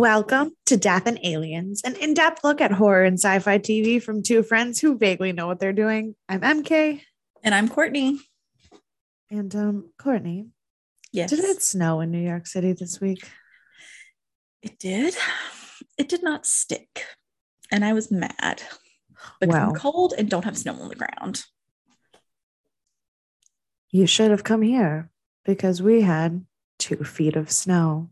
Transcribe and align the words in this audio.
Welcome 0.00 0.52
to 0.64 0.78
Death 0.78 1.04
and 1.04 1.20
Aliens, 1.22 1.82
an 1.84 1.94
in 1.96 2.14
depth 2.14 2.42
look 2.42 2.62
at 2.62 2.72
horror 2.72 3.04
and 3.04 3.18
sci 3.18 3.38
fi 3.40 3.58
TV 3.58 4.02
from 4.02 4.22
two 4.22 4.42
friends 4.42 4.80
who 4.80 4.96
vaguely 4.96 5.32
know 5.32 5.46
what 5.46 5.60
they're 5.60 5.74
doing. 5.74 6.14
I'm 6.26 6.40
MK. 6.40 7.02
And 7.44 7.54
I'm 7.54 7.68
Courtney. 7.68 8.18
And 9.30 9.54
um, 9.54 9.90
Courtney, 9.98 10.46
Yes. 11.12 11.28
did 11.28 11.40
it 11.40 11.62
snow 11.62 12.00
in 12.00 12.10
New 12.10 12.26
York 12.26 12.46
City 12.46 12.72
this 12.72 12.98
week? 12.98 13.28
It 14.62 14.78
did. 14.78 15.14
It 15.98 16.08
did 16.08 16.22
not 16.22 16.46
stick. 16.46 17.04
And 17.70 17.84
I 17.84 17.92
was 17.92 18.10
mad 18.10 18.62
because 19.38 19.54
I'm 19.54 19.74
cold 19.74 20.14
and 20.16 20.30
don't 20.30 20.46
have 20.46 20.56
snow 20.56 20.80
on 20.80 20.88
the 20.88 20.96
ground. 20.96 21.44
You 23.90 24.06
should 24.06 24.30
have 24.30 24.44
come 24.44 24.62
here 24.62 25.10
because 25.44 25.82
we 25.82 26.00
had 26.00 26.46
two 26.78 27.04
feet 27.04 27.36
of 27.36 27.50
snow. 27.50 28.08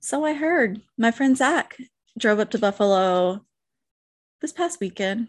So 0.00 0.24
I 0.24 0.34
heard 0.34 0.80
my 0.96 1.10
friend 1.10 1.36
Zach 1.36 1.76
drove 2.18 2.38
up 2.38 2.50
to 2.50 2.58
Buffalo 2.58 3.44
this 4.40 4.52
past 4.52 4.80
weekend. 4.80 5.28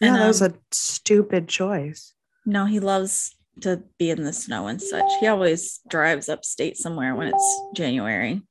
Yeah, 0.00 0.08
And, 0.08 0.16
that 0.16 0.28
was 0.28 0.42
um, 0.42 0.52
a 0.52 0.54
stupid 0.70 1.48
choice. 1.48 2.14
No, 2.46 2.66
he 2.66 2.80
loves 2.80 3.34
to 3.62 3.82
be 3.98 4.10
in 4.10 4.22
the 4.22 4.32
snow 4.32 4.68
and 4.68 4.80
such. 4.80 5.10
He 5.20 5.26
always 5.26 5.80
drives 5.88 6.28
upstate 6.28 6.76
somewhere 6.76 7.14
when 7.14 7.28
it's 7.28 7.60
January. 7.74 8.42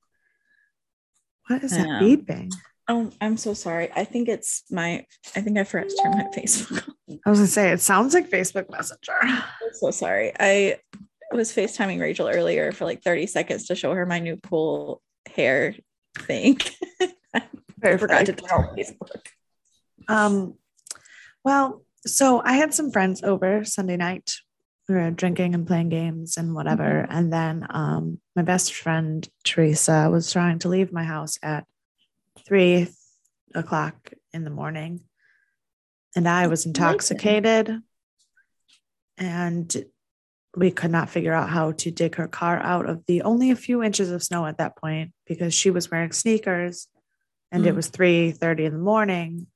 What 1.47 1.63
is 1.63 1.71
that 1.71 1.87
know. 1.87 1.99
beeping? 2.01 2.51
Oh, 2.87 3.11
I'm 3.21 3.37
so 3.37 3.53
sorry. 3.53 3.89
I 3.95 4.03
think 4.03 4.29
it's 4.29 4.63
my, 4.69 5.05
I 5.35 5.41
think 5.41 5.57
I 5.57 5.63
forgot 5.63 5.89
to 5.89 5.99
turn 6.03 6.11
my 6.11 6.23
Facebook 6.37 6.87
on. 6.87 7.19
I 7.25 7.29
was 7.29 7.39
gonna 7.39 7.47
say 7.47 7.71
it 7.71 7.81
sounds 7.81 8.13
like 8.13 8.29
Facebook 8.29 8.69
Messenger. 8.69 9.13
I'm 9.21 9.43
so 9.73 9.91
sorry. 9.91 10.33
I 10.39 10.77
was 11.31 11.53
FaceTiming 11.53 11.99
Rachel 11.99 12.27
earlier 12.27 12.71
for 12.71 12.85
like 12.85 13.03
30 13.03 13.27
seconds 13.27 13.67
to 13.67 13.75
show 13.75 13.93
her 13.93 14.05
my 14.05 14.19
new 14.19 14.37
cool 14.37 15.01
hair 15.35 15.75
thing. 16.17 16.59
I 17.33 17.97
forgot 17.97 18.25
to 18.25 18.33
tell 18.33 18.75
Facebook. 18.75 19.27
Um, 20.07 20.55
well, 21.43 21.83
so 22.05 22.41
I 22.43 22.53
had 22.53 22.73
some 22.73 22.91
friends 22.91 23.23
over 23.23 23.63
Sunday 23.63 23.97
night. 23.97 24.35
We 24.87 24.95
were 24.95 25.11
drinking 25.11 25.53
and 25.53 25.67
playing 25.67 25.89
games 25.89 26.35
and 26.37 26.55
whatever. 26.55 27.05
And 27.09 27.31
then 27.31 27.67
um, 27.69 28.19
my 28.35 28.41
best 28.41 28.73
friend 28.73 29.27
Teresa 29.43 30.09
was 30.11 30.31
trying 30.31 30.59
to 30.59 30.69
leave 30.69 30.91
my 30.91 31.03
house 31.03 31.37
at 31.43 31.65
three 32.45 32.87
o'clock 33.53 34.11
in 34.33 34.43
the 34.43 34.49
morning, 34.49 35.01
and 36.15 36.27
I 36.27 36.47
was 36.47 36.65
intoxicated, 36.65 37.81
and 39.17 39.85
we 40.57 40.71
could 40.71 40.91
not 40.91 41.09
figure 41.09 41.33
out 41.33 41.49
how 41.49 41.71
to 41.73 41.91
dig 41.91 42.15
her 42.15 42.27
car 42.27 42.57
out 42.59 42.89
of 42.89 43.05
the 43.05 43.21
only 43.21 43.51
a 43.51 43.55
few 43.55 43.83
inches 43.83 44.09
of 44.11 44.23
snow 44.23 44.45
at 44.45 44.57
that 44.57 44.75
point 44.75 45.11
because 45.27 45.53
she 45.53 45.69
was 45.69 45.91
wearing 45.91 46.11
sneakers 46.11 46.87
and 47.51 47.65
it 47.65 47.73
Mm. 47.73 47.75
was 47.75 47.87
3 47.89 48.31
30 48.31 48.65
in 48.65 48.73
the 48.73 48.79
morning 48.79 49.47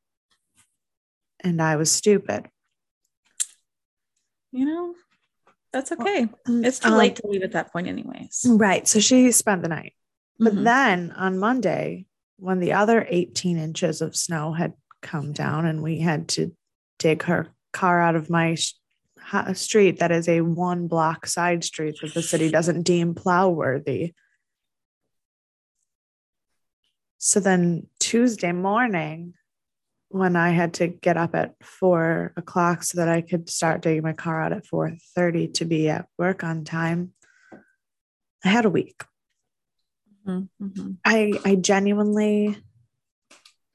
and 1.39 1.61
i 1.61 1.75
was 1.75 1.91
stupid 1.91 2.47
You 4.51 4.65
know, 4.65 4.93
that's 5.71 5.91
okay. 5.91 6.27
Mm, 6.47 6.63
It's 6.63 6.77
too 6.77 6.89
um, 6.89 6.97
late 6.97 7.15
to 7.15 7.25
leave 7.27 7.41
at 7.41 7.53
that 7.53 7.71
point, 7.73 7.87
anyways. 7.87 8.45
right 8.47 8.87
so 8.87 8.99
she 8.99 9.31
spent 9.31 9.63
the 9.63 9.67
night 9.69 9.93
but 10.39 10.53
Mhm. 10.53 10.63
then 10.63 11.11
on 11.13 11.39
monday 11.39 12.05
when 12.37 12.59
the 12.59 12.73
other 12.73 13.05
18 13.09 13.57
inches 13.57 14.01
of 14.01 14.15
snow 14.15 14.53
had 14.53 14.73
come 15.01 15.31
down 15.33 15.65
and 15.65 15.81
we 15.81 15.99
had 15.99 16.27
to 16.29 16.55
dig 16.99 17.23
her 17.23 17.47
car 17.71 17.99
out 17.99 18.15
of 18.15 18.29
my 18.29 18.55
ha- 19.33 19.51
street 19.53 19.99
that 19.99 20.11
is 20.11 20.29
a 20.29 20.41
one 20.41 20.87
block 20.87 21.25
side 21.25 21.63
street 21.63 21.95
that 22.01 22.13
the 22.13 22.21
city 22.21 22.49
doesn't 22.49 22.83
deem 22.83 23.13
plow 23.15 23.49
worthy 23.49 24.13
so 27.17 27.39
then 27.39 27.87
tuesday 27.99 28.51
morning 28.51 29.33
when 30.09 30.35
i 30.35 30.51
had 30.51 30.73
to 30.75 30.87
get 30.87 31.17
up 31.17 31.33
at 31.35 31.55
four 31.63 32.31
o'clock 32.37 32.83
so 32.83 32.97
that 32.99 33.09
i 33.09 33.21
could 33.21 33.49
start 33.49 33.81
digging 33.81 34.03
my 34.03 34.13
car 34.13 34.39
out 34.41 34.53
at 34.53 34.65
4.30 34.65 35.53
to 35.55 35.65
be 35.65 35.89
at 35.89 36.05
work 36.17 36.43
on 36.43 36.63
time 36.63 37.13
i 38.45 38.49
had 38.49 38.65
a 38.65 38.69
week 38.69 39.03
Mhm, 40.25 40.47
mhm. 40.61 40.97
I 41.03 41.33
I 41.43 41.55
genuinely 41.55 42.55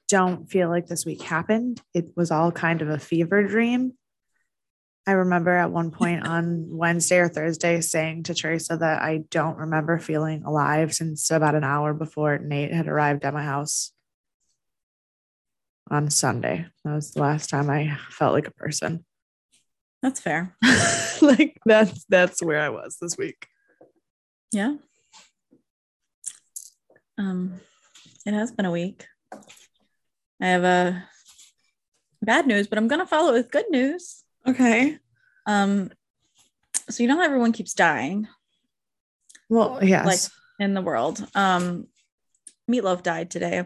don't 0.07 0.49
feel 0.49 0.67
like 0.69 0.87
this 0.87 1.05
week 1.05 1.21
happened. 1.21 1.79
It 1.93 2.09
was 2.15 2.31
all 2.31 2.51
kind 2.51 2.81
of 2.81 2.89
a 2.89 2.97
fever 2.97 3.43
dream. 3.43 3.93
I 5.09 5.13
remember 5.13 5.49
at 5.49 5.71
one 5.71 5.89
point 5.89 6.27
on 6.27 6.67
Wednesday 6.69 7.17
or 7.17 7.27
Thursday 7.27 7.81
saying 7.81 8.23
to 8.25 8.35
Teresa 8.35 8.77
that 8.77 9.01
I 9.01 9.23
don't 9.31 9.57
remember 9.57 9.97
feeling 9.97 10.43
alive 10.43 10.93
since 10.93 11.31
about 11.31 11.55
an 11.55 11.63
hour 11.63 11.95
before 11.95 12.37
Nate 12.37 12.71
had 12.71 12.87
arrived 12.87 13.25
at 13.25 13.33
my 13.33 13.43
house 13.43 13.91
on 15.89 16.11
Sunday. 16.11 16.67
That 16.85 16.93
was 16.93 17.09
the 17.09 17.21
last 17.21 17.49
time 17.49 17.71
I 17.71 17.97
felt 18.11 18.33
like 18.33 18.47
a 18.47 18.51
person. 18.51 19.03
That's 20.03 20.19
fair. 20.19 20.55
like 21.23 21.57
that's 21.65 22.05
that's 22.07 22.43
where 22.43 22.61
I 22.61 22.69
was 22.69 22.97
this 23.01 23.17
week. 23.17 23.47
Yeah. 24.51 24.75
Um, 27.17 27.59
it 28.27 28.35
has 28.35 28.51
been 28.51 28.67
a 28.67 28.71
week. 28.71 29.07
I 30.39 30.49
have 30.49 30.63
a 30.63 31.03
bad 32.21 32.45
news, 32.45 32.67
but 32.67 32.77
I'm 32.77 32.87
gonna 32.87 33.07
follow 33.07 33.29
it 33.29 33.37
with 33.37 33.51
good 33.51 33.71
news. 33.71 34.18
Okay. 34.47 34.97
Um, 35.45 35.91
so 36.89 37.03
you 37.03 37.09
know 37.09 37.17
how 37.17 37.23
everyone 37.23 37.51
keeps 37.51 37.73
dying 37.73 38.27
Well, 39.49 39.79
yes. 39.83 40.05
Like- 40.05 40.31
in 40.59 40.73
the 40.73 40.81
world. 40.81 41.25
Um, 41.35 41.87
Meatloaf 42.69 43.01
died 43.01 43.31
today. 43.31 43.63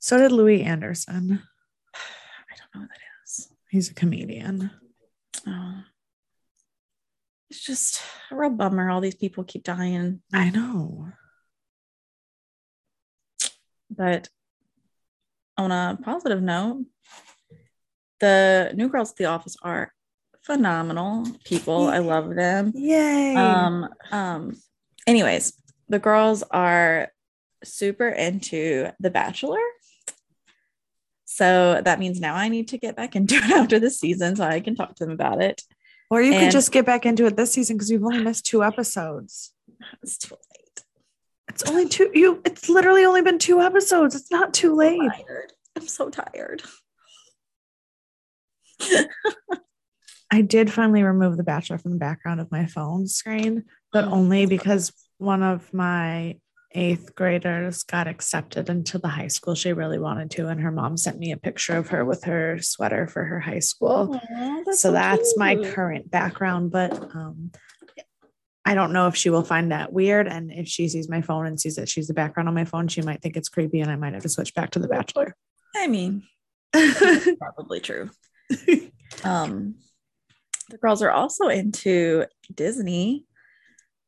so 0.00 0.18
did 0.18 0.32
Louis 0.32 0.62
Anderson. 0.64 1.42
I 1.94 2.56
don't 2.56 2.74
know 2.74 2.80
who 2.82 2.88
that 2.88 3.00
is. 3.24 3.48
He's 3.70 3.90
a 3.90 3.94
comedian. 3.94 4.70
Oh. 5.46 5.74
It's 7.50 7.62
just 7.62 8.02
a 8.30 8.36
real 8.36 8.50
bummer. 8.50 8.90
All 8.90 9.00
these 9.00 9.14
people 9.14 9.44
keep 9.44 9.62
dying. 9.62 10.20
I 10.32 10.50
know. 10.50 11.08
But 13.90 14.28
on 15.56 15.70
a 15.70 15.98
positive 16.02 16.42
note, 16.42 16.84
the 18.22 18.70
new 18.74 18.88
girls 18.88 19.10
at 19.10 19.16
the 19.16 19.24
office 19.26 19.56
are 19.62 19.92
phenomenal 20.42 21.26
people. 21.44 21.88
I 21.88 21.98
love 21.98 22.34
them. 22.36 22.72
Yay. 22.74 23.34
Um, 23.34 23.88
um, 24.12 24.56
anyways, 25.08 25.52
the 25.88 25.98
girls 25.98 26.44
are 26.50 27.08
super 27.64 28.08
into 28.08 28.90
The 29.00 29.10
Bachelor. 29.10 29.58
So 31.24 31.80
that 31.84 31.98
means 31.98 32.20
now 32.20 32.34
I 32.36 32.48
need 32.48 32.68
to 32.68 32.78
get 32.78 32.94
back 32.94 33.16
into 33.16 33.34
it 33.34 33.44
after 33.50 33.80
the 33.80 33.90
season 33.90 34.36
so 34.36 34.44
I 34.44 34.60
can 34.60 34.76
talk 34.76 34.94
to 34.96 35.04
them 35.04 35.12
about 35.14 35.42
it. 35.42 35.62
or 36.08 36.22
you 36.22 36.32
could 36.38 36.52
just 36.52 36.70
get 36.70 36.86
back 36.86 37.04
into 37.04 37.26
it 37.26 37.36
this 37.36 37.52
season 37.52 37.76
because 37.76 37.90
you've 37.90 38.04
only 38.04 38.22
missed 38.22 38.46
two 38.46 38.62
episodes. 38.62 39.52
It's 40.02 40.16
too 40.16 40.36
late. 40.36 40.84
It's 41.48 41.64
only 41.68 41.88
two. 41.88 42.08
You. 42.14 42.40
It's 42.44 42.68
literally 42.68 43.04
only 43.04 43.20
been 43.20 43.40
two 43.40 43.60
episodes. 43.60 44.14
It's 44.14 44.30
not 44.30 44.54
too 44.54 44.76
late. 44.76 45.00
I'm 45.00 45.10
tired. 45.10 45.52
I'm 45.74 45.88
so 45.88 46.08
tired. 46.08 46.62
I 50.30 50.40
did 50.40 50.72
finally 50.72 51.02
remove 51.02 51.36
The 51.36 51.42
Bachelor 51.42 51.78
from 51.78 51.92
the 51.92 51.98
background 51.98 52.40
of 52.40 52.50
my 52.50 52.66
phone 52.66 53.06
screen, 53.06 53.64
but 53.92 54.04
Oh, 54.04 54.12
only 54.12 54.46
because 54.46 54.92
one 55.18 55.42
of 55.42 55.72
my 55.74 56.38
eighth 56.74 57.14
graders 57.14 57.82
got 57.82 58.08
accepted 58.08 58.70
into 58.70 58.96
the 58.96 59.08
high 59.08 59.28
school 59.28 59.54
she 59.54 59.74
really 59.74 59.98
wanted 59.98 60.30
to, 60.30 60.48
and 60.48 60.58
her 60.62 60.70
mom 60.72 60.96
sent 60.96 61.18
me 61.18 61.30
a 61.32 61.36
picture 61.36 61.76
of 61.76 61.88
her 61.88 62.02
with 62.02 62.24
her 62.24 62.58
sweater 62.62 63.06
for 63.06 63.22
her 63.24 63.40
high 63.40 63.58
school. 63.58 64.18
Aw, 64.34 64.62
that's 64.64 64.80
so 64.80 64.90
that's 64.90 65.36
my 65.36 65.56
current 65.56 66.10
background 66.10 66.70
but 66.70 66.92
um 67.14 67.50
i 68.64 68.74
don't 68.74 68.92
know 68.92 69.06
if 69.08 69.16
she 69.16 69.28
will 69.28 69.42
find 69.42 69.70
that 69.72 69.92
weird 69.92 70.26
and 70.28 70.50
if 70.50 70.66
she 70.66 70.88
sees 70.88 71.08
my 71.10 71.20
phone 71.20 71.46
and 71.46 71.60
sees 71.60 71.74
that 71.76 71.88
she's 71.90 72.06
the 72.08 72.14
background 72.14 72.48
on 72.48 72.54
my 72.54 72.64
phone 72.64 72.88
she 72.88 73.02
might 73.02 73.20
think 73.20 73.36
it's 73.36 73.48
creepy 73.50 73.80
and 73.80 73.90
i 73.90 73.96
might 73.96 74.14
have 74.14 74.22
to 74.22 74.28
switch 74.30 74.54
back 74.54 74.70
to 74.70 74.78
the 74.78 74.88
bachelor 74.88 75.36
I 75.76 75.88
mean, 75.88 76.22
probably 76.72 77.80
true. 77.80 78.10
Um, 79.24 79.76
the 80.70 80.78
girls 80.78 81.02
are 81.02 81.10
also 81.10 81.48
into 81.48 82.26
Disney, 82.54 83.24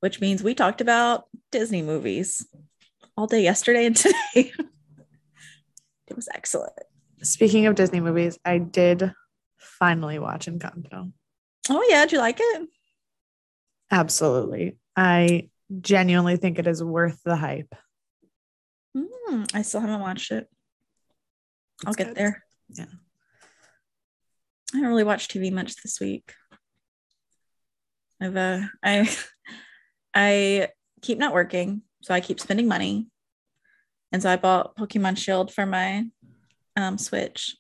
which 0.01 0.21
means 0.21 0.43
we 0.43 0.55
talked 0.55 0.81
about 0.81 1.25
Disney 1.53 1.83
movies 1.83 2.47
all 3.17 3.27
day 3.27 3.43
yesterday 3.43 3.87
and 3.87 3.97
today. 3.97 4.53
it 6.09 6.17
was 6.17 6.29
excellent. 6.35 6.73
speaking 7.23 7.67
of 7.67 7.75
disney 7.77 8.01
movies 8.01 8.39
i 8.45 8.59
did 8.59 9.13
finally 9.57 10.19
watch 10.19 10.47
encanto 10.47 11.13
Oh 11.71 11.87
yeah, 11.89 12.05
did 12.05 12.13
you 12.13 12.19
like 12.19 12.39
it? 12.41 12.69
absolutely 13.91 14.77
i 14.97 15.49
genuinely 15.81 16.37
think 16.37 16.59
it 16.59 16.67
is 16.67 16.83
worth 16.83 17.21
the 17.25 17.37
hype 17.37 17.75
Mm, 18.97 19.51
I 19.55 19.63
still 19.63 19.81
haven't 19.81 20.01
watched 20.01 20.31
it. 20.31 20.49
I'll 21.85 21.91
It's 21.91 21.97
get 21.97 22.07
good. 22.09 22.17
there. 22.17 22.45
Yeah. 22.69 22.85
I 24.75 24.79
haven't 24.79 24.91
really 24.91 25.05
watched 25.05 25.31
TV 25.33 25.53
much 25.53 25.77
this 25.83 26.01
week. 26.01 26.33
I've 28.21 28.37
uh 28.37 28.61
I 28.83 29.09
I 30.15 30.69
keep 31.03 31.19
not 31.19 31.35
working, 31.35 31.83
so 32.03 32.13
I 32.15 32.21
keep 32.21 32.41
spending 32.41 32.67
money. 32.69 33.07
And 34.13 34.23
so 34.23 34.31
I 34.31 34.37
bought 34.37 34.77
Pokemon 34.77 35.17
Shield 35.19 35.53
for 35.53 35.67
my 35.67 36.05
um, 36.77 36.99
Switch, 36.99 37.57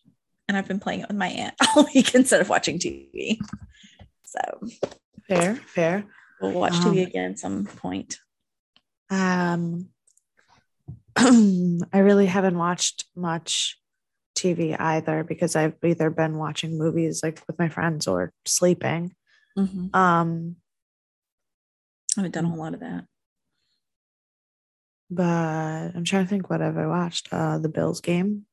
and 0.46 0.56
I've 0.56 0.68
been 0.68 0.78
playing 0.78 1.00
it 1.00 1.08
with 1.08 1.16
my 1.16 1.26
aunt 1.28 1.54
all 1.76 1.86
week 1.94 2.14
instead 2.14 2.40
of 2.40 2.48
watching 2.48 2.78
TV. 2.78 3.38
So 4.24 4.40
Fair, 5.28 5.56
fair. 5.56 6.04
we'll 6.40 6.52
watch 6.52 6.74
Um, 6.74 6.82
TV 6.94 7.06
again 7.06 7.32
at 7.32 7.38
some 7.40 7.64
point. 7.64 8.18
Um, 9.10 9.88
I 11.16 11.98
really 11.98 12.26
haven't 12.26 12.58
watched 12.58 13.04
much 13.16 13.78
TV 14.34 14.76
either 14.78 15.24
because 15.24 15.56
I've 15.56 15.74
either 15.84 16.10
been 16.10 16.36
watching 16.38 16.78
movies 16.78 17.22
like 17.22 17.42
with 17.46 17.58
my 17.58 17.68
friends 17.68 18.06
or 18.06 18.32
sleeping. 18.44 19.14
Mhm. 19.56 19.94
Um, 19.94 20.56
I 22.16 22.20
haven't 22.20 22.32
done 22.32 22.44
a 22.44 22.48
whole 22.48 22.58
lot 22.58 22.74
of 22.74 22.80
that. 22.80 23.04
but 25.10 25.94
I'm 25.94 26.02
trying 26.04 26.24
to 26.24 26.28
think 26.28 26.50
what 26.50 26.60
have 26.60 26.76
I 26.78 26.86
watched. 26.86 27.28
Uh, 27.30 27.58
the 27.58 27.68
Bills 27.68 28.00
game, 28.00 28.46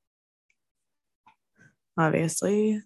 obviously 1.97 2.81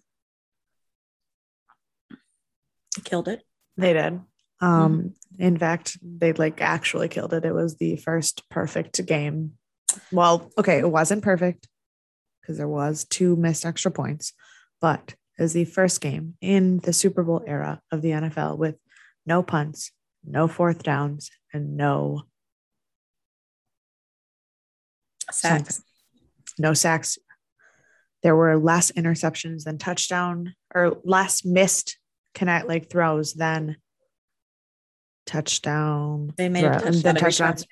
Killed 3.04 3.28
it. 3.28 3.42
they 3.76 3.92
did. 3.92 4.20
Um, 4.60 5.14
in 5.38 5.58
fact, 5.58 5.98
they 6.02 6.32
like 6.32 6.62
actually 6.62 7.08
killed 7.08 7.34
it. 7.34 7.44
It 7.44 7.52
was 7.52 7.76
the 7.76 7.96
first 7.96 8.48
perfect 8.48 9.04
game. 9.04 9.58
Well, 10.10 10.50
okay, 10.56 10.78
it 10.78 10.90
wasn't 10.90 11.22
perfect 11.22 11.68
because 12.46 12.58
there 12.58 12.68
was 12.68 13.04
two 13.04 13.34
missed 13.34 13.66
extra 13.66 13.90
points, 13.90 14.32
but 14.80 15.14
it 15.36 15.42
was 15.42 15.52
the 15.52 15.64
first 15.64 16.00
game 16.00 16.34
in 16.40 16.78
the 16.78 16.92
Super 16.92 17.24
Bowl 17.24 17.42
era 17.44 17.80
of 17.90 18.02
the 18.02 18.10
NFL 18.10 18.56
with 18.56 18.76
no 19.26 19.42
punts, 19.42 19.90
no 20.24 20.46
fourth 20.46 20.84
downs, 20.84 21.30
and 21.52 21.76
no 21.76 22.22
Sacks. 25.32 25.82
no 26.56 26.72
sacks. 26.72 27.18
There 28.22 28.36
were 28.36 28.56
less 28.56 28.92
interceptions 28.92 29.64
than 29.64 29.76
touchdown 29.78 30.54
or 30.72 30.98
less 31.02 31.44
missed 31.44 31.98
connect 32.32 32.68
like 32.68 32.88
throws 32.88 33.34
than 33.34 33.76
touchdown. 35.26 36.32
They 36.36 36.48
made 36.48 36.64
a 36.64 36.78
touchdown 36.78 37.16
touchdowns. 37.16 37.66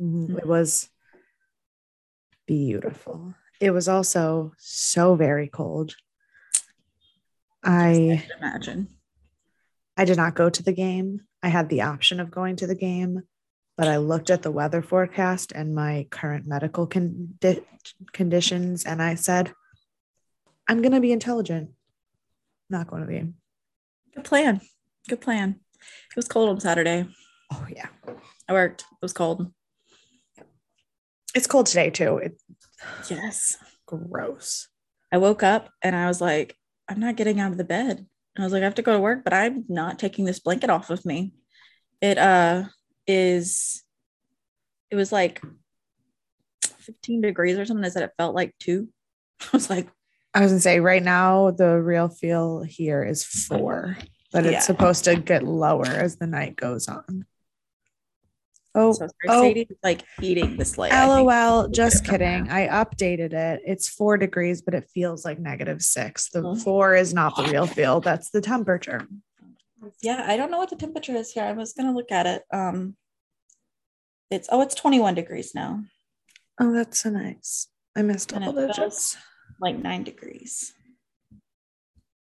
Mhm. 0.00 0.38
It 0.38 0.46
was 0.46 0.88
beautiful. 2.46 3.34
It 3.62 3.70
was 3.70 3.86
also 3.86 4.54
so 4.58 5.14
very 5.14 5.46
cold. 5.46 5.94
I 7.62 8.24
imagine. 8.40 8.88
I 9.96 10.04
did 10.04 10.16
not 10.16 10.34
go 10.34 10.50
to 10.50 10.62
the 10.64 10.72
game. 10.72 11.20
I 11.44 11.48
had 11.48 11.68
the 11.68 11.82
option 11.82 12.18
of 12.18 12.32
going 12.32 12.56
to 12.56 12.66
the 12.66 12.74
game, 12.74 13.22
but 13.76 13.86
I 13.86 13.98
looked 13.98 14.30
at 14.30 14.42
the 14.42 14.50
weather 14.50 14.82
forecast 14.82 15.52
and 15.52 15.76
my 15.76 16.08
current 16.10 16.44
medical 16.44 16.88
condi- 16.88 17.64
conditions 18.12 18.82
and 18.84 19.00
I 19.00 19.14
said 19.14 19.52
I'm 20.68 20.82
going 20.82 20.90
to 20.90 21.00
be 21.00 21.12
intelligent. 21.12 21.70
Not 22.68 22.88
going 22.88 23.06
to 23.06 23.12
game. 23.12 23.34
Good 24.16 24.24
plan. 24.24 24.60
Good 25.08 25.20
plan. 25.20 25.60
It 26.10 26.16
was 26.16 26.26
cold 26.26 26.48
on 26.48 26.58
Saturday. 26.58 27.06
Oh 27.52 27.66
yeah. 27.70 27.86
I 28.48 28.54
worked. 28.54 28.80
It 28.90 29.02
was 29.02 29.12
cold. 29.12 29.52
It's 31.32 31.46
cold 31.46 31.66
today 31.66 31.90
too. 31.90 32.16
It's 32.18 32.42
Yes. 33.08 33.56
gross. 33.86 34.68
I 35.12 35.18
woke 35.18 35.42
up 35.42 35.70
and 35.82 35.94
I 35.94 36.06
was 36.08 36.20
like, 36.20 36.56
I'm 36.88 37.00
not 37.00 37.16
getting 37.16 37.40
out 37.40 37.52
of 37.52 37.58
the 37.58 37.64
bed. 37.64 37.98
And 37.98 38.42
I 38.42 38.44
was 38.44 38.52
like, 38.52 38.62
I 38.62 38.64
have 38.64 38.76
to 38.76 38.82
go 38.82 38.92
to 38.94 39.00
work, 39.00 39.24
but 39.24 39.34
I'm 39.34 39.64
not 39.68 39.98
taking 39.98 40.24
this 40.24 40.40
blanket 40.40 40.70
off 40.70 40.88
of 40.90 41.04
me. 41.04 41.34
It 42.00 42.18
uh 42.18 42.64
is 43.06 43.82
it 44.90 44.96
was 44.96 45.12
like 45.12 45.42
15 46.78 47.20
degrees 47.20 47.58
or 47.58 47.64
something. 47.64 47.84
I 47.84 47.88
said 47.88 48.02
it 48.02 48.12
felt 48.16 48.34
like 48.34 48.54
two. 48.58 48.88
I 49.42 49.48
was 49.52 49.68
like, 49.70 49.88
I 50.34 50.40
was 50.40 50.50
gonna 50.52 50.60
say 50.60 50.80
right 50.80 51.02
now 51.02 51.50
the 51.50 51.80
real 51.80 52.08
feel 52.08 52.62
here 52.62 53.04
is 53.04 53.24
four, 53.24 53.98
but 54.32 54.44
Yeah. 54.44 54.52
it's 54.52 54.66
supposed 54.66 55.04
to 55.04 55.16
get 55.16 55.42
lower 55.42 55.86
as 55.86 56.16
the 56.16 56.26
night 56.26 56.56
goes 56.56 56.88
on. 56.88 57.26
Oh, 58.74 58.92
so 58.92 59.06
oh. 59.28 59.42
Sadie's 59.42 59.66
like 59.82 60.02
eating. 60.22 60.58
I 60.60 60.64
think. 60.64 61.26
lol. 61.28 61.68
Just 61.68 62.04
kidding. 62.06 62.48
I 62.50 62.68
updated 62.68 63.32
it. 63.34 63.60
It's 63.66 63.88
four 63.88 64.16
degrees, 64.16 64.62
but 64.62 64.74
it 64.74 64.88
feels 64.94 65.24
like 65.24 65.38
negative 65.38 65.82
six. 65.82 66.30
The 66.30 66.40
Mhm. 66.42 66.62
four 66.62 66.94
is 66.94 67.12
not 67.12 67.36
the 67.36 67.42
real 67.44 67.66
feel. 67.66 68.00
That's 68.00 68.30
the 68.30 68.40
temperature. 68.40 69.06
Yeah, 70.00 70.24
I 70.26 70.36
don't 70.36 70.50
know 70.50 70.58
what 70.58 70.70
the 70.70 70.76
temperature 70.76 71.14
is 71.14 71.32
here. 71.32 71.44
I 71.44 71.52
was 71.52 71.72
gonna 71.74 71.92
look 71.92 72.10
at 72.12 72.26
it. 72.26 72.44
Um 72.52 72.96
it's 74.30 74.48
oh, 74.50 74.62
it's 74.62 74.74
21 74.74 75.14
degrees 75.14 75.54
now, 75.54 75.84
Oh, 76.58 76.72
that's 76.72 77.00
so 77.00 77.10
nice. 77.10 77.68
I 77.94 78.00
missed 78.00 78.32
And 78.32 78.44
it 78.44 78.54
digits. 78.54 79.18
like 79.60 79.76
nine 79.76 80.02
degrees. 80.04 80.72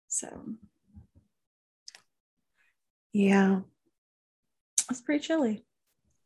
So 0.09 0.57
Yeah, 3.13 3.61
it's 4.91 5.01
pretty 5.01 5.25
chilly. 5.25 5.65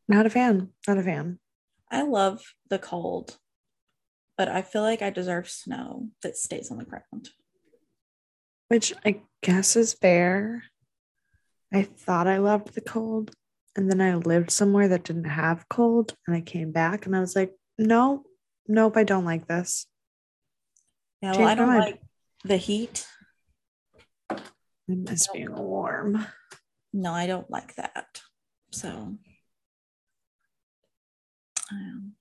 Not 0.09 0.25
a 0.25 0.29
fan. 0.29 0.69
Not 0.87 0.97
a 0.97 1.03
fan. 1.03 1.39
I 1.89 2.01
love 2.01 2.41
the 2.69 2.79
cold, 2.79 3.37
but 4.37 4.49
I 4.49 4.61
feel 4.61 4.81
like 4.81 5.01
I 5.01 5.09
deserve 5.11 5.49
snow 5.49 6.09
that 6.23 6.35
stays 6.35 6.69
on 6.71 6.77
the 6.77 6.85
ground. 6.85 7.29
Which 8.67 8.93
I 9.05 9.21
guess 9.41 9.75
is 9.75 9.93
fair. 9.93 10.63
I 11.73 11.83
thought 11.83 12.27
I 12.27 12.39
loved 12.39 12.73
the 12.73 12.81
cold, 12.81 13.31
and 13.75 13.89
then 13.89 14.01
I 14.01 14.15
lived 14.15 14.51
somewhere 14.51 14.87
that 14.89 15.03
didn't 15.03 15.25
have 15.25 15.69
cold, 15.69 16.15
and 16.27 16.35
I 16.35 16.41
came 16.41 16.71
back 16.71 17.05
and 17.05 17.15
I 17.15 17.19
was 17.19 17.35
like, 17.35 17.53
no, 17.77 18.23
nope, 18.67 18.97
I 18.97 19.03
don't 19.03 19.25
like 19.25 19.47
this. 19.47 19.85
Yeah, 21.21 21.37
well, 21.37 21.47
I 21.47 21.55
don't 21.55 21.67
mind. 21.67 21.79
like 21.79 22.01
the 22.43 22.57
heat. 22.57 23.05
I 24.29 24.37
miss 24.87 25.27
being 25.27 25.53
warm. 25.55 26.25
No, 26.93 27.13
I 27.13 27.27
don't 27.27 27.49
like 27.49 27.75
that. 27.75 28.21
So, 28.71 29.17
um, 31.71 32.13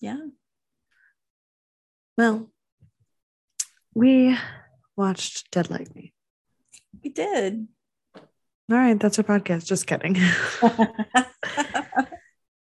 yeah, 0.00 0.18
Well, 2.18 2.50
we 3.94 4.36
watched 4.96 5.50
Dead 5.50 5.70
Like 5.70 5.94
Me. 5.94 6.12
we 7.02 7.10
did. 7.10 7.68
All 8.16 8.78
right, 8.78 8.98
that's 8.98 9.18
our 9.18 9.24
podcast. 9.24 9.66
Just 9.66 9.86
kidding. 9.86 10.16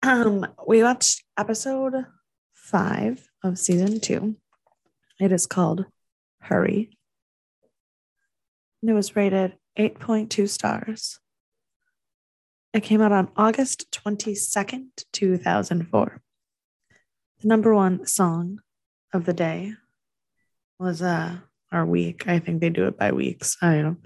um, 0.02 0.46
we 0.66 0.82
watched 0.82 1.24
episode 1.38 2.06
five 2.54 3.28
of 3.42 3.58
season 3.58 4.00
two. 4.00 4.36
It 5.20 5.32
is 5.32 5.46
called 5.46 5.86
Hurry. 6.40 6.90
And 8.82 8.90
it 8.90 8.94
was 8.94 9.16
rated 9.16 9.56
8.2 9.78 10.48
stars. 10.48 11.18
It 12.76 12.82
came 12.82 13.00
out 13.00 13.10
on 13.10 13.30
August 13.38 13.90
22nd, 14.04 14.88
2004. 15.10 16.20
The 17.40 17.48
number 17.48 17.74
one 17.74 18.04
song 18.04 18.58
of 19.14 19.24
the 19.24 19.32
day 19.32 19.72
was 20.78 21.00
uh 21.00 21.38
our 21.72 21.86
week. 21.86 22.28
I 22.28 22.38
think 22.38 22.60
they 22.60 22.68
do 22.68 22.86
it 22.86 22.98
by 22.98 23.12
weeks. 23.12 23.56
I 23.62 23.76
don't 23.76 23.82
know. 23.82 23.96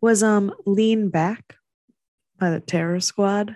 Was 0.00 0.24
um 0.24 0.52
Lean 0.66 1.10
Back 1.10 1.58
by 2.40 2.50
the 2.50 2.58
Terror 2.58 2.98
Squad. 2.98 3.54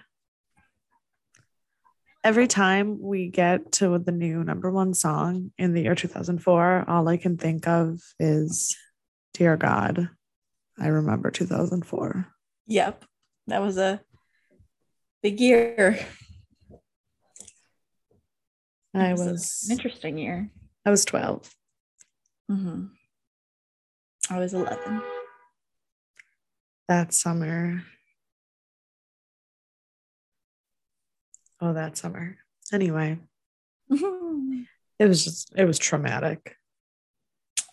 Every 2.23 2.47
time 2.47 3.03
we 3.03 3.31
get 3.31 3.73
to 3.73 3.99
the 3.99 4.13
new 4.13 4.45
number 4.45 4.71
one 4.71 4.95
song 4.95 5.51
in 5.59 5.75
the 5.75 5.83
year 5.83 5.97
2004, 5.97 6.85
all 6.87 7.09
I 7.09 7.17
can 7.17 7.37
think 7.37 7.67
of 7.67 8.01
is 8.21 8.77
Dear 9.35 9.57
God, 9.57 10.09
I 10.79 10.87
remember 10.87 11.33
2004. 11.33 12.29
Yep, 12.69 13.05
that 13.49 13.61
was 13.61 13.77
a 13.77 14.01
big 15.23 15.41
year. 15.41 15.99
I 18.95 19.13
was 19.13 19.69
interesting 19.71 20.19
year. 20.19 20.51
I 20.85 20.91
was 20.91 21.05
12. 21.05 21.51
hmm 22.49 22.87
I 24.31 24.39
was 24.39 24.55
11. 24.55 25.03
that 26.89 27.13
summer. 27.15 27.83
Oh, 31.61 31.73
that 31.73 31.97
summer. 31.97 32.37
Anyway, 32.73 33.19
it 33.91 34.67
was 35.09 35.25
just 35.25 35.53
it 35.57 35.65
was 35.65 35.79
traumatic. 35.79 36.57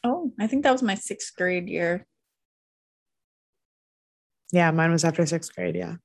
oh, 0.03 0.32
I 0.39 0.48
think 0.48 0.63
that 0.63 0.72
was 0.72 0.84
my 0.84 0.96
sixth 0.96 1.36
grade 1.36 1.68
year. 1.68 2.06
Yeah, 4.51 4.72
mine 4.72 4.91
was 4.91 5.03
after 5.03 5.25
sixth 5.25 5.53
grade. 5.56 5.75
Yeah. 5.75 5.96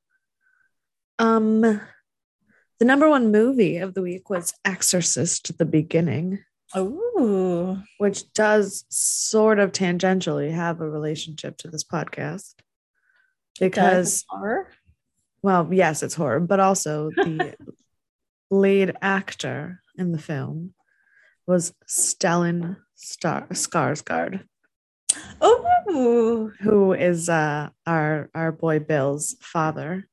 Um, 1.19 1.61
the 1.61 2.85
number 2.85 3.09
one 3.09 3.31
movie 3.31 3.77
of 3.79 3.95
the 3.95 4.03
week 4.03 4.29
was 4.31 4.53
Exorcist: 4.65 5.57
The 5.59 5.65
Beginning, 5.65 6.41
Oh, 6.75 7.81
which 7.99 8.33
does 8.33 8.85
sort 8.89 9.59
of 9.59 9.73
tangentially 9.73 10.53
have 10.53 10.81
a 10.81 10.89
relationship 10.91 11.57
to 11.59 11.69
this 11.69 11.85
podcast 11.85 12.55
because 13.61 14.25
horror. 14.29 14.69
well, 15.43 15.69
yes, 15.73 16.03
it's 16.03 16.15
horror, 16.17 16.41
but 16.41 16.59
also 16.61 17.11
the 17.17 17.55
lead 18.51 18.97
actor 19.01 19.81
in 19.97 20.11
the 20.13 20.19
film 20.19 20.75
was 21.47 21.73
Stellan 21.87 22.77
Star- 22.97 23.47
Skarsgård, 23.53 24.43
Oh, 25.41 26.51
who 26.61 26.93
is 26.93 27.29
uh, 27.29 27.69
our 27.87 28.31
our 28.35 28.51
boy 28.51 28.81
Bill's 28.81 29.37
father. 29.41 30.09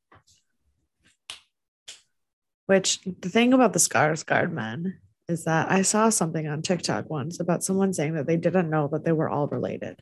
Which 2.71 3.01
the 3.19 3.27
thing 3.27 3.51
about 3.51 3.73
the 3.73 3.79
Skarsgård 3.79 4.53
men 4.53 4.97
is 5.27 5.43
that 5.43 5.69
I 5.69 5.81
saw 5.81 6.07
something 6.07 6.47
on 6.47 6.61
TikTok 6.61 7.09
once 7.09 7.41
about 7.41 7.65
someone 7.65 7.91
saying 7.91 8.13
that 8.15 8.27
they 8.27 8.37
didn't 8.37 8.69
know 8.69 8.87
that 8.93 9.03
they 9.03 9.11
were 9.11 9.27
all 9.27 9.47
related, 9.47 10.01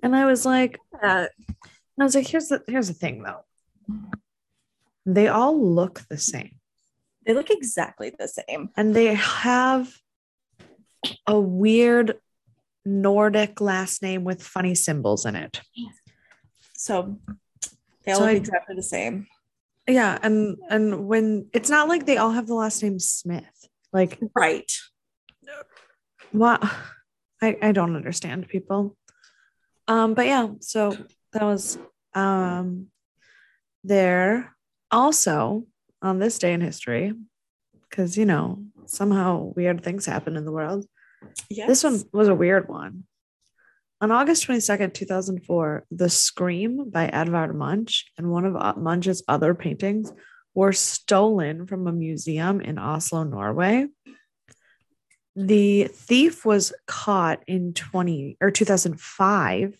and 0.00 0.14
I 0.14 0.24
was 0.24 0.46
like, 0.46 0.78
uh, 1.02 1.26
I 1.98 2.04
was 2.04 2.14
like, 2.14 2.28
here's 2.28 2.46
the 2.50 2.62
here's 2.68 2.86
the 2.86 2.94
thing 2.94 3.24
though, 3.24 3.42
they 5.04 5.26
all 5.26 5.56
look 5.60 6.02
the 6.08 6.16
same. 6.16 6.60
they 7.26 7.34
look 7.34 7.50
exactly 7.50 8.12
the 8.16 8.28
same. 8.28 8.68
and 8.76 8.94
they 8.94 9.14
have 9.14 9.92
a 11.26 11.38
weird 11.40 12.14
Nordic 12.84 13.60
last 13.60 14.02
name 14.02 14.22
with 14.22 14.40
funny 14.40 14.76
symbols 14.76 15.26
in 15.26 15.34
it. 15.34 15.60
So 16.74 17.18
they 18.04 18.12
all 18.12 18.18
So 18.20 18.24
look 18.26 18.34
I- 18.34 18.36
exactly 18.36 18.76
the 18.76 18.82
same. 18.96 19.26
Yeah, 19.86 20.18
and 20.22 20.56
and 20.70 21.06
when 21.06 21.48
it's 21.52 21.68
not 21.68 21.88
like 21.88 22.06
they 22.06 22.16
all 22.16 22.30
have 22.30 22.46
the 22.46 22.54
last 22.54 22.82
name 22.82 22.98
Smith. 22.98 23.68
Like 23.92 24.18
Right. 24.34 24.70
what 26.32 26.62
I 27.42 27.56
I 27.60 27.72
don't 27.72 27.96
understand 27.96 28.48
people. 28.48 28.96
Um 29.86 30.14
but 30.14 30.26
yeah, 30.26 30.48
so 30.60 30.96
that 31.32 31.42
was 31.42 31.78
um 32.14 32.86
there 33.82 34.54
also 34.90 35.66
on 36.00 36.18
this 36.18 36.38
day 36.38 36.52
in 36.54 36.60
history 36.60 37.12
cuz 37.90 38.16
you 38.16 38.24
know, 38.24 38.64
somehow 38.86 39.52
weird 39.54 39.84
things 39.84 40.06
happen 40.06 40.36
in 40.36 40.44
the 40.44 40.52
world. 40.52 40.86
Yes. 41.50 41.68
This 41.68 41.84
one 41.84 42.02
was 42.12 42.28
a 42.28 42.34
weird 42.34 42.68
one. 42.68 43.04
On 44.04 44.10
August 44.10 44.46
22nd, 44.46 44.92
2004, 44.92 45.86
The 45.90 46.10
Scream 46.10 46.90
by 46.90 47.06
Edvard 47.06 47.56
Munch 47.56 48.04
and 48.18 48.30
one 48.30 48.44
of 48.44 48.54
uh, 48.54 48.74
Munch's 48.76 49.22
other 49.28 49.54
paintings 49.54 50.12
were 50.54 50.74
stolen 50.74 51.66
from 51.66 51.86
a 51.86 51.92
museum 51.92 52.60
in 52.60 52.78
Oslo, 52.78 53.22
Norway. 53.22 53.86
The 55.34 55.84
thief 55.84 56.44
was 56.44 56.74
caught 56.86 57.44
in 57.46 57.72
20 57.72 58.36
or 58.42 58.50
2005, 58.50 59.74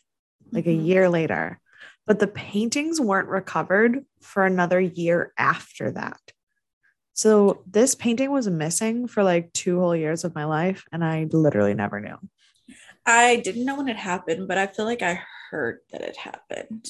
like 0.52 0.66
a 0.66 0.70
Mhm. 0.70 0.86
year 0.86 1.10
later, 1.10 1.60
but 2.06 2.18
the 2.18 2.26
paintings 2.26 2.98
weren't 2.98 3.28
recovered 3.28 4.06
for 4.22 4.46
another 4.46 4.80
year 4.80 5.34
after 5.36 5.90
that. 5.90 6.32
So 7.12 7.62
this 7.66 7.94
painting 7.94 8.30
was 8.30 8.48
missing 8.48 9.06
for 9.06 9.22
like 9.22 9.52
two 9.52 9.80
whole 9.80 9.94
years 9.94 10.24
of 10.24 10.34
my 10.34 10.46
life, 10.46 10.86
and 10.90 11.04
I 11.04 11.28
literally 11.30 11.74
never 11.74 12.00
knew. 12.00 12.16
I 13.06 13.36
didn't 13.36 13.64
know 13.64 13.76
when 13.76 13.88
it 13.88 13.96
happened, 13.96 14.48
but 14.48 14.58
I 14.58 14.66
feel 14.66 14.84
like 14.84 15.02
I 15.02 15.20
heard 15.50 15.80
that 15.92 16.00
it 16.00 16.16
happened. 16.16 16.88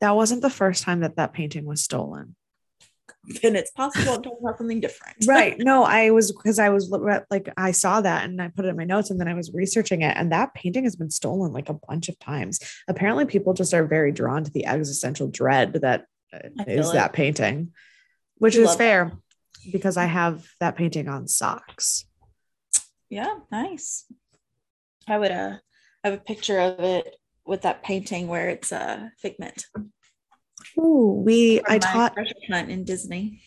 That 0.00 0.14
wasn't 0.14 0.42
the 0.42 0.50
first 0.50 0.84
time 0.84 1.00
that 1.00 1.16
that 1.16 1.32
painting 1.32 1.64
was 1.64 1.82
stolen. 1.82 2.34
And 3.42 3.56
it's 3.56 3.70
possible 3.72 4.14
I'm 4.14 4.22
talking 4.22 4.38
about 4.40 4.56
something 4.56 4.80
different. 4.80 5.16
Right. 5.26 5.58
No, 5.62 5.84
I 5.84 6.10
was 6.10 6.32
because 6.32 6.58
I 6.58 6.70
was 6.70 6.88
like, 7.30 7.52
I 7.56 7.72
saw 7.72 8.00
that 8.00 8.24
and 8.24 8.40
I 8.40 8.48
put 8.48 8.64
it 8.64 8.68
in 8.68 8.76
my 8.76 8.84
notes 8.84 9.10
and 9.10 9.20
then 9.20 9.28
I 9.28 9.34
was 9.34 9.52
researching 9.52 10.00
it. 10.00 10.16
And 10.16 10.32
that 10.32 10.54
painting 10.54 10.84
has 10.84 10.96
been 10.96 11.10
stolen 11.10 11.52
like 11.52 11.68
a 11.68 11.74
bunch 11.74 12.08
of 12.08 12.18
times. 12.18 12.60
Apparently, 12.88 13.26
people 13.26 13.52
just 13.52 13.74
are 13.74 13.84
very 13.84 14.12
drawn 14.12 14.44
to 14.44 14.50
the 14.50 14.66
existential 14.66 15.28
dread 15.28 15.74
that 15.74 16.06
uh, 16.32 16.64
is 16.66 16.90
it. 16.90 16.92
that 16.94 17.12
painting, 17.12 17.72
which 18.36 18.56
is 18.56 18.68
that. 18.68 18.78
fair 18.78 19.12
because 19.70 19.96
I 19.96 20.06
have 20.06 20.46
that 20.60 20.76
painting 20.76 21.08
on 21.08 21.28
socks. 21.28 22.06
Yeah, 23.08 23.34
nice. 23.50 24.04
I 25.08 25.18
would 25.18 25.30
uh 25.30 25.56
have 26.04 26.14
a 26.14 26.18
picture 26.18 26.58
of 26.60 26.80
it 26.80 27.16
with 27.44 27.62
that 27.62 27.82
painting 27.82 28.28
where 28.28 28.50
it's 28.50 28.72
a 28.72 28.82
uh, 28.82 29.08
figment. 29.18 29.64
Ooh, 30.78 31.22
we, 31.24 31.58
from 31.58 31.72
I 31.72 31.78
taught, 31.78 32.16
hunt 32.50 32.70
in 32.70 32.84
Disney. 32.84 33.40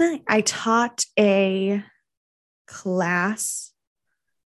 I 0.00 0.42
taught 0.42 1.04
a 1.18 1.82
class 2.68 3.72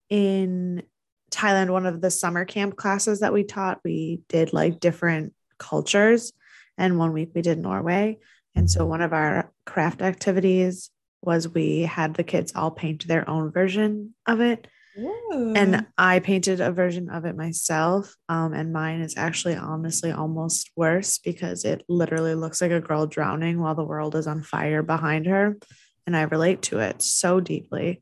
in 0.09 0.83
Thailand, 1.31 1.71
one 1.71 1.87
of 1.87 2.01
the 2.01 2.11
summer 2.11 2.45
camp 2.45 2.75
classes 2.75 3.21
that 3.21 3.33
we 3.33 3.43
taught. 3.43 3.79
We 3.83 4.21
did 4.29 4.53
like 4.53 4.79
different 4.79 5.33
cultures, 5.57 6.31
and 6.77 6.99
one 6.99 7.13
week 7.13 7.31
we 7.33 7.41
did 7.41 7.57
Norway. 7.57 8.19
And 8.53 8.69
so, 8.69 8.85
one 8.85 9.01
of 9.01 9.13
our 9.13 9.51
craft 9.65 10.03
activities 10.03 10.90
was 11.21 11.47
we 11.47 11.81
had 11.81 12.15
the 12.15 12.23
kids 12.23 12.53
all 12.55 12.71
paint 12.71 13.07
their 13.07 13.29
own 13.29 13.51
version 13.51 14.13
of 14.27 14.41
it. 14.41 14.67
Ooh. 14.97 15.53
And 15.55 15.85
I 15.97 16.19
painted 16.19 16.59
a 16.59 16.71
version 16.71 17.09
of 17.09 17.25
it 17.25 17.37
myself. 17.37 18.15
Um, 18.27 18.53
and 18.53 18.73
mine 18.73 19.01
is 19.01 19.15
actually 19.17 19.55
honestly 19.55 20.11
almost 20.11 20.71
worse 20.75 21.17
because 21.19 21.63
it 21.63 21.83
literally 21.87 22.35
looks 22.35 22.61
like 22.61 22.71
a 22.71 22.81
girl 22.81 23.07
drowning 23.07 23.59
while 23.59 23.75
the 23.75 23.85
world 23.85 24.15
is 24.15 24.27
on 24.27 24.43
fire 24.43 24.83
behind 24.83 25.27
her. 25.27 25.57
And 26.05 26.17
I 26.17 26.23
relate 26.23 26.63
to 26.63 26.79
it 26.79 27.01
so 27.01 27.39
deeply. 27.39 28.01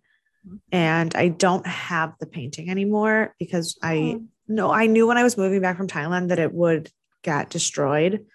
And 0.71 1.13
I 1.15 1.27
don't 1.27 1.67
have 1.67 2.13
the 2.19 2.25
painting 2.25 2.69
anymore 2.69 3.35
because 3.37 3.77
I 3.83 4.21
no, 4.47 4.71
I 4.71 4.87
knew 4.87 5.05
when 5.05 5.17
I 5.17 5.23
was 5.23 5.37
moving 5.37 5.61
back 5.61 5.77
from 5.77 5.87
Thailand 5.87 6.29
that 6.29 6.39
it 6.39 6.51
would 6.51 6.89
get 7.23 7.51
destroyed 7.51 8.25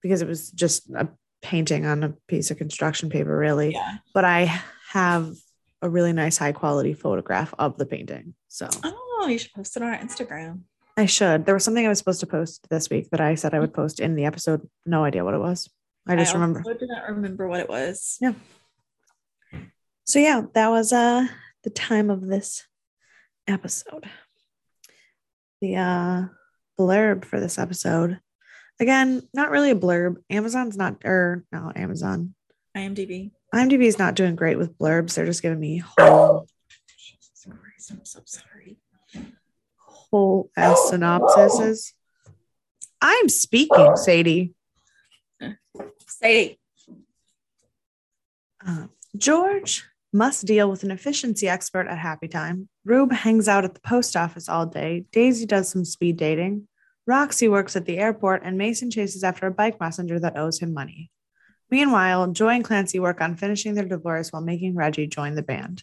because 0.00 0.22
it 0.22 0.28
was 0.28 0.50
just 0.50 0.88
a 0.90 1.08
painting 1.42 1.86
on 1.86 2.02
a 2.02 2.14
piece 2.28 2.50
of 2.50 2.58
construction 2.58 3.10
paper, 3.10 3.36
really 3.36 3.72
yeah. 3.72 3.98
but 4.12 4.24
I 4.24 4.60
have 4.90 5.34
a 5.82 5.88
really 5.88 6.12
nice 6.12 6.36
high 6.36 6.52
quality 6.52 6.92
photograph 6.92 7.54
of 7.58 7.78
the 7.78 7.86
painting. 7.86 8.34
So 8.48 8.68
Oh, 9.22 9.26
you 9.28 9.38
should 9.38 9.52
post 9.52 9.76
it 9.76 9.82
on 9.82 9.88
our 9.90 9.98
Instagram. 9.98 10.60
I 10.96 11.06
should. 11.06 11.44
There 11.44 11.54
was 11.54 11.64
something 11.64 11.84
I 11.84 11.90
was 11.90 11.98
supposed 11.98 12.20
to 12.20 12.26
post 12.26 12.66
this 12.70 12.88
week 12.90 13.10
that 13.10 13.20
I 13.20 13.34
said 13.34 13.54
I 13.54 13.60
would 13.60 13.74
post 13.74 14.00
in 14.00 14.16
the 14.16 14.24
episode. 14.24 14.68
No 14.86 15.04
idea 15.04 15.24
what 15.24 15.34
it 15.34 15.40
was. 15.40 15.68
I 16.06 16.16
just 16.16 16.34
remember. 16.34 16.62
I 16.66 16.72
did 16.72 16.88
not 16.88 17.08
remember 17.08 17.46
what 17.46 17.60
it 17.60 17.68
was. 17.68 18.16
Yeah. 18.20 18.32
So 20.04 20.18
yeah, 20.18 20.42
that 20.54 20.68
was 20.68 20.92
uh 20.92 21.26
the 21.62 21.70
time 21.70 22.10
of 22.10 22.26
this 22.26 22.66
episode. 23.46 24.06
The 25.60 25.76
uh 25.76 26.22
blurb 26.78 27.24
for 27.24 27.38
this 27.38 27.58
episode. 27.58 28.18
Again, 28.80 29.22
not 29.34 29.50
really 29.50 29.70
a 29.70 29.76
blurb. 29.76 30.16
Amazon's 30.30 30.76
not 30.76 31.04
or 31.04 31.44
no, 31.52 31.70
Amazon. 31.76 32.34
IMDb. 32.74 33.30
IMDb 33.54 33.82
is 33.82 33.98
not 33.98 34.14
doing 34.14 34.36
great 34.36 34.56
with 34.56 34.78
blurbs. 34.78 35.14
They're 35.14 35.26
just 35.26 35.42
giving 35.42 35.60
me 35.60 35.78
whole 35.78 36.46
Jesus 36.98 37.46
Christ, 37.46 37.90
I'm 37.90 38.04
so 38.04 38.20
sorry. 38.24 38.78
whole 39.76 40.50
ass 40.56 40.90
synopsises. 40.90 41.92
I'm 43.02 43.28
speaking, 43.28 43.96
Sadie. 43.96 44.54
Sadie. 46.06 46.58
Uh, 48.66 48.86
George 49.16 49.84
must 50.12 50.46
deal 50.46 50.70
with 50.70 50.84
an 50.84 50.90
efficiency 50.90 51.48
expert 51.48 51.86
at 51.86 51.98
Happy 51.98 52.28
Time. 52.28 52.68
Rube 52.84 53.12
hangs 53.12 53.48
out 53.48 53.64
at 53.64 53.74
the 53.74 53.80
post 53.80 54.16
office 54.16 54.48
all 54.48 54.66
day. 54.66 55.04
Daisy 55.12 55.46
does 55.46 55.68
some 55.68 55.84
speed 55.84 56.16
dating. 56.16 56.66
Roxy 57.10 57.48
works 57.48 57.74
at 57.74 57.86
the 57.86 57.98
airport, 57.98 58.42
and 58.44 58.56
Mason 58.56 58.88
chases 58.88 59.24
after 59.24 59.48
a 59.48 59.50
bike 59.50 59.80
messenger 59.80 60.20
that 60.20 60.38
owes 60.38 60.60
him 60.60 60.72
money. 60.72 61.10
Meanwhile, 61.68 62.28
Joy 62.28 62.50
and 62.50 62.64
Clancy 62.64 63.00
work 63.00 63.20
on 63.20 63.34
finishing 63.34 63.74
their 63.74 63.84
divorce 63.84 64.32
while 64.32 64.42
making 64.42 64.76
Reggie 64.76 65.08
join 65.08 65.34
the 65.34 65.42
band. 65.42 65.82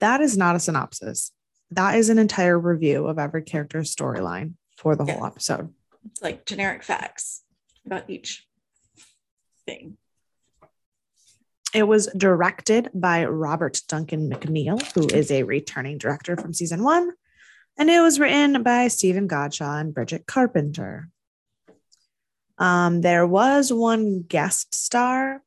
That 0.00 0.20
is 0.20 0.36
not 0.36 0.56
a 0.56 0.58
synopsis. 0.58 1.30
That 1.70 1.94
is 1.94 2.08
an 2.08 2.18
entire 2.18 2.58
review 2.58 3.06
of 3.06 3.20
every 3.20 3.42
character's 3.42 3.94
storyline 3.94 4.54
for 4.76 4.96
the 4.96 5.04
whole 5.04 5.24
episode. 5.24 5.72
It's 6.10 6.22
like 6.22 6.44
generic 6.44 6.82
facts 6.82 7.44
about 7.86 8.10
each 8.10 8.44
thing. 9.64 9.96
It 11.72 11.86
was 11.86 12.08
directed 12.16 12.90
by 12.92 13.26
Robert 13.26 13.80
Duncan 13.86 14.28
McNeill, 14.28 14.82
who 14.92 15.06
is 15.06 15.30
a 15.30 15.44
returning 15.44 15.98
director 15.98 16.36
from 16.36 16.52
season 16.52 16.82
one. 16.82 17.12
And 17.78 17.88
it 17.88 18.00
was 18.00 18.18
written 18.18 18.62
by 18.62 18.88
Stephen 18.88 19.28
Godchaux 19.28 19.80
and 19.80 19.94
Bridget 19.94 20.26
Carpenter. 20.26 21.08
Um, 22.58 23.00
there 23.00 23.26
was 23.26 23.72
one 23.72 24.22
guest 24.22 24.74
star. 24.74 25.40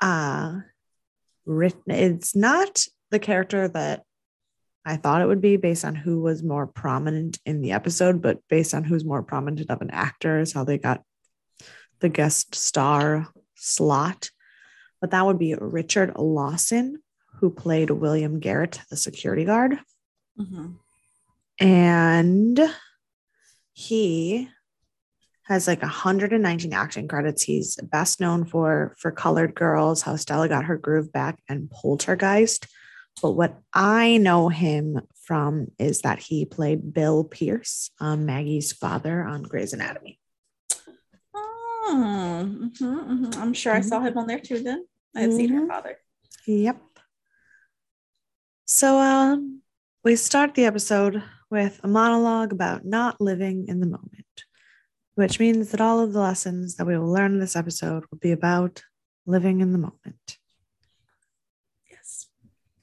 Uh, 0.00 0.60
written, 1.46 1.92
it's 1.92 2.34
not 2.34 2.84
the 3.10 3.20
character 3.20 3.68
that 3.68 4.02
I 4.84 4.96
thought 4.96 5.22
it 5.22 5.26
would 5.26 5.40
be 5.40 5.56
based 5.56 5.84
on 5.84 5.94
who 5.94 6.20
was 6.20 6.42
more 6.42 6.66
prominent 6.66 7.38
in 7.46 7.62
the 7.62 7.70
episode, 7.70 8.20
but 8.20 8.38
based 8.48 8.74
on 8.74 8.82
who's 8.82 9.04
more 9.04 9.22
prominent 9.22 9.70
of 9.70 9.80
an 9.80 9.90
actor 9.90 10.40
is 10.40 10.52
how 10.52 10.64
they 10.64 10.76
got 10.76 11.04
the 12.00 12.08
guest 12.08 12.56
star 12.56 13.28
slot 13.54 14.30
but 15.02 15.10
that 15.10 15.26
would 15.26 15.38
be 15.38 15.56
Richard 15.58 16.12
Lawson, 16.16 17.02
who 17.40 17.50
played 17.50 17.90
William 17.90 18.38
Garrett, 18.38 18.80
the 18.88 18.96
security 18.96 19.44
guard. 19.44 19.80
Mhm. 20.38 20.76
And 21.62 22.60
he 23.72 24.48
has 25.44 25.66
like 25.66 25.82
119 25.82 26.72
acting 26.72 27.08
credits. 27.08 27.42
He's 27.42 27.76
best 27.76 28.20
known 28.20 28.44
for 28.44 28.94
for 28.98 29.10
Colored 29.10 29.54
Girls, 29.54 30.02
How 30.02 30.16
Stella 30.16 30.48
Got 30.48 30.64
Her 30.64 30.76
Groove 30.76 31.12
Back, 31.12 31.40
and 31.48 31.70
Poltergeist. 31.70 32.66
But 33.20 33.32
what 33.32 33.60
I 33.72 34.16
know 34.16 34.48
him 34.48 35.00
from 35.14 35.68
is 35.78 36.00
that 36.02 36.18
he 36.18 36.44
played 36.44 36.92
Bill 36.94 37.24
Pierce, 37.24 37.90
um, 38.00 38.24
Maggie's 38.26 38.72
father 38.72 39.22
on 39.22 39.42
Grey's 39.42 39.72
Anatomy. 39.72 40.18
Oh, 41.34 42.44
mhm, 42.48 42.70
mhm. 42.80 43.36
I'm 43.36 43.52
sure 43.52 43.72
I 43.74 43.80
saw 43.82 44.00
him 44.00 44.16
on 44.16 44.26
there 44.26 44.38
too. 44.40 44.60
Then 44.62 44.86
I 45.14 45.20
have 45.22 45.32
seen 45.32 45.50
her 45.50 45.60
Mhm. 45.62 45.68
father. 45.68 45.98
Yep. 46.46 46.80
So 48.64 48.98
um, 48.98 49.60
we 50.02 50.16
start 50.16 50.54
the 50.54 50.64
episode 50.64 51.22
with 51.52 51.78
a 51.84 51.86
monologue 51.86 52.50
about 52.50 52.82
not 52.82 53.20
living 53.20 53.66
in 53.68 53.78
the 53.78 53.86
moment, 53.86 54.44
which 55.16 55.38
means 55.38 55.70
that 55.70 55.82
all 55.82 56.00
of 56.00 56.14
the 56.14 56.18
lessons 56.18 56.76
that 56.76 56.86
we 56.86 56.96
will 56.96 57.12
learn 57.12 57.32
in 57.32 57.40
this 57.40 57.54
episode 57.54 58.04
will 58.10 58.16
be 58.18 58.32
about 58.32 58.82
living 59.26 59.60
in 59.60 59.72
the 59.72 59.78
moment. 59.78 60.38
Yes. 61.90 62.28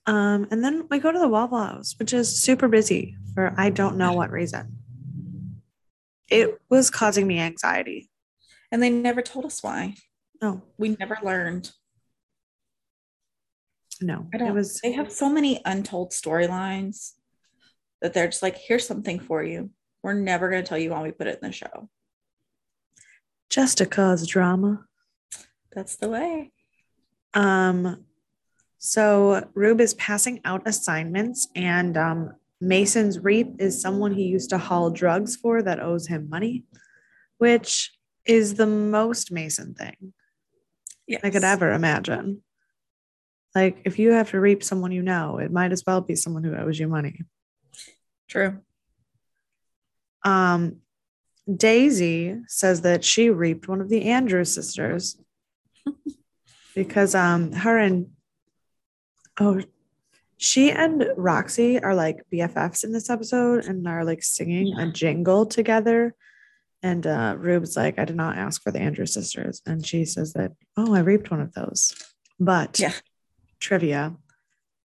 Um, 0.06 0.48
and 0.52 0.64
then 0.64 0.86
we 0.88 1.00
go 1.00 1.12
to 1.12 1.18
the 1.18 1.28
Waffle 1.28 1.58
House, 1.58 1.96
which 1.98 2.14
is 2.14 2.40
super 2.42 2.68
busy 2.68 3.18
for 3.34 3.56
I 3.58 3.72
don't 3.72 3.98
know 3.98 4.14
what 4.14 4.30
reason. 4.30 4.78
It 6.30 6.62
was 6.70 6.92
causing 6.92 7.26
me 7.26 7.40
anxiety. 7.40 8.12
And 8.72 8.84
they 8.84 8.92
never 8.92 9.24
told 9.24 9.46
us 9.46 9.64
why. 9.64 9.96
No, 10.44 10.62
We 10.78 10.96
never 11.00 11.18
learned. 11.24 11.72
no, 14.00 14.28
I 14.32 14.38
don't. 14.38 14.50
it 14.50 14.54
was 14.54 14.80
they 14.82 14.92
have 14.92 15.12
so 15.12 15.28
many 15.28 15.60
untold 15.66 16.12
storylines 16.12 17.14
that 18.02 18.14
they're 18.14 18.28
just 18.28 18.44
like, 18.44 18.58
here's 18.58 18.88
something 18.88 19.20
for 19.20 19.44
you. 19.44 19.70
We're 20.04 20.14
never 20.14 20.50
going 20.50 20.64
to 20.64 20.68
tell 20.68 20.78
you 20.78 20.92
why 20.92 21.02
we 21.04 21.12
put 21.12 21.28
it 21.28 21.40
in 21.42 21.48
the 21.50 21.54
show. 21.54 21.90
just 23.50 23.80
to 23.80 23.86
cause 23.86 24.26
drama. 24.28 24.86
That's 25.74 25.96
the 25.98 26.10
way. 26.10 26.52
Um, 27.34 28.06
so 28.78 29.48
Rube 29.54 29.82
is 29.82 29.94
passing 29.96 30.40
out 30.46 30.68
assignments, 30.68 31.48
and 31.56 31.98
um, 31.98 32.34
Mason's 32.62 33.20
Reap 33.20 33.56
is 33.60 33.82
someone 33.82 34.14
he 34.14 34.24
used 34.24 34.50
to 34.52 34.58
haul 34.58 34.90
drugs 34.90 35.36
for 35.36 35.62
that 35.62 35.82
owes 35.82 36.08
him 36.08 36.30
money, 36.30 36.64
which 37.38 37.92
is 38.26 38.56
the 38.56 38.68
most 38.68 39.32
Mason 39.32 39.74
thing 39.74 40.14
Yes. 41.08 41.22
I 41.24 41.30
could 41.32 41.44
ever 41.44 41.72
imagine. 41.72 42.42
Like, 43.56 43.82
if 43.86 43.98
you 43.98 44.12
have 44.12 44.30
to 44.32 44.40
reap 44.40 44.64
someone 44.64 44.92
you 44.92 45.02
know, 45.02 45.40
it 45.40 45.52
might 45.52 45.72
as 45.72 45.84
well 45.86 46.02
be 46.02 46.16
someone 46.16 46.44
who 46.44 46.56
owes 46.56 46.80
you 46.80 46.88
money. 46.88 47.22
True. 48.30 48.60
Um, 50.24 50.78
Daisy 51.54 52.38
says 52.48 52.82
that 52.82 53.04
she 53.04 53.30
reaped 53.30 53.68
one 53.68 53.82
of 53.82 53.90
the 53.90 54.04
Andrews 54.06 54.54
sisters 54.54 55.18
because 56.76 57.16
um 57.16 57.52
her 57.54 57.78
and 57.78 58.12
oh 59.40 59.62
she 60.38 60.72
and 60.72 61.06
Roxy 61.18 61.82
are 61.82 61.96
like 61.96 62.18
BFFs 62.32 62.84
in 62.84 62.92
this 62.92 63.10
episode 63.10 63.66
and 63.66 63.88
are 63.88 64.06
like 64.06 64.22
singing 64.22 64.78
a 64.78 64.92
jingle 64.92 65.46
together. 65.48 66.14
And 66.84 67.08
uh 67.08 67.36
Rube's 67.38 67.76
like, 67.76 67.98
I 67.98 68.06
did 68.06 68.16
not 68.16 68.38
ask 68.38 68.62
for 68.62 68.72
the 68.72 68.80
Andrews 68.80 69.14
sisters. 69.14 69.62
And 69.66 69.84
she 69.86 70.06
says 70.06 70.34
that, 70.34 70.52
oh, 70.78 70.94
I 70.94 71.00
reaped 71.00 71.32
one 71.32 71.42
of 71.42 71.54
those. 71.54 71.96
But 72.40 72.80
Yeah. 72.80 72.94
trivia, 73.60 74.16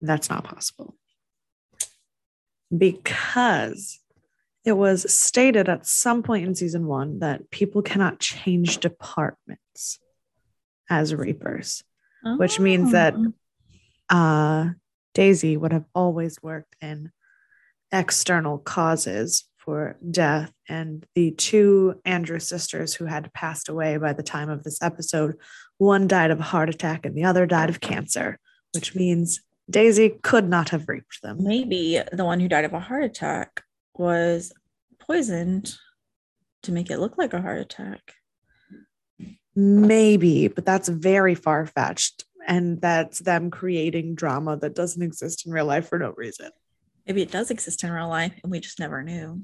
that's 0.01 0.29
not 0.29 0.43
possible. 0.43 0.95
Because 2.75 3.99
it 4.65 4.73
was 4.73 5.11
stated 5.11 5.69
at 5.69 5.85
some 5.85 6.23
point 6.23 6.45
in 6.45 6.55
season 6.55 6.85
one 6.87 7.19
that 7.19 7.49
people 7.51 7.81
cannot 7.81 8.19
change 8.19 8.79
departments 8.79 9.99
as 10.89 11.13
reapers, 11.15 11.83
which 12.37 12.59
means 12.59 12.91
that 12.91 13.13
Oh. 13.15 14.15
uh, 14.15 14.69
Daisy 15.13 15.57
would 15.57 15.71
have 15.71 15.85
always 15.95 16.41
worked 16.43 16.75
in 16.81 17.11
external 17.91 18.57
causes 18.57 19.45
for 19.57 19.97
death. 20.11 20.51
And 20.69 21.05
the 21.15 21.31
two 21.31 21.99
Andrew 22.05 22.39
sisters 22.39 22.93
who 22.93 23.05
had 23.05 23.33
passed 23.33 23.69
away 23.69 23.97
by 23.97 24.13
the 24.13 24.23
time 24.23 24.49
of 24.49 24.63
this 24.63 24.81
episode, 24.81 25.35
one 25.77 26.07
died 26.07 26.31
of 26.31 26.39
a 26.39 26.43
heart 26.43 26.69
attack 26.69 27.05
and 27.05 27.15
the 27.15 27.23
other 27.23 27.45
died 27.45 27.69
of 27.69 27.79
cancer, 27.79 28.39
which 28.73 28.95
means 28.95 29.41
Daisy 29.69 30.17
could 30.21 30.47
not 30.47 30.69
have 30.69 30.87
reaped 30.87 31.21
them. 31.21 31.43
maybe 31.43 32.01
the 32.13 32.25
one 32.25 32.39
who 32.39 32.47
died 32.47 32.65
of 32.65 32.73
a 32.73 32.79
heart 32.79 33.03
attack 33.03 33.63
was 33.95 34.53
poisoned 34.99 35.73
to 36.63 36.71
make 36.71 36.89
it 36.89 36.99
look 36.99 37.17
like 37.17 37.33
a 37.33 37.41
heart 37.41 37.59
attack. 37.59 38.13
Maybe, 39.55 40.47
but 40.47 40.65
that's 40.65 40.87
very 40.87 41.35
far 41.35 41.65
fetched. 41.65 42.25
And 42.47 42.79
that's 42.79 43.19
them 43.19 43.51
creating 43.51 44.15
drama 44.15 44.55
that 44.57 44.75
doesn't 44.75 45.01
exist 45.01 45.45
in 45.45 45.51
real 45.51 45.65
life 45.65 45.89
for 45.89 45.99
no 45.99 46.13
reason. 46.15 46.51
Maybe 47.05 47.21
it 47.21 47.31
does 47.31 47.51
exist 47.51 47.83
in 47.83 47.91
real 47.91 48.07
life 48.07 48.33
and 48.41 48.51
we 48.51 48.59
just 48.59 48.79
never 48.79 49.03
knew. 49.03 49.41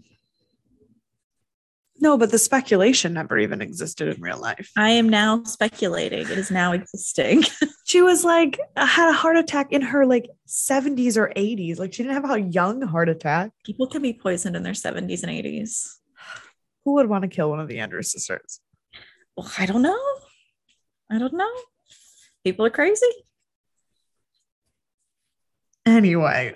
No, 1.99 2.17
but 2.17 2.31
the 2.31 2.39
speculation 2.39 3.13
never 3.13 3.37
even 3.37 3.61
existed 3.61 4.13
in 4.13 4.21
real 4.21 4.39
life. 4.39 4.71
I 4.75 4.89
am 4.91 5.07
now 5.07 5.43
speculating. 5.43 6.21
It 6.21 6.37
is 6.37 6.51
now 6.51 6.71
existing. 6.73 7.43
She 7.85 8.01
was 8.01 8.23
like, 8.23 8.59
had 8.75 9.09
a 9.09 9.13
heart 9.13 9.37
attack 9.37 9.71
in 9.71 9.81
her 9.81 10.05
like 10.05 10.27
70s 10.47 11.15
or 11.15 11.31
80s. 11.35 11.77
Like, 11.77 11.93
she 11.93 12.01
didn't 12.01 12.15
have 12.15 12.31
a 12.31 12.41
young 12.41 12.81
heart 12.81 13.07
attack. 13.07 13.51
People 13.63 13.87
can 13.87 14.01
be 14.01 14.13
poisoned 14.13 14.55
in 14.55 14.63
their 14.63 14.73
70s 14.73 15.21
and 15.21 15.31
80s. 15.31 15.97
Who 16.85 16.93
would 16.93 17.07
want 17.07 17.21
to 17.23 17.27
kill 17.27 17.49
one 17.49 17.59
of 17.59 17.67
the 17.67 17.79
Andrews 17.79 18.11
sisters? 18.11 18.61
Well, 19.35 19.51
I 19.59 19.65
don't 19.67 19.83
know. 19.83 19.99
I 21.11 21.19
don't 21.19 21.33
know. 21.33 21.51
People 22.43 22.65
are 22.65 22.71
crazy. 22.71 23.05
Anyway, 25.85 26.55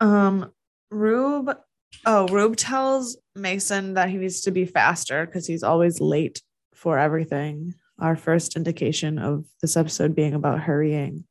um, 0.00 0.52
Rube, 0.90 1.56
oh, 2.04 2.28
Rube 2.28 2.56
tells 2.56 3.16
Mason 3.34 3.94
that 3.94 4.10
he 4.10 4.16
needs 4.18 4.42
to 4.42 4.50
be 4.50 4.66
faster 4.66 5.26
because 5.26 5.46
he's 5.46 5.62
always 5.62 6.00
late 6.00 6.42
for 6.74 6.98
everything. 6.98 7.74
Our 7.98 8.16
first 8.16 8.56
indication 8.56 9.18
of 9.18 9.44
this 9.60 9.76
episode 9.76 10.14
being 10.14 10.34
about 10.34 10.60
hurrying. 10.60 11.24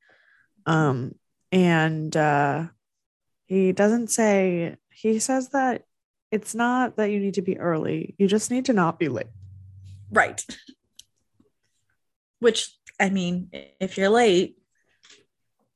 Um, 0.66 1.16
and 1.52 2.16
uh, 2.16 2.68
he 3.46 3.72
doesn't 3.72 4.10
say, 4.10 4.78
he 4.92 5.20
says 5.20 5.50
that 5.50 5.84
it's 6.32 6.56
not 6.56 6.96
that 6.96 7.12
you 7.12 7.20
need 7.20 7.34
to 7.34 7.42
be 7.42 7.58
early, 7.60 8.16
you 8.18 8.28
just 8.28 8.52
need 8.52 8.66
to 8.66 8.74
not 8.74 8.98
be 9.00 9.10
late. 9.10 9.28
Right. 10.12 10.42
Which, 12.40 12.72
I 13.00 13.10
mean, 13.10 13.50
if 13.80 13.98
you're 13.98 14.10
late, 14.10 14.58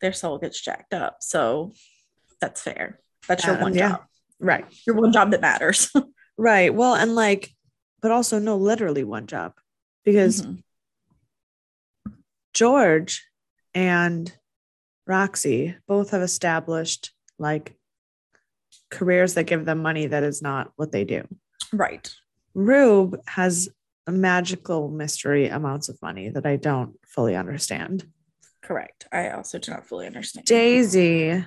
their 0.01 0.13
soul 0.13 0.37
gets 0.37 0.61
jacked 0.61 0.93
up. 0.93 1.17
So 1.21 1.73
that's 2.39 2.61
fair. 2.61 2.99
That's 3.27 3.45
your 3.45 3.55
Um, 3.55 3.61
one 3.61 3.73
yeah. 3.75 3.89
job. 3.89 4.01
Right. 4.39 4.65
Your 4.85 4.95
one 4.95 5.11
job 5.13 5.31
that 5.31 5.41
matters. 5.41 5.91
Right. 6.37 6.75
Well, 6.75 6.95
and 6.95 7.15
like, 7.15 7.51
but 8.01 8.11
also 8.11 8.39
no, 8.39 8.57
literally 8.57 9.05
one 9.05 9.25
job 9.25 9.53
because 10.03 10.41
Mhm. 10.41 10.63
George 12.53 13.25
and 13.73 14.31
Roxy 15.07 15.77
both 15.87 16.11
have 16.11 16.21
established 16.21 17.11
like 17.37 17.77
careers 18.89 19.35
that 19.35 19.45
give 19.45 19.63
them 19.63 19.81
money 19.81 20.07
that 20.07 20.23
is 20.23 20.41
not 20.41 20.71
what 20.75 20.91
they 20.91 21.05
do. 21.05 21.25
Right. 21.71 22.09
Rube 22.53 23.17
has 23.27 23.69
magical 24.07 24.89
mystery 24.89 25.47
amounts 25.47 25.89
of 25.89 26.01
money 26.01 26.29
that 26.29 26.45
I 26.45 26.55
don't 26.57 26.97
fully 27.07 27.35
understand. 27.35 28.07
Correct. 28.61 29.07
I 29.11 29.29
also 29.29 29.57
do 29.59 29.71
not 29.71 29.85
fully 29.87 30.07
understand. 30.07 30.45
Daisy 30.45 31.45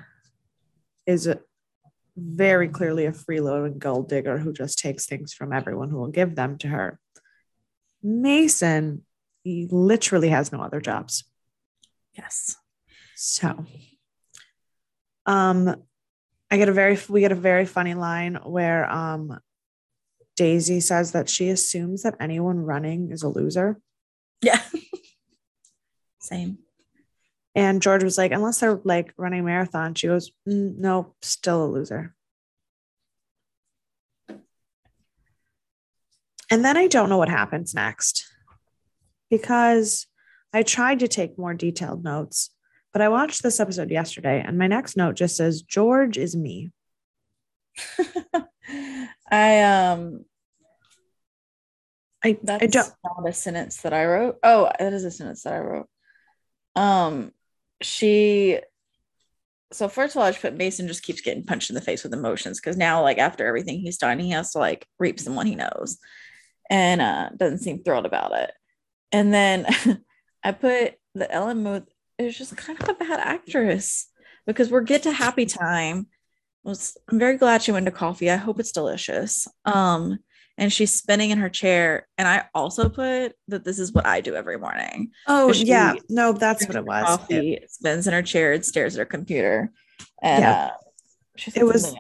is 1.07 1.27
a- 1.27 1.41
very 2.19 2.69
clearly 2.69 3.07
a 3.07 3.13
freeloading 3.13 3.79
gold 3.79 4.09
digger 4.09 4.39
who 4.39 4.53
just 4.53 4.79
takes 4.79 5.07
things 5.07 5.33
from 5.33 5.53
everyone 5.53 5.91
who 5.91 5.99
will 5.99 6.09
give 6.09 6.35
them 6.35 6.59
to 6.59 6.69
her. 6.69 6.99
Mason, 8.03 9.05
he 9.45 9.69
literally 9.71 10.29
has 10.29 10.53
no 10.53 10.61
other 10.61 10.81
jobs. 10.81 11.25
yes. 12.13 12.57
So, 13.17 13.65
um, 15.27 15.83
I 16.51 16.57
get 16.57 16.69
a 16.69 16.73
very 16.73 16.99
we 17.09 17.21
get 17.21 17.33
a 17.33 17.37
very 17.37 17.67
funny 17.67 17.95
line 17.95 18.37
where 18.45 18.91
um 18.91 19.39
Daisy 20.37 20.81
says 20.81 21.13
that 21.13 21.29
she 21.29 21.49
assumes 21.49 22.03
that 22.05 22.15
anyone 22.21 22.61
running 22.61 23.11
is 23.11 23.23
a 23.23 23.29
loser. 23.29 23.81
Yeah. 24.41 24.63
Same. 26.21 26.59
And 27.59 27.83
George 27.83 28.05
was 28.05 28.17
like, 28.17 28.31
unless 28.31 28.61
they're 28.61 28.81
like 28.85 29.13
running 29.17 29.41
a 29.41 29.43
marathon, 29.43 29.93
she 29.97 30.07
goes, 30.07 30.31
"Mm, 30.49 30.79
no, 30.79 31.17
still 31.23 31.65
a 31.65 31.67
loser. 31.67 32.15
And 36.49 36.65
then 36.65 36.77
I 36.77 36.87
don't 36.87 37.09
know 37.09 37.19
what 37.19 37.29
happens 37.29 37.75
next 37.75 38.25
because 39.29 40.07
I 40.53 40.63
tried 40.63 41.01
to 41.01 41.09
take 41.09 41.37
more 41.37 41.53
detailed 41.53 42.05
notes, 42.05 42.51
but 42.93 43.03
I 43.03 43.09
watched 43.09 43.43
this 43.43 43.59
episode 43.59 43.91
yesterday 43.91 44.41
and 44.41 44.57
my 44.57 44.69
next 44.69 44.97
note 44.97 45.17
just 45.17 45.37
says, 45.37 45.61
George 45.63 46.17
is 46.17 46.37
me. 46.37 46.71
I 49.33 49.63
um 49.63 50.25
I, 52.23 52.39
That's 52.41 52.63
I 52.63 52.67
don't. 52.67 52.93
not 53.05 53.29
a 53.29 53.33
sentence 53.33 53.79
that 53.83 53.93
I 53.93 54.07
wrote. 54.07 54.39
Oh, 54.45 54.71
that 54.79 54.93
is 54.93 55.03
a 55.03 55.11
sentence 55.11 55.43
that 55.43 55.55
I 55.55 55.59
wrote. 55.59 55.89
Um, 56.77 57.33
she. 57.83 58.61
So 59.71 59.89
first 59.89 60.15
of 60.15 60.21
all, 60.21 60.27
I 60.27 60.31
just 60.31 60.41
put 60.41 60.57
Mason 60.57 60.89
just 60.89 61.03
keeps 61.03 61.21
getting 61.21 61.45
punched 61.45 61.69
in 61.71 61.75
the 61.75 61.83
face 61.83 62.03
with 62.03 62.15
emotions 62.15 62.59
because 62.59 62.77
now, 62.77 63.03
like 63.03 63.19
after 63.19 63.47
everything 63.47 63.81
he's 63.81 63.99
done, 63.99 64.19
he 64.19 64.31
has 64.31 64.53
to 64.53 64.59
like 64.59 64.87
reap 64.99 65.21
someone 65.21 65.47
he 65.47 65.57
knows, 65.57 65.99
and 66.71 67.01
uh 67.01 67.31
doesn't 67.37 67.59
seem 67.59 67.83
thrilled 67.83 68.07
about 68.07 68.33
it. 68.37 68.51
And 69.13 69.33
then 69.33 69.67
I 70.45 70.53
put 70.53 70.95
the 71.15 71.31
Ellen 71.31 71.63
Muth 71.63 71.89
is 72.19 72.37
just 72.37 72.57
kind 72.57 72.81
of 72.83 72.89
a 72.89 72.95
bad 72.95 73.21
actress 73.21 74.09
because 74.47 74.71
we're 74.71 74.81
get 74.81 75.05
to 75.05 75.13
happy 75.13 75.47
time. 75.47 76.07
Was 76.65 76.97
I'm 77.09 77.19
very 77.19 77.37
glad 77.37 77.63
she 77.63 77.73
went 77.73 77.87
to 77.87 77.93
coffee. 77.93 78.31
I 78.31 78.37
hope 78.37 78.59
it's 78.61 78.73
delicious. 78.73 79.47
Um, 79.65 80.19
and 80.59 80.71
she's 80.73 80.93
spinning 80.93 81.31
in 81.31 81.39
her 81.39 81.49
chair. 81.49 82.07
And 82.19 82.29
I 82.29 82.45
also 82.55 82.89
put 82.91 83.33
that 83.47 83.65
this 83.65 83.79
is 83.79 83.93
what 83.93 84.05
I 84.05 84.21
do 84.21 84.35
every 84.35 84.59
morning. 84.59 85.13
Oh 85.27 85.53
yeah, 85.53 85.95
no, 86.11 86.33
that's 86.33 86.67
what 86.67 86.77
it 86.77 86.85
was. 86.85 87.07
Coffee, 87.07 87.61
spins 87.69 88.07
in 88.07 88.13
her 88.13 88.23
chair, 88.23 88.53
and 88.53 88.65
stares 88.67 88.97
at 88.97 88.99
her 88.99 89.05
computer. 89.07 89.73
And 90.21 90.43
Yeah. 90.43 90.65
uh, 90.67 91.51
It 91.55 91.65
was- 91.65 91.95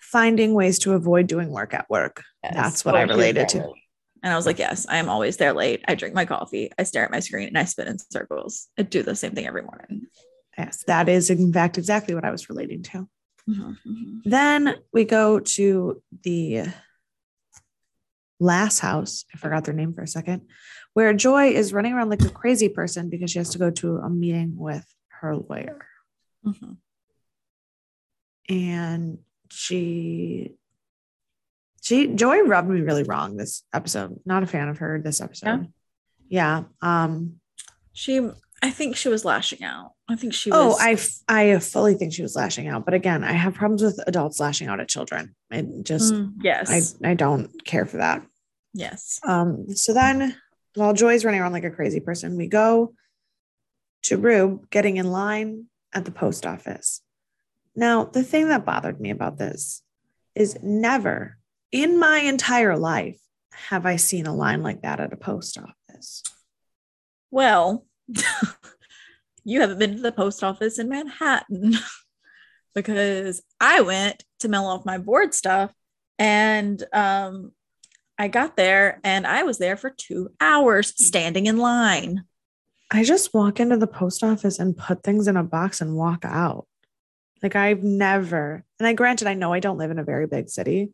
Finding 0.00 0.54
ways 0.54 0.78
to 0.78 0.92
avoid 0.92 1.26
doing 1.26 1.50
work 1.50 1.74
at 1.74 1.90
work. 1.90 2.22
Yes. 2.44 2.54
That's 2.54 2.84
what 2.84 2.94
I 2.94 3.02
related 3.02 3.48
to. 3.50 3.72
And 4.22 4.32
I 4.32 4.36
was 4.36 4.46
like, 4.46 4.58
yes, 4.58 4.86
I 4.88 4.96
am 4.98 5.08
always 5.08 5.36
there 5.36 5.52
late. 5.52 5.84
I 5.88 5.94
drink 5.94 6.14
my 6.14 6.24
coffee, 6.24 6.70
I 6.78 6.84
stare 6.84 7.04
at 7.04 7.10
my 7.10 7.20
screen, 7.20 7.48
and 7.48 7.58
I 7.58 7.64
spin 7.64 7.88
in 7.88 7.98
circles. 7.98 8.68
I 8.78 8.82
do 8.82 9.02
the 9.02 9.16
same 9.16 9.32
thing 9.32 9.46
every 9.46 9.62
morning. 9.62 10.06
Yes, 10.56 10.84
that 10.86 11.08
is 11.08 11.28
in 11.28 11.52
fact 11.52 11.76
exactly 11.76 12.14
what 12.14 12.24
I 12.24 12.30
was 12.30 12.48
relating 12.48 12.82
to. 12.84 13.08
Mhm, 13.50 13.76
mhm. 13.86 14.20
Then 14.24 14.76
we 14.92 15.04
go 15.04 15.40
to 15.40 16.02
the 16.22 16.66
last 18.38 18.80
house. 18.80 19.24
I 19.34 19.38
forgot 19.38 19.64
their 19.64 19.74
name 19.74 19.94
for 19.94 20.02
a 20.02 20.08
second, 20.08 20.42
where 20.94 21.12
Joy 21.14 21.48
is 21.48 21.72
running 21.72 21.92
around 21.92 22.10
like 22.10 22.22
a 22.22 22.30
crazy 22.30 22.68
person 22.68 23.08
because 23.08 23.30
she 23.30 23.38
has 23.38 23.50
to 23.50 23.58
go 23.58 23.70
to 23.70 23.96
a 23.98 24.10
meeting 24.10 24.56
with 24.56 24.84
her 25.08 25.36
lawyer. 25.36 25.86
Mhm. 26.44 26.76
And 28.48 29.18
she, 29.50 30.54
she, 31.82 32.08
Joy 32.08 32.42
rubbed 32.42 32.68
me 32.68 32.80
really 32.80 33.02
wrong 33.02 33.36
this 33.36 33.64
episode. 33.72 34.20
Not 34.24 34.42
a 34.42 34.46
fan 34.46 34.68
of 34.68 34.78
her 34.78 35.00
this 35.00 35.20
episode. 35.20 35.72
Yeah. 36.28 36.64
Um, 36.82 37.40
She, 37.92 38.20
I 38.62 38.70
think 38.70 38.96
she 38.96 39.08
was 39.08 39.24
lashing 39.24 39.62
out. 39.62 39.92
I 40.08 40.16
think 40.16 40.32
she 40.32 40.50
oh, 40.50 40.68
was. 40.68 40.80
I, 40.80 40.92
f- 40.92 41.18
I 41.28 41.58
fully 41.58 41.94
think 41.94 42.12
she 42.12 42.22
was 42.22 42.34
lashing 42.34 42.68
out. 42.68 42.84
But 42.84 42.94
again, 42.94 43.22
I 43.22 43.32
have 43.32 43.54
problems 43.54 43.82
with 43.82 44.00
adults 44.06 44.40
lashing 44.40 44.68
out 44.68 44.80
at 44.80 44.88
children. 44.88 45.34
It 45.50 45.84
just, 45.84 46.14
Mm, 46.14 46.34
yes. 46.42 46.96
I, 47.02 47.10
I 47.10 47.14
don't 47.14 47.64
care 47.64 47.84
for 47.86 47.98
that. 47.98 48.26
yes. 48.72 49.20
Um, 49.24 49.68
so 49.74 49.92
then 49.92 50.36
while 50.74 50.92
Joy's 50.94 51.24
running 51.24 51.40
around 51.40 51.52
like 51.52 51.64
a 51.64 51.70
crazy 51.70 52.00
person, 52.00 52.36
we 52.36 52.46
go 52.46 52.94
to 54.04 54.16
Rube 54.18 54.70
getting 54.70 54.96
in 54.98 55.10
line 55.10 55.66
at 55.94 56.04
the 56.04 56.10
post 56.10 56.46
office. 56.46 57.00
Now, 57.74 58.04
the 58.04 58.22
thing 58.22 58.48
that 58.48 58.64
bothered 58.64 59.00
me 59.00 59.10
about 59.10 59.38
this 59.38 59.82
is 60.34 60.58
never 60.62 61.38
in 61.72 61.98
my 61.98 62.18
entire 62.18 62.76
life 62.76 63.18
have 63.68 63.86
I 63.86 63.96
seen 63.96 64.26
a 64.26 64.34
line 64.34 64.62
like 64.62 64.82
that 64.82 65.00
at 65.00 65.12
a 65.12 65.16
post 65.16 65.58
office. 65.58 66.22
Well, 67.30 67.85
you 69.44 69.60
haven't 69.60 69.78
been 69.78 69.96
to 69.96 70.02
the 70.02 70.12
post 70.12 70.42
office 70.42 70.78
in 70.78 70.88
Manhattan 70.88 71.74
because 72.74 73.42
I 73.60 73.80
went 73.80 74.24
to 74.40 74.48
mail 74.48 74.66
off 74.66 74.84
my 74.84 74.98
board 74.98 75.34
stuff 75.34 75.72
and 76.18 76.82
um, 76.92 77.52
I 78.18 78.28
got 78.28 78.56
there 78.56 79.00
and 79.04 79.26
I 79.26 79.42
was 79.42 79.58
there 79.58 79.76
for 79.76 79.90
two 79.90 80.30
hours 80.40 80.94
standing 80.96 81.46
in 81.46 81.58
line. 81.58 82.24
I 82.90 83.02
just 83.02 83.34
walk 83.34 83.60
into 83.60 83.76
the 83.76 83.86
post 83.86 84.22
office 84.22 84.58
and 84.58 84.76
put 84.76 85.02
things 85.02 85.26
in 85.26 85.36
a 85.36 85.42
box 85.42 85.80
and 85.80 85.96
walk 85.96 86.24
out. 86.24 86.66
Like 87.42 87.56
I've 87.56 87.82
never, 87.82 88.64
and 88.78 88.86
I 88.86 88.92
granted, 88.92 89.28
I 89.28 89.34
know 89.34 89.52
I 89.52 89.60
don't 89.60 89.78
live 89.78 89.90
in 89.90 89.98
a 89.98 90.04
very 90.04 90.26
big 90.26 90.48
city. 90.48 90.92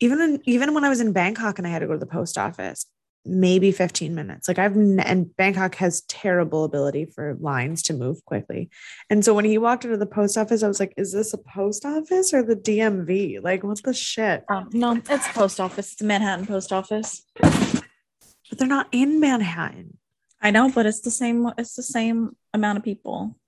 Even 0.00 0.20
in, 0.20 0.42
even 0.44 0.74
when 0.74 0.84
I 0.84 0.88
was 0.88 1.00
in 1.00 1.12
Bangkok 1.12 1.58
and 1.58 1.66
I 1.66 1.70
had 1.70 1.78
to 1.78 1.86
go 1.86 1.92
to 1.92 1.98
the 1.98 2.06
post 2.06 2.36
office, 2.36 2.86
maybe 3.24 3.70
15 3.72 4.14
minutes. 4.14 4.48
Like 4.48 4.58
I've 4.58 4.76
and 4.76 5.36
Bangkok 5.36 5.76
has 5.76 6.02
terrible 6.02 6.64
ability 6.64 7.06
for 7.06 7.36
lines 7.40 7.82
to 7.84 7.94
move 7.94 8.24
quickly. 8.24 8.70
And 9.10 9.24
so 9.24 9.34
when 9.34 9.44
he 9.44 9.58
walked 9.58 9.84
into 9.84 9.96
the 9.96 10.06
post 10.06 10.36
office, 10.36 10.62
I 10.62 10.68
was 10.68 10.80
like, 10.80 10.94
is 10.96 11.12
this 11.12 11.32
a 11.32 11.38
post 11.38 11.84
office 11.84 12.34
or 12.34 12.42
the 12.42 12.56
DMV? 12.56 13.42
Like 13.42 13.62
what 13.62 13.82
the 13.82 13.94
shit? 13.94 14.44
Um, 14.48 14.68
no, 14.72 15.00
it's 15.08 15.28
post 15.28 15.60
office. 15.60 15.92
It's 15.92 16.02
a 16.02 16.04
Manhattan 16.04 16.46
post 16.46 16.72
office. 16.72 17.24
But 17.40 18.58
they're 18.58 18.68
not 18.68 18.88
in 18.92 19.20
Manhattan. 19.20 19.98
I 20.40 20.50
know, 20.50 20.70
but 20.70 20.86
it's 20.86 21.00
the 21.00 21.10
same. 21.10 21.50
It's 21.56 21.74
the 21.74 21.82
same 21.82 22.36
amount 22.52 22.78
of 22.78 22.84
people. 22.84 23.38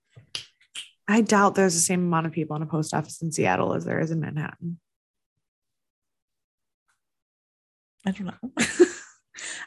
I 1.07 1.21
doubt 1.21 1.55
there's 1.55 1.75
the 1.75 1.81
same 1.81 2.01
amount 2.01 2.25
of 2.25 2.31
people 2.31 2.55
in 2.55 2.63
a 2.63 2.65
post 2.65 2.93
office 2.93 3.21
in 3.21 3.31
Seattle 3.31 3.73
as 3.73 3.85
there 3.85 3.99
is 3.99 4.11
in 4.11 4.21
Manhattan. 4.21 4.79
I 8.05 8.11
don't 8.11 8.25
know. 8.27 8.51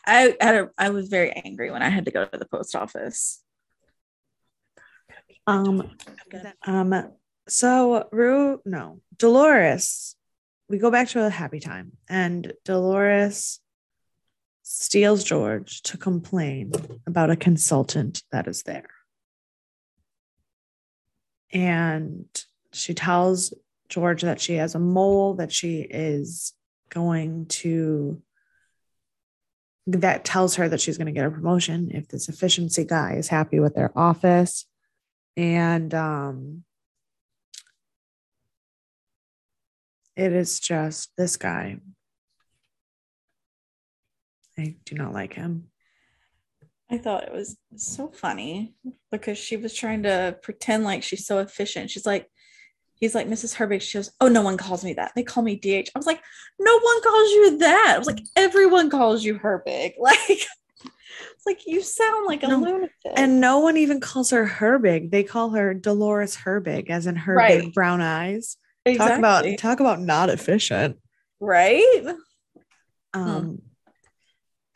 I 0.09 0.35
had 0.41 0.55
a, 0.55 0.71
I 0.79 0.91
was 0.91 1.09
very 1.09 1.31
angry 1.33 1.71
when 1.71 1.83
I 1.83 1.91
had 1.91 2.07
to 2.07 2.11
go 2.11 2.25
to 2.25 2.39
the 2.39 2.47
post 2.47 2.75
office. 2.75 3.43
Um, 5.47 5.91
um, 6.67 7.13
so 7.47 8.09
Rue, 8.11 8.61
no, 8.65 9.01
Dolores, 9.17 10.17
we 10.69 10.79
go 10.79 10.91
back 10.91 11.09
to 11.09 11.25
a 11.25 11.31
happy 11.31 11.61
time, 11.61 11.93
and 12.09 12.53
Dolores 12.65 13.61
steals 14.63 15.25
George 15.25 15.83
to 15.83 15.97
complain 15.97 16.73
about 17.07 17.31
a 17.31 17.37
consultant 17.37 18.23
that 18.33 18.47
is 18.47 18.63
there. 18.63 18.89
And 21.53 22.27
she 22.73 22.93
tells 22.95 23.55
George 23.89 24.23
that 24.23 24.41
she 24.41 24.55
has 24.55 24.75
a 24.75 24.79
mole 24.79 25.35
that 25.35 25.53
she 25.53 25.81
is 25.81 26.53
going 26.91 27.47
to 27.47 28.23
that 29.93 30.25
tells 30.25 30.57
her 30.57 30.69
that 30.69 30.81
she's 30.81 30.99
going 30.99 31.07
to 31.07 31.13
get 31.13 31.27
a 31.27 31.31
promotion 31.31 31.91
if 31.93 32.09
this 32.09 32.29
efficiency 32.29 32.85
guy 32.85 33.15
is 33.15 33.29
happy 33.29 33.59
with 33.59 33.75
their 33.75 33.91
office 33.97 34.67
and 35.37 35.95
um 35.95 36.63
it 40.15 40.33
is 40.33 40.61
just 40.61 41.11
this 41.17 41.37
guy 41.37 41.79
i 44.59 44.77
do 44.85 44.95
not 44.95 45.13
like 45.13 45.33
him 45.33 45.69
I 46.91 46.97
thought 46.97 47.25
it 47.25 47.33
was 47.33 47.59
so 47.77 48.09
funny 48.09 48.75
because 49.13 49.37
she 49.37 49.59
was 49.59 49.75
trying 49.75 50.05
to 50.05 50.39
pretend 50.43 50.85
like 50.85 51.03
she's 51.03 51.27
so 51.27 51.39
efficient. 51.39 51.91
She's 51.91 52.07
like, 52.07 52.27
he's 53.01 53.15
like, 53.15 53.27
Mrs. 53.29 53.57
Herbig. 53.57 53.81
She 53.83 53.99
goes, 53.99 54.11
Oh, 54.21 54.29
no 54.29 54.43
one 54.43 54.57
calls 54.57 54.85
me 54.85 54.93
that. 54.95 55.13
They 55.15 55.23
call 55.23 55.43
me 55.43 55.57
DH. 55.57 55.91
I 55.95 55.99
was 55.99 56.07
like, 56.07 56.21
No 56.59 56.73
one 56.79 57.03
calls 57.03 57.31
you 57.31 57.59
that. 57.59 57.93
I 57.95 57.99
was 57.99 58.07
like, 58.07 58.21
Everyone 58.37 58.91
calls 58.91 59.25
you 59.25 59.39
Herbig. 59.39 59.95
Like, 60.01 60.19
it's 61.35 61.47
like 61.47 61.67
you 61.67 61.83
sound 61.83 62.27
like 62.27 62.43
a 62.45 62.49
No, 62.49 62.59
lunatic. 62.61 62.91
and 63.17 63.41
no 63.41 63.59
one 63.59 63.77
even 63.77 64.01
calls 64.01 64.31
her 64.31 64.47
herbig 64.47 65.11
they 65.11 65.25
call 65.25 65.51
her 65.51 65.75
dolores 65.75 66.37
herbig 66.37 66.91
as 66.91 67.07
in 67.07 67.17
her 67.17 67.35
Right. 67.35 67.63
big 67.65 67.75
brown 67.75 68.01
eyes 68.01 68.57
exactly. 68.85 69.09
talk 69.11 69.19
about 69.19 69.59
talk 69.59 69.81
about 69.81 70.01
not 70.01 70.31
efficient 70.31 70.99
right. 71.41 72.05
um 73.15 73.63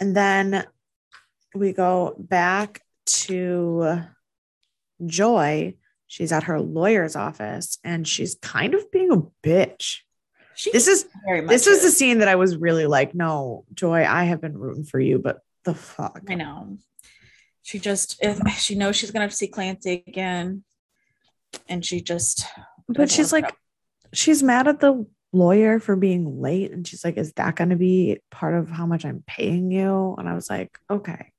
and 0.00 0.16
then 0.16 0.64
we 1.54 1.72
go 1.72 2.16
back 2.18 2.80
to 3.06 4.00
joy 5.06 5.74
she's 6.12 6.31
at 6.31 6.42
her 6.42 6.61
lawyer's 6.61 7.16
office 7.16 7.79
and 7.83 8.07
she's 8.07 8.35
kind 8.35 8.75
of 8.75 8.92
being 8.92 9.11
a 9.11 9.46
bitch 9.46 10.01
She 10.55 10.70
this 10.70 10.87
is 10.87 11.07
very 11.27 11.40
much. 11.40 11.48
this 11.48 11.66
was 11.66 11.81
the 11.81 11.90
scene 11.90 12.18
that 12.18 12.29
I 12.29 12.35
was 12.35 12.59
really 12.59 12.85
like, 12.87 13.14
no, 13.14 13.64
Joy, 13.72 14.05
I 14.05 14.25
have 14.25 14.42
been 14.42 14.59
rooting 14.59 14.85
for 14.85 15.01
you, 15.01 15.18
but 15.18 15.40
the 15.64 15.75
fuck. 15.75 16.20
I 16.29 16.35
know. 16.35 16.77
She 17.62 17.79
just 17.79 18.18
if 18.20 18.38
she 18.59 18.75
knows 18.75 18.96
she's 18.96 19.11
gonna 19.11 19.22
have 19.22 19.31
to 19.31 19.37
see 19.37 19.48
Clancy 19.48 20.05
again, 20.07 20.64
and 21.66 21.83
she 21.83 22.03
just. 22.03 22.44
But 22.88 23.11
she's 23.11 23.33
like, 23.33 23.55
she's 24.12 24.42
mad 24.42 24.68
at 24.68 24.81
the 24.81 25.07
lawyer 25.33 25.81
for 25.81 25.96
being 25.96 26.42
late. 26.42 26.72
And 26.72 26.87
she's 26.87 27.05
like, 27.05 27.16
is 27.16 27.33
that 27.35 27.57
going 27.57 27.70
to 27.70 27.77
be 27.77 28.18
part 28.31 28.55
of 28.55 28.68
how 28.68 28.85
much 28.85 29.07
I'm 29.07 29.22
paying 29.27 29.70
you? 29.70 30.14
And 30.18 30.29
I 30.29 30.35
was 30.35 30.51
like, 30.51 30.79
okay. 30.90 31.33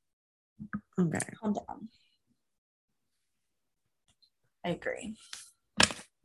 Okay. 1.00 1.20
calm 1.40 1.54
down. 1.54 1.90
I 4.66 4.70
agree. 4.70 5.16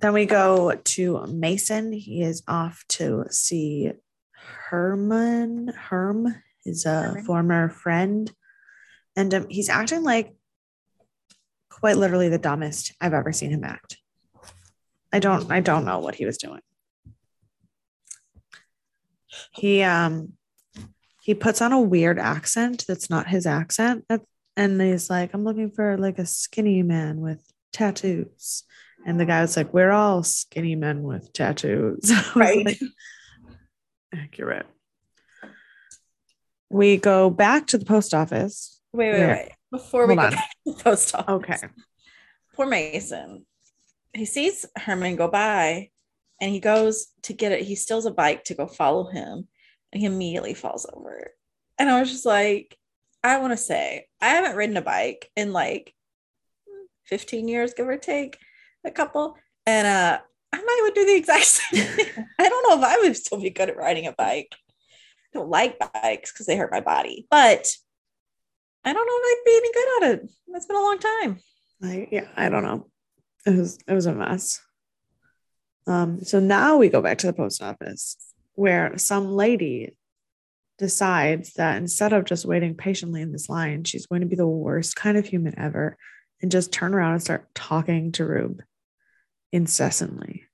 Then 0.01 0.12
we 0.12 0.27
go 0.27 0.72
to 0.72 1.27
Mason. 1.27 1.92
He 1.92 2.22
is 2.22 2.42
off 2.46 2.85
to 2.90 3.24
see 3.31 3.92
Herman. 4.33 5.68
Herm, 5.77 6.35
is 6.64 6.87
a 6.87 7.03
Herman. 7.03 7.24
former 7.24 7.68
friend. 7.68 8.33
And 9.16 9.35
um, 9.35 9.46
he's 9.48 9.68
acting 9.68 10.05
like 10.05 10.35
quite 11.68 11.96
literally 11.96 12.29
the 12.29 12.38
dumbest 12.38 12.92
I've 13.01 13.14
ever 13.14 13.33
seen 13.33 13.51
him 13.51 13.64
act. 13.64 13.96
I 15.12 15.18
don't 15.18 15.51
I 15.51 15.61
don't 15.61 15.85
know 15.85 15.98
what 15.98 16.14
he 16.14 16.27
was 16.27 16.38
doing. 16.38 16.61
he 19.53 19.83
um 19.83 20.33
he 21.22 21.35
puts 21.35 21.61
on 21.61 21.72
a 21.72 21.81
weird 21.81 22.18
accent 22.18 22.85
that's 22.88 23.11
not 23.11 23.29
his 23.29 23.46
accent 23.46 24.05
and 24.57 24.81
he's 24.81 25.11
like 25.11 25.35
i'm 25.35 25.44
looking 25.44 25.70
for 25.70 25.96
like 25.96 26.18
a 26.18 26.27
skinny 26.27 26.83
man 26.83 27.20
with 27.20 27.42
tattoos. 27.79 28.64
And 29.07 29.19
the 29.19 29.25
guy 29.25 29.41
was 29.41 29.57
like 29.57 29.73
we're 29.73 29.93
all 29.93 30.23
skinny 30.23 30.75
men 30.75 31.03
with 31.03 31.33
tattoos. 31.33 32.11
Right. 32.35 32.67
like, 32.67 32.81
accurate. 34.12 34.67
We 36.69 36.97
go 36.97 37.31
back 37.31 37.69
to 37.69 37.79
the 37.79 37.85
post 37.85 38.12
office. 38.12 38.81
Wait 38.93 39.12
wait 39.12 39.27
wait. 39.29 39.53
Before 39.71 40.07
we 40.07 40.17
go 40.17 40.31
back 40.31 40.51
to 40.67 40.73
the 40.73 40.83
post 40.83 41.14
office. 41.14 41.29
Okay. 41.29 41.69
Poor 42.55 42.67
mason. 42.67 43.47
He 44.12 44.25
sees 44.25 44.67
herman 44.77 45.17
go 45.17 45.29
by 45.29 45.91
and 46.41 46.51
he 46.51 46.61
goes 46.61 47.09
to 47.23 47.33
get 47.33 47.53
it. 47.53 47.62
He 47.62 47.77
steals 47.77 48.07
a 48.07 48.11
bike 48.11 48.45
to 48.45 48.55
go 48.55 48.67
follow 48.67 49.09
him, 49.09 49.49
and 49.93 50.01
he 50.01 50.07
immediately 50.07 50.55
falls 50.55 50.87
over. 50.93 51.33
And 51.79 51.88
I 51.88 52.01
was 52.01 52.11
just 52.11 52.27
like, 52.27 52.77
I 53.23 53.38
want 53.38 53.53
to 53.53 53.57
say, 53.57 54.07
I 54.21 54.29
haven't 54.31 54.57
ridden 54.57 54.77
a 54.77 54.83
bike 54.83 55.31
in 55.37 55.53
like 55.53 55.95
15 57.09 57.49
years, 57.49 57.75
give 57.75 57.88
or 57.88 57.97
take, 57.97 58.38
a 58.85 58.90
couple. 58.90 59.37
And 59.66 59.87
uh, 59.87 60.18
I 60.53 60.57
might 60.57 60.81
would 60.83 60.94
do 60.94 61.07
the 61.07 61.16
exact 61.16 61.44
same. 61.44 61.87
I 62.38 62.49
don't 62.49 62.68
know 62.68 62.79
if 62.79 62.85
I 62.85 62.99
would 63.03 63.16
still 63.16 63.40
be 63.40 63.51
good 63.51 63.68
at 63.68 63.77
riding 63.77 64.07
a 64.07 64.12
bike. 64.12 64.55
I 65.35 65.38
don't 65.38 65.51
like 65.51 65.79
bikes 65.79 66.33
because 66.33 66.47
they 66.47 66.57
hurt 66.57 66.73
my 66.73 66.81
body, 66.81 67.27
but 67.31 67.66
I 68.85 68.92
don't 68.92 69.07
know 69.07 69.12
if 69.14 69.25
I'd 69.25 69.42
be 69.44 69.57
any 69.57 69.73
good 69.73 70.03
at 70.03 70.14
it. 70.14 70.31
It's 70.49 70.66
been 70.66 70.77
a 70.77 70.81
long 70.81 70.99
time. 70.99 71.40
I, 71.83 72.09
yeah, 72.11 72.29
I 72.37 72.49
don't 72.49 72.64
know. 72.64 72.87
It 73.47 73.57
was 73.57 73.79
it 73.87 73.92
was 73.92 74.07
a 74.07 74.14
mess. 74.14 74.61
Um, 75.87 76.25
so 76.25 76.40
now 76.40 76.77
we 76.77 76.88
go 76.88 77.01
back 77.01 77.18
to 77.18 77.27
the 77.27 77.33
post 77.33 77.62
office 77.62 78.16
where 78.55 78.97
some 78.99 79.33
lady 79.33 79.94
decides 80.79 81.55
that 81.55 81.77
instead 81.77 82.12
of 82.12 82.25
just 82.25 82.44
waiting 82.44 82.75
patiently 82.75 83.23
in 83.23 83.33
this 83.33 83.49
line, 83.49 83.85
she's 83.85 84.07
going 84.07 84.21
to 84.21 84.27
be 84.27 84.37
the 84.37 84.47
worst 84.47 84.97
kind 84.97 85.16
of 85.16 85.27
human 85.27 85.59
ever 85.59 85.97
and 86.40 86.51
just 86.51 86.72
turn 86.72 86.94
around 86.94 87.12
and 87.12 87.22
start 87.22 87.46
talking 87.55 88.12
to 88.12 88.24
Rube 88.24 88.62
incessantly. 89.53 90.44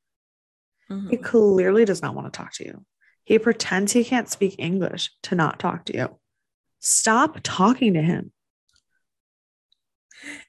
Mm-hmm. 0.90 1.11
He 1.11 1.16
clearly 1.16 1.85
does 1.85 2.03
not 2.03 2.14
want 2.14 2.33
to 2.33 2.37
talk 2.37 2.53
to 2.55 2.64
you. 2.64 2.85
He 3.25 3.38
pretends 3.38 3.92
he 3.92 4.05
can't 4.05 4.29
speak 4.29 4.57
English 4.59 5.11
to 5.25 5.35
not 5.35 5.59
talk 5.59 5.87
to 5.87 5.97
you. 5.97 6.18
Stop 6.81 7.38
talking 7.42 7.94
to 7.94 8.03
him. 8.03 8.33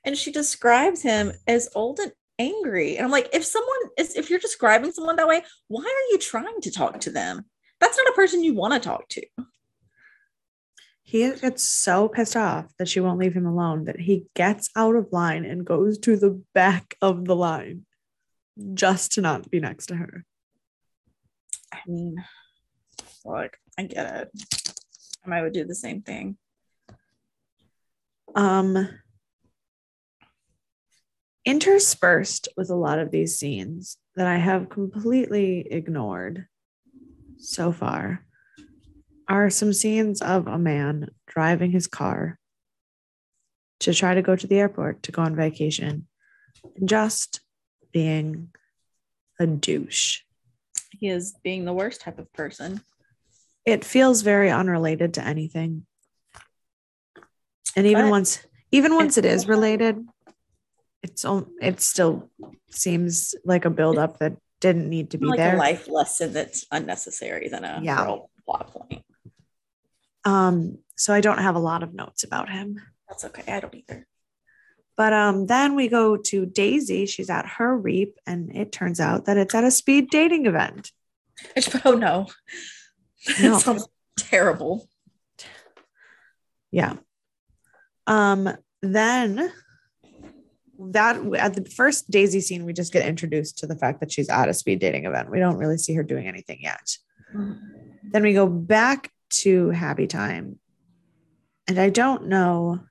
And 0.04 0.18
she 0.18 0.32
describes 0.32 1.02
him 1.02 1.32
as 1.48 1.70
old 1.76 2.00
and 2.00 2.12
angry. 2.38 2.98
And 2.98 3.06
I'm 3.06 3.12
like, 3.12 3.30
if 3.34 3.46
someone 3.46 3.76
is, 3.98 4.16
if 4.16 4.30
you're 4.30 4.40
describing 4.40 4.92
someone 4.92 5.16
that 5.16 5.28
way, 5.28 5.42
why 5.68 5.84
are 5.84 6.12
you 6.12 6.18
trying 6.18 6.62
to 6.62 6.72
talk 6.72 7.00
to 7.02 7.12
them? 7.12 7.46
That's 7.80 7.98
not 7.98 8.10
a 8.10 8.14
person 8.14 8.44
you 8.44 8.54
want 8.54 8.74
to 8.74 8.80
talk 8.80 9.08
to. 9.10 9.26
He 11.08 11.32
gets 11.34 11.62
so 11.62 12.10
pissed 12.10 12.36
off 12.36 12.74
that 12.80 12.90
she 12.90 13.00
won't 13.00 13.20
leave 13.20 13.36
him 13.36 13.46
alone 13.46 13.86
that 13.86 14.00
he 14.00 14.26
gets 14.34 14.72
out 14.76 14.96
of 14.96 15.14
line 15.14 15.46
and 15.46 15.64
goes 15.64 16.00
to 16.00 16.18
the 16.18 16.42
back 16.56 16.98
of 17.00 17.26
the 17.26 17.36
line 17.36 17.86
just 18.74 19.12
to 19.14 19.22
not 19.22 19.52
be 19.52 19.60
next 19.60 19.86
to 19.88 19.96
her. 19.96 20.26
I 21.72 21.78
mean, 21.86 22.16
like, 23.24 23.60
I 23.78 23.84
get 23.84 24.16
it. 24.16 24.32
I 25.32 25.42
would 25.44 25.54
do 25.54 25.64
the 25.64 25.76
same 25.76 26.02
thing. 26.02 26.38
Um, 28.34 28.90
interspersed 31.46 32.48
with 32.58 32.72
a 32.72 32.76
lot 32.76 32.98
of 32.98 33.12
these 33.12 33.38
scenes 33.38 33.98
that 34.16 34.26
I 34.26 34.38
have 34.38 34.70
completely 34.70 35.68
ignored 35.70 36.48
so 37.38 37.72
far 37.72 38.25
are 39.28 39.50
some 39.50 39.74
scenes 39.74 40.22
of 40.22 40.48
a 40.48 40.58
man 40.58 41.10
driving 41.28 41.72
his 41.72 41.88
car 41.88 42.40
to 43.82 43.94
try 43.94 44.14
to 44.14 44.22
go 44.22 44.36
to 44.36 44.48
the 44.48 44.60
airport 44.60 45.04
to 45.04 45.12
go 45.12 45.22
on 45.22 45.36
vacation 45.36 46.08
and 46.76 46.90
just 46.90 47.42
being 47.92 48.50
a 49.40 49.48
douche. 49.48 50.22
He 50.92 51.10
is 51.10 51.36
being 51.44 51.66
the 51.66 51.74
worst 51.74 52.02
type 52.02 52.20
of 52.20 52.32
person. 52.34 52.82
It 53.66 53.84
feels 53.84 54.22
very 54.22 54.50
unrelated 54.50 55.16
to 55.16 55.26
anything. 55.26 55.86
And 57.76 57.86
even 57.88 58.06
but 58.06 58.12
once 58.12 58.46
even 58.72 58.96
once 58.96 59.18
it 59.18 59.26
is 59.26 59.48
related, 59.48 60.06
it's 61.04 61.26
it 61.62 61.82
still 61.82 62.30
seems 62.70 63.36
like 63.44 63.66
a 63.66 63.70
buildup 63.70 64.20
that 64.20 64.38
didn't 64.62 64.90
need 64.90 65.12
to 65.12 65.18
be 65.18 65.26
like 65.26 65.38
there. 65.38 65.56
A 65.56 65.60
life 65.60 65.88
lesson 65.90 66.34
that's 66.34 66.66
unnecessary 66.72 67.50
than 67.50 67.64
a 67.64 67.80
yeah. 67.84 68.18
plot 68.46 68.72
point. 68.72 69.04
Um, 70.26 70.80
so 70.98 71.14
I 71.14 71.22
don't 71.22 71.38
have 71.38 71.56
a 71.56 71.60
lot 71.60 71.84
of 71.84 71.94
notes 71.94 72.24
about 72.24 72.50
him. 72.50 72.82
That's 73.08 73.24
okay. 73.26 73.44
I 73.52 73.60
don't 73.60 73.76
either. 73.76 74.08
But 74.98 75.14
um, 75.14 75.46
then 75.48 75.76
we 75.76 75.88
go 75.88 76.18
to 76.18 76.46
Daisy. 76.46 77.06
She's 77.06 77.30
at 77.30 77.46
her 77.46 77.78
reap, 77.78 78.18
and 78.26 78.56
it 78.56 78.72
turns 78.72 79.00
out 79.00 79.26
that 79.26 79.38
it's 79.38 79.54
at 79.54 79.64
a 79.64 79.72
speed 79.72 80.10
dating 80.10 80.46
event. 80.46 80.92
Oh 81.84 81.92
no, 81.92 82.28
no. 83.42 83.58
sounds 83.60 83.88
terrible. 84.18 84.88
Yeah. 86.72 86.94
Um. 88.08 88.50
Then 88.82 89.52
that 90.80 91.18
at 91.38 91.56
the 91.56 91.70
first 91.70 92.10
Daisy 92.10 92.40
scene, 92.40 92.66
we 92.66 92.72
just 92.72 92.94
get 92.94 93.06
introduced 93.06 93.58
to 93.60 93.68
the 93.68 93.76
fact 93.76 94.00
that 94.00 94.12
she's 94.12 94.30
at 94.30 94.48
a 94.48 94.54
speed 94.54 94.80
dating 94.80 95.06
event. 95.06 95.30
We 95.30 95.40
don't 95.40 95.58
really 95.58 95.78
see 95.78 95.94
her 95.96 96.04
doing 96.04 96.28
anything 96.28 96.60
yet. 96.62 96.98
Mm-hmm. 97.36 98.12
Then 98.12 98.24
we 98.24 98.34
go 98.34 98.48
back 98.48 99.12
to 99.30 99.70
Happy 99.70 100.08
Time. 100.08 100.60
And 101.68 101.80
I 101.80 101.90
don't 101.90 102.28
know 102.28 102.82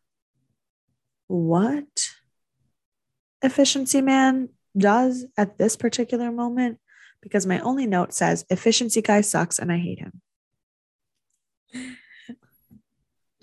what 1.27 2.11
Efficiency 3.43 4.01
Man 4.01 4.49
does 4.77 5.27
at 5.37 5.59
this 5.59 5.77
particular 5.77 6.33
moment 6.33 6.79
because 7.21 7.47
my 7.47 7.59
only 7.61 7.87
note 7.87 8.13
says 8.13 8.45
efficiency 8.51 9.01
guy 9.01 9.21
sucks 9.21 9.59
and 9.59 9.73
I 9.73 9.79
hate 9.79 9.99
him. 9.99 10.21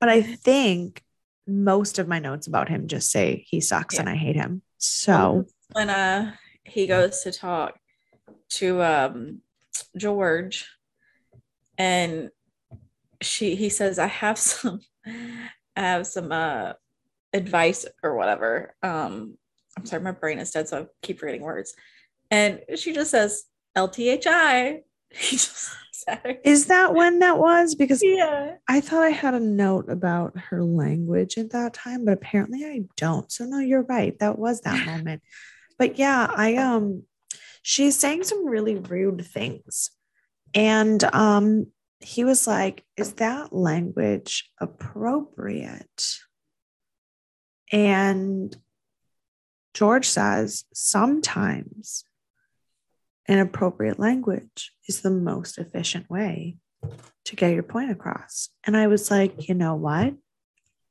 but 0.00 0.08
I 0.08 0.22
think 0.22 1.02
most 1.46 1.98
of 1.98 2.06
my 2.06 2.18
notes 2.18 2.46
about 2.46 2.68
him 2.68 2.86
just 2.86 3.10
say 3.10 3.44
he 3.48 3.60
sucks 3.60 3.94
yeah. 3.94 4.00
and 4.00 4.08
I 4.08 4.14
hate 4.14 4.36
him. 4.36 4.62
So 4.78 5.46
when 5.72 5.90
uh 5.90 6.34
he 6.64 6.86
goes 6.86 7.22
to 7.22 7.32
talk 7.32 7.78
to 8.50 8.82
um 8.82 9.40
George 9.96 10.66
and 11.78 12.30
she 13.22 13.54
he 13.54 13.70
says, 13.70 13.98
I 13.98 14.06
have 14.06 14.38
some 14.38 14.80
I 15.06 15.80
have 15.80 16.06
some 16.06 16.32
uh 16.32 16.74
advice 17.32 17.86
or 18.02 18.16
whatever. 18.16 18.74
Um 18.82 19.38
I'm 19.76 19.86
sorry, 19.86 20.02
my 20.02 20.12
brain 20.12 20.38
is 20.38 20.50
dead, 20.50 20.68
so 20.68 20.82
I 20.82 20.86
keep 21.02 21.20
forgetting 21.20 21.42
words. 21.42 21.72
And 22.30 22.60
she 22.76 22.92
just 22.92 23.10
says 23.10 23.44
LTHI. 23.76 24.82
He 25.10 25.36
just 25.36 25.70
is 26.44 26.66
that 26.66 26.94
when 26.94 27.18
that 27.20 27.38
was? 27.38 27.74
Because 27.74 28.02
yeah. 28.02 28.56
I 28.68 28.80
thought 28.80 29.02
I 29.02 29.10
had 29.10 29.34
a 29.34 29.40
note 29.40 29.90
about 29.90 30.38
her 30.38 30.62
language 30.62 31.38
at 31.38 31.50
that 31.50 31.74
time, 31.74 32.04
but 32.04 32.14
apparently 32.14 32.64
I 32.64 32.82
don't. 32.96 33.30
So 33.30 33.44
no, 33.44 33.58
you're 33.58 33.82
right. 33.82 34.18
That 34.18 34.38
was 34.38 34.60
that 34.62 34.86
moment. 34.86 35.22
But 35.78 35.98
yeah, 35.98 36.30
I 36.34 36.56
um 36.56 37.04
she's 37.62 37.98
saying 37.98 38.24
some 38.24 38.46
really 38.46 38.76
rude 38.76 39.24
things. 39.26 39.90
And 40.54 41.02
um 41.04 41.66
he 42.00 42.24
was 42.24 42.46
like, 42.46 42.84
"Is 42.96 43.14
that 43.14 43.52
language 43.52 44.50
appropriate?" 44.60 46.18
And 47.72 48.56
George 49.74 50.06
says, 50.06 50.64
"Sometimes 50.72 52.04
inappropriate 53.28 53.98
language 53.98 54.72
is 54.88 55.02
the 55.02 55.10
most 55.10 55.58
efficient 55.58 56.08
way 56.08 56.56
to 57.26 57.36
get 57.36 57.52
your 57.52 57.62
point 57.62 57.90
across. 57.90 58.48
And 58.64 58.76
I 58.76 58.86
was 58.86 59.10
like, 59.10 59.48
you 59.48 59.54
know 59.54 59.74
what? 59.74 60.14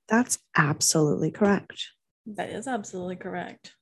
That's 0.07 0.37
absolutely 0.55 1.31
correct. 1.31 1.87
That 2.27 2.51
is 2.51 2.67
absolutely 2.67 3.15
correct. 3.15 3.73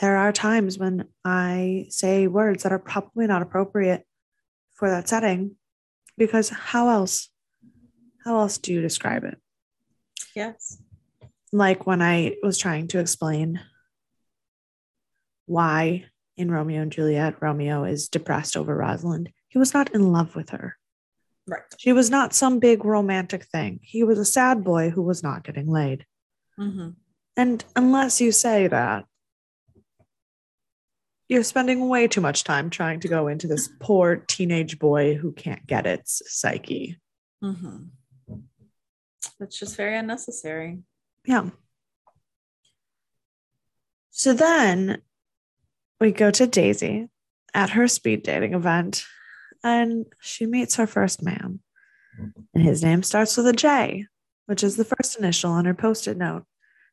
There 0.00 0.16
are 0.16 0.32
times 0.32 0.78
when 0.78 1.08
I 1.24 1.86
say 1.90 2.26
words 2.28 2.62
that 2.62 2.72
are 2.72 2.78
probably 2.78 3.26
not 3.26 3.42
appropriate 3.42 4.06
for 4.82 4.90
that 4.90 5.08
setting 5.08 5.54
because 6.18 6.48
how 6.48 6.88
else? 6.88 7.28
How 8.24 8.40
else 8.40 8.58
do 8.58 8.72
you 8.72 8.80
describe 8.80 9.22
it? 9.22 9.38
Yes. 10.34 10.82
Like 11.52 11.86
when 11.86 12.02
I 12.02 12.34
was 12.42 12.58
trying 12.58 12.88
to 12.88 12.98
explain 12.98 13.60
why 15.46 16.06
in 16.36 16.50
Romeo 16.50 16.82
and 16.82 16.90
Juliet, 16.90 17.40
Romeo 17.40 17.84
is 17.84 18.08
depressed 18.08 18.56
over 18.56 18.74
Rosalind. 18.74 19.30
He 19.46 19.58
was 19.58 19.72
not 19.72 19.94
in 19.94 20.10
love 20.10 20.34
with 20.34 20.50
her. 20.50 20.76
Right. 21.46 21.62
She 21.78 21.92
was 21.92 22.10
not 22.10 22.34
some 22.34 22.58
big 22.58 22.84
romantic 22.84 23.44
thing. 23.44 23.78
He 23.84 24.02
was 24.02 24.18
a 24.18 24.24
sad 24.24 24.64
boy 24.64 24.90
who 24.90 25.02
was 25.02 25.22
not 25.22 25.44
getting 25.44 25.68
laid. 25.68 26.06
Mm-hmm. 26.58 26.88
And 27.36 27.64
unless 27.76 28.20
you 28.20 28.32
say 28.32 28.66
that, 28.66 29.04
You're 31.28 31.42
spending 31.42 31.88
way 31.88 32.08
too 32.08 32.20
much 32.20 32.44
time 32.44 32.68
trying 32.68 33.00
to 33.00 33.08
go 33.08 33.28
into 33.28 33.46
this 33.46 33.68
poor 33.80 34.16
teenage 34.16 34.78
boy 34.78 35.14
who 35.14 35.32
can't 35.32 35.66
get 35.66 35.86
its 35.86 36.22
psyche. 36.26 36.98
Mm-hmm. 37.42 37.84
It's 39.40 39.58
just 39.58 39.76
very 39.76 39.96
unnecessary. 39.96 40.80
Yeah. 41.24 41.50
So 44.10 44.34
then 44.34 45.00
we 46.00 46.12
go 46.12 46.30
to 46.30 46.46
Daisy 46.46 47.08
at 47.54 47.70
her 47.70 47.88
speed 47.88 48.22
dating 48.22 48.54
event 48.54 49.04
and 49.64 50.06
she 50.20 50.46
meets 50.46 50.76
her 50.76 50.86
first 50.86 51.22
man. 51.22 51.60
And 52.54 52.62
his 52.62 52.82
name 52.82 53.02
starts 53.02 53.36
with 53.36 53.46
a 53.46 53.52
J, 53.52 54.06
which 54.46 54.62
is 54.62 54.76
the 54.76 54.84
first 54.84 55.18
initial 55.18 55.50
on 55.52 55.64
her 55.64 55.74
post 55.74 56.06
it 56.06 56.16
note. 56.16 56.44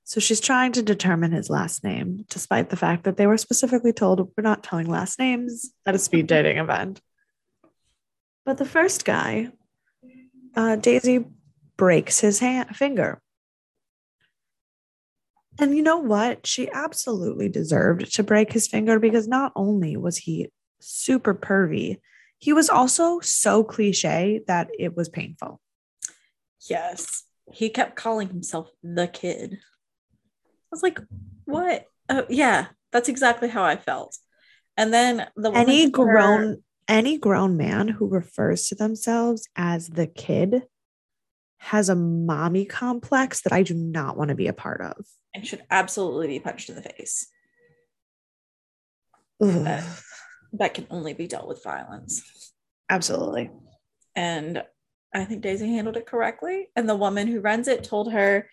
So 0.04 0.20
she's 0.20 0.40
trying 0.40 0.72
to 0.72 0.82
determine 0.82 1.32
his 1.32 1.50
last 1.50 1.84
name, 1.84 2.26
despite 2.30 2.70
the 2.70 2.78
fact 2.78 3.04
that 3.04 3.18
they 3.18 3.28
were 3.28 3.38
specifically 3.38 3.94
told 3.94 4.20
we're 4.20 4.42
not 4.42 4.64
telling 4.64 4.88
last 4.88 5.20
names 5.20 5.72
at 5.86 5.96
a 5.96 6.00
speed 6.00 6.28
dating 6.28 6.58
event. 6.58 7.00
But 8.46 8.58
the 8.58 8.66
first 8.66 9.06
guy, 9.06 9.50
uh, 10.56 10.78
Daisy 10.78 11.26
breaks 11.78 12.20
his 12.20 12.40
hand, 12.40 12.76
finger. 12.76 13.22
And 15.60 15.76
you 15.76 15.84
know 15.84 15.98
what? 15.98 16.48
She 16.48 16.70
absolutely 16.72 17.50
deserved 17.50 18.14
to 18.16 18.24
break 18.24 18.54
his 18.54 18.68
finger 18.68 18.98
because 18.98 19.28
not 19.28 19.52
only 19.56 19.98
was 19.98 20.18
he 20.18 20.50
super 20.80 21.36
pervy, 21.36 21.98
he 22.38 22.54
was 22.54 22.70
also 22.70 23.20
so 23.20 23.64
cliche 23.64 24.42
that 24.48 24.70
it 24.80 24.96
was 24.96 25.10
painful. 25.10 25.60
Yes. 26.70 27.26
He 27.52 27.70
kept 27.70 27.96
calling 27.96 28.30
himself 28.30 28.72
the 28.82 29.08
kid. 29.08 29.60
I 30.72 30.76
was 30.76 30.84
like, 30.84 31.00
what? 31.46 31.86
Oh, 32.10 32.26
yeah, 32.30 32.68
that's 32.92 33.10
exactly 33.10 33.50
how 33.50 33.64
I 33.64 33.76
felt. 33.76 34.18
And 34.78 34.94
then 34.94 35.28
the 35.36 35.52
any 35.52 35.90
grown 35.90 36.64
any 36.88 37.18
grown 37.18 37.58
man 37.58 37.88
who 37.88 38.08
refers 38.08 38.68
to 38.68 38.76
themselves 38.76 39.48
as 39.56 39.88
the 39.88 40.08
kid 40.08 40.64
has 41.58 41.90
a 41.90 41.96
mommy 41.96 42.66
complex 42.66 43.42
that 43.42 43.54
I 43.54 43.64
do 43.64 43.74
not 43.74 44.18
want 44.18 44.30
to 44.30 44.36
be 44.36 44.48
a 44.48 44.54
part 44.54 44.82
of. 44.82 45.06
And 45.34 45.46
should 45.46 45.64
absolutely 45.70 46.28
be 46.28 46.40
punched 46.40 46.70
in 46.70 46.76
the 46.76 46.82
face. 46.82 47.28
That, 49.40 49.86
that 50.54 50.74
can 50.74 50.88
only 50.90 51.14
be 51.14 51.28
dealt 51.28 51.48
with 51.48 51.64
violence. 51.64 52.54
Absolutely. 52.90 53.52
And 54.16 54.64
I 55.14 55.26
think 55.26 55.42
Daisy 55.42 55.68
handled 55.68 55.98
it 55.98 56.06
correctly. 56.06 56.70
And 56.76 56.90
the 56.90 56.96
woman 56.96 57.28
who 57.28 57.40
runs 57.40 57.68
it 57.68 57.84
told 57.84 58.12
her, 58.12 58.50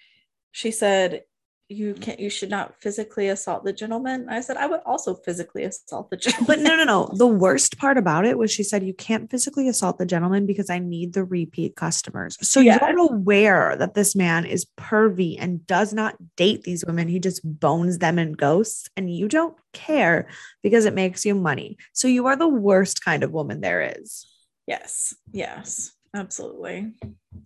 she 0.52 0.70
said, 0.70 1.22
you 1.68 1.94
mm. 1.94 2.00
can't 2.00 2.20
you 2.20 2.30
should 2.30 2.50
not 2.50 2.80
physically 2.80 3.28
assault 3.28 3.64
the 3.64 3.72
gentleman. 3.72 4.28
I 4.28 4.40
said 4.40 4.56
i 4.56 4.66
would 4.66 4.80
also 4.86 5.14
physically 5.14 5.64
assault 5.64 6.10
the 6.10 6.16
gentleman. 6.16 6.46
but 6.46 6.58
no 6.60 6.76
no 6.76 6.84
no. 6.84 7.10
The 7.14 7.26
worst 7.26 7.78
part 7.78 7.98
about 7.98 8.24
it 8.24 8.38
was 8.38 8.50
she 8.50 8.62
said 8.62 8.84
you 8.84 8.94
can't 8.94 9.30
physically 9.30 9.68
assault 9.68 9.98
the 9.98 10.06
gentleman 10.06 10.46
because 10.46 10.70
i 10.70 10.78
need 10.78 11.12
the 11.12 11.24
repeat 11.24 11.76
customers. 11.76 12.36
So 12.40 12.60
yeah. 12.60 12.78
you're 12.80 12.98
aware 12.98 13.76
that 13.76 13.94
this 13.94 14.14
man 14.14 14.44
is 14.44 14.66
pervy 14.78 15.36
and 15.38 15.66
does 15.66 15.92
not 15.92 16.16
date 16.36 16.62
these 16.62 16.84
women. 16.84 17.08
He 17.08 17.18
just 17.18 17.40
bones 17.44 17.98
them 17.98 18.18
and 18.18 18.36
ghosts 18.36 18.88
and 18.96 19.14
you 19.14 19.28
don't 19.28 19.56
care 19.72 20.28
because 20.62 20.84
it 20.84 20.94
makes 20.94 21.24
you 21.24 21.34
money. 21.34 21.78
So 21.92 22.06
you 22.08 22.26
are 22.26 22.36
the 22.36 22.48
worst 22.48 23.04
kind 23.04 23.22
of 23.24 23.32
woman 23.32 23.60
there 23.60 23.94
is. 23.98 24.26
Yes. 24.66 25.14
Yes 25.32 25.95
absolutely 26.16 26.94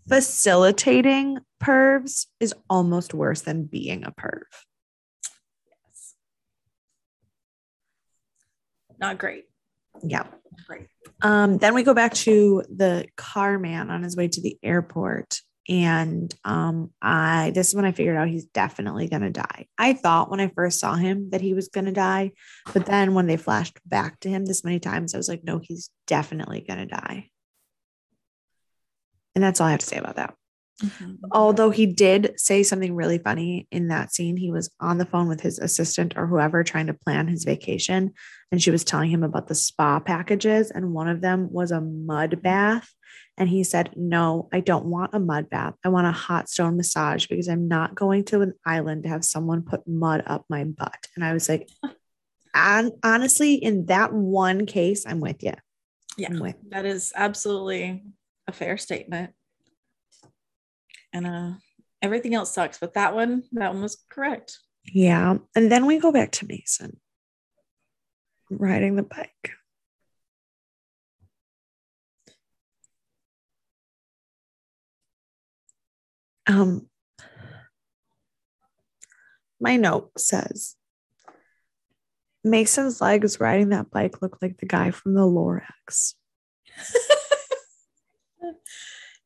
facilitating 0.09 1.39
pervs 1.63 2.27
is 2.41 2.55
almost 2.69 3.15
worse 3.15 3.43
than 3.43 3.65
being 3.65 4.05
a 4.05 4.11
perv. 4.11 4.43
Yes. 5.87 6.15
Not 8.99 9.19
great. 9.19 9.45
Yeah. 10.03 10.27
Great. 10.67 10.87
Um, 11.23 11.59
then 11.59 11.75
we 11.75 11.83
go 11.85 11.95
back 11.95 12.15
to 12.15 12.65
the 12.75 13.07
car 13.17 13.59
man 13.59 13.91
on 13.91 14.03
his 14.03 14.17
way 14.17 14.29
to 14.29 14.41
the 14.41 14.59
airport. 14.63 15.41
And 15.69 16.35
um, 16.45 16.91
I 17.01 17.53
this 17.55 17.69
is 17.69 17.75
when 17.77 17.85
I 17.85 17.93
figured 17.93 18.17
out 18.17 18.29
he's 18.29 18.47
definitely 18.47 19.09
gonna 19.09 19.31
die. 19.31 19.67
I 19.79 19.93
thought 19.93 20.29
when 20.29 20.41
I 20.41 20.49
first 20.49 20.81
saw 20.81 20.95
him 20.95 21.31
that 21.31 21.41
he 21.41 21.55
was 21.55 21.69
gonna 21.69 21.93
die, 21.93 22.33
but 22.73 22.87
then 22.87 23.15
when 23.15 23.29
they 23.29 23.37
flashed 23.37 23.79
back 23.87 24.19
to 24.21 24.29
him 24.29 24.45
this 24.45 24.65
many 24.65 24.81
times, 24.81 25.15
I 25.15 25.19
was 25.19 25.29
like, 25.29 25.45
no, 25.45 25.61
he's 25.63 25.91
definitely 26.09 26.65
gonna 26.67 26.87
die. 26.87 27.29
And 29.35 29.45
that's 29.45 29.61
all 29.61 29.69
I 29.69 29.73
have 29.73 29.81
to 29.81 29.87
say 29.87 29.97
about 29.97 30.17
that. 30.17 30.35
Mm-hmm. 30.83 31.15
Although 31.33 31.71
he 31.71 31.87
did 31.87 32.35
say 32.37 32.63
something 32.63 32.95
really 32.95 33.19
funny 33.19 33.67
in 33.71 33.89
that 33.89 34.15
scene, 34.15 34.37
he 34.37 34.51
was 34.51 34.71
on 34.81 34.99
the 34.99 35.05
phone 35.05 35.29
with 35.29 35.41
his 35.41 35.59
assistant 35.59 36.15
or 36.17 36.27
whoever 36.27 36.65
trying 36.65 36.87
to 36.87 36.95
plan 36.95 37.29
his 37.29 37.45
vacation. 37.45 38.13
And 38.51 38.63
she 38.63 38.71
was 38.71 38.85
telling 38.85 39.11
him 39.11 39.23
about 39.23 39.49
the 39.49 39.55
spa 39.55 40.01
packages. 40.01 40.71
And 40.71 40.93
one 40.93 41.09
of 41.09 41.21
them 41.21 41.53
was 41.53 41.71
a 41.71 41.81
mud 41.81 42.43
bath. 42.43 42.91
And 43.37 43.49
he 43.49 43.65
said, 43.65 43.91
No, 43.97 44.49
I 44.53 44.61
don't 44.61 44.87
want 44.87 45.15
a 45.15 45.21
mud 45.21 45.49
bath. 45.49 45.75
I 45.85 45.89
want 45.89 46.07
a 46.07 46.13
hot 46.13 46.49
stone 46.49 46.77
massage 46.77 47.27
because 47.27 47.49
I'm 47.49 47.69
not 47.69 47.95
going 47.95 48.25
to 48.27 48.43
an 48.43 48.55
island 48.67 49.05
to 49.05 49.09
have 49.11 49.25
someone 49.25 49.63
put 49.63 49.87
mud 49.87 50.23
up 50.27 50.45
my 50.49 50.65
butt. 50.65 51.07
And 51.17 51.25
I 51.25 51.33
was 51.33 51.49
like, 51.49 51.69
and 52.55 52.93
honestly, 53.03 53.55
in 53.55 53.87
that 53.87 54.13
one 54.13 54.67
case, 54.67 55.07
I'm 55.07 55.21
with 55.21 55.43
you. 55.43 55.55
Yeah, 56.17 56.39
with. 56.39 56.57
that 56.71 56.85
is 56.85 57.13
absolutely 57.15 58.03
a 58.51 58.53
fair 58.53 58.77
statement. 58.77 59.33
And 61.13 61.27
uh 61.27 61.53
everything 62.03 62.35
else 62.35 62.53
sucks 62.53 62.79
but 62.79 62.95
that 62.95 63.15
one 63.15 63.45
that 63.53 63.73
one 63.73 63.83
was 63.83 64.05
correct. 64.11 64.59
Yeah. 64.85 65.39
And 65.55 65.73
then 65.73 65.87
we 65.87 65.99
go 65.99 66.13
back 66.13 66.33
to 66.33 66.47
mason. 66.47 67.01
Riding 68.51 68.97
the 68.97 69.03
bike. 69.05 69.53
Um 76.47 76.89
my 79.61 79.77
note 79.77 80.11
says 80.19 80.75
Mason's 82.43 83.01
legs 83.01 83.39
riding 83.39 83.69
that 83.69 83.91
bike 83.91 84.23
look 84.23 84.39
like 84.41 84.57
the 84.57 84.67
guy 84.67 84.91
from 84.91 85.15
the 85.15 85.21
Lorax. 85.21 86.15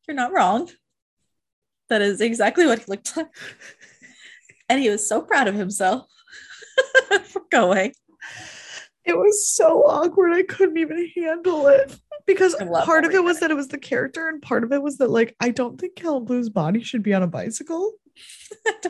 You're 0.07 0.15
not 0.15 0.33
wrong. 0.33 0.69
That 1.89 2.01
is 2.01 2.21
exactly 2.21 2.65
what 2.65 2.79
he 2.79 2.85
looked 2.87 3.15
like. 3.15 3.27
and 4.69 4.79
he 4.79 4.89
was 4.89 5.07
so 5.07 5.21
proud 5.21 5.47
of 5.47 5.55
himself 5.55 6.07
for 7.25 7.41
going. 7.51 7.93
It 9.05 9.17
was 9.17 9.47
so 9.47 9.83
awkward. 9.83 10.33
I 10.33 10.43
couldn't 10.43 10.77
even 10.77 11.09
handle 11.15 11.67
it 11.67 11.95
because 12.25 12.55
part 12.83 13.05
of 13.05 13.11
it 13.11 13.23
was 13.23 13.39
that 13.39 13.51
it 13.51 13.55
was 13.55 13.67
the 13.67 13.77
character, 13.77 14.27
and 14.27 14.41
part 14.41 14.63
of 14.63 14.71
it 14.71 14.81
was 14.81 14.97
that, 14.97 15.11
like, 15.11 15.35
I 15.39 15.51
don't 15.51 15.79
think 15.79 15.95
Callum 15.95 16.25
Blue's 16.25 16.49
body 16.49 16.81
should 16.81 17.03
be 17.03 17.13
on 17.13 17.21
a 17.21 17.27
bicycle. 17.27 17.93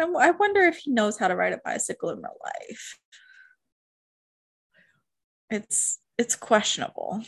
I 0.00 0.30
wonder 0.32 0.62
if 0.62 0.78
he 0.78 0.90
knows 0.90 1.18
how 1.18 1.28
to 1.28 1.36
ride 1.36 1.52
a 1.52 1.60
bicycle 1.64 2.10
in 2.10 2.18
real 2.18 2.36
life. 2.42 2.98
It's 5.50 5.98
it's 6.16 6.36
questionable. 6.36 7.22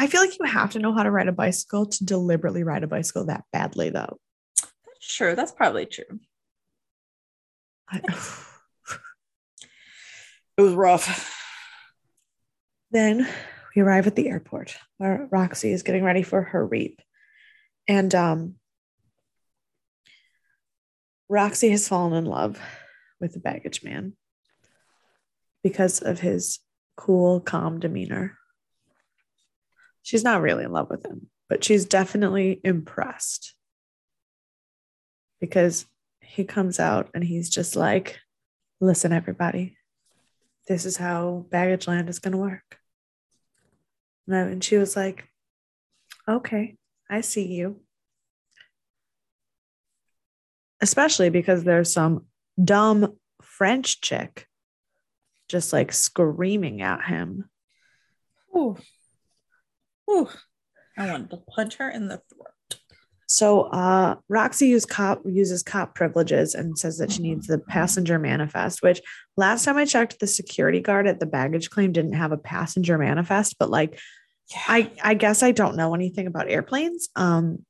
I 0.00 0.06
feel 0.06 0.20
like 0.20 0.38
you 0.38 0.46
have 0.46 0.70
to 0.72 0.78
know 0.78 0.92
how 0.92 1.02
to 1.02 1.10
ride 1.10 1.26
a 1.26 1.32
bicycle 1.32 1.86
to 1.86 2.04
deliberately 2.04 2.62
ride 2.62 2.84
a 2.84 2.86
bicycle 2.86 3.24
that 3.24 3.42
badly, 3.52 3.90
though. 3.90 4.20
That's 4.60 5.16
true. 5.16 5.34
That's 5.34 5.50
probably 5.50 5.86
true. 5.86 6.20
I, 7.90 7.96
it 10.56 10.62
was 10.62 10.74
rough. 10.74 11.34
Then 12.92 13.28
we 13.74 13.82
arrive 13.82 14.06
at 14.06 14.14
the 14.14 14.28
airport 14.28 14.76
where 14.98 15.26
Roxy 15.32 15.72
is 15.72 15.82
getting 15.82 16.04
ready 16.04 16.22
for 16.22 16.42
her 16.42 16.64
reap. 16.64 17.02
And 17.88 18.14
um, 18.14 18.54
Roxy 21.28 21.70
has 21.70 21.88
fallen 21.88 22.12
in 22.12 22.24
love 22.24 22.60
with 23.20 23.32
the 23.32 23.40
baggage 23.40 23.82
man 23.82 24.12
because 25.64 26.00
of 26.00 26.20
his 26.20 26.60
cool, 26.96 27.40
calm 27.40 27.80
demeanor 27.80 28.37
she's 30.02 30.24
not 30.24 30.40
really 30.40 30.64
in 30.64 30.72
love 30.72 30.90
with 30.90 31.04
him, 31.04 31.28
but 31.48 31.64
she's 31.64 31.84
definitely 31.84 32.60
impressed 32.64 33.54
because 35.40 35.86
he 36.20 36.44
comes 36.44 36.80
out 36.80 37.10
and 37.14 37.24
he's 37.24 37.48
just 37.48 37.76
like, 37.76 38.18
listen, 38.80 39.12
everybody, 39.12 39.76
this 40.66 40.84
is 40.84 40.96
how 40.96 41.46
baggage 41.50 41.88
land 41.88 42.08
is 42.08 42.18
going 42.18 42.32
to 42.32 42.38
work. 42.38 42.78
And 44.26 44.62
she 44.62 44.76
was 44.76 44.94
like, 44.94 45.26
okay, 46.28 46.76
I 47.08 47.22
see 47.22 47.46
you. 47.46 47.80
Especially 50.80 51.30
because 51.30 51.64
there's 51.64 51.92
some 51.92 52.26
dumb 52.62 53.16
French 53.42 54.00
chick 54.00 54.46
just 55.48 55.72
like 55.72 55.92
screaming 55.92 56.82
at 56.82 57.04
him. 57.04 57.48
Ooh. 58.54 58.76
Whew. 60.08 60.28
I 60.96 61.10
wanted 61.10 61.30
to 61.30 61.36
punch 61.36 61.76
her 61.76 61.90
in 61.90 62.08
the 62.08 62.20
throat. 62.32 62.80
So 63.26 63.64
uh, 63.64 64.16
Roxy 64.30 64.68
use 64.68 64.86
cop, 64.86 65.20
uses 65.26 65.62
cop 65.62 65.94
privileges 65.94 66.54
and 66.54 66.78
says 66.78 66.96
that 66.96 67.12
she 67.12 67.20
needs 67.22 67.46
the 67.46 67.58
passenger 67.58 68.18
manifest, 68.18 68.82
which 68.82 69.02
last 69.36 69.66
time 69.66 69.76
I 69.76 69.84
checked, 69.84 70.18
the 70.18 70.26
security 70.26 70.80
guard 70.80 71.06
at 71.06 71.20
the 71.20 71.26
baggage 71.26 71.68
claim 71.68 71.92
didn't 71.92 72.14
have 72.14 72.32
a 72.32 72.38
passenger 72.38 72.96
manifest, 72.96 73.56
but 73.58 73.68
like 73.68 74.00
Yeah. 74.50 74.62
I, 74.66 74.90
I 75.04 75.12
guess 75.14 75.42
I 75.42 75.52
don't 75.52 75.76
know 75.76 75.94
anything 75.94 76.26
about 76.26 76.48
airplanes. 76.48 77.10
Um 77.14 77.66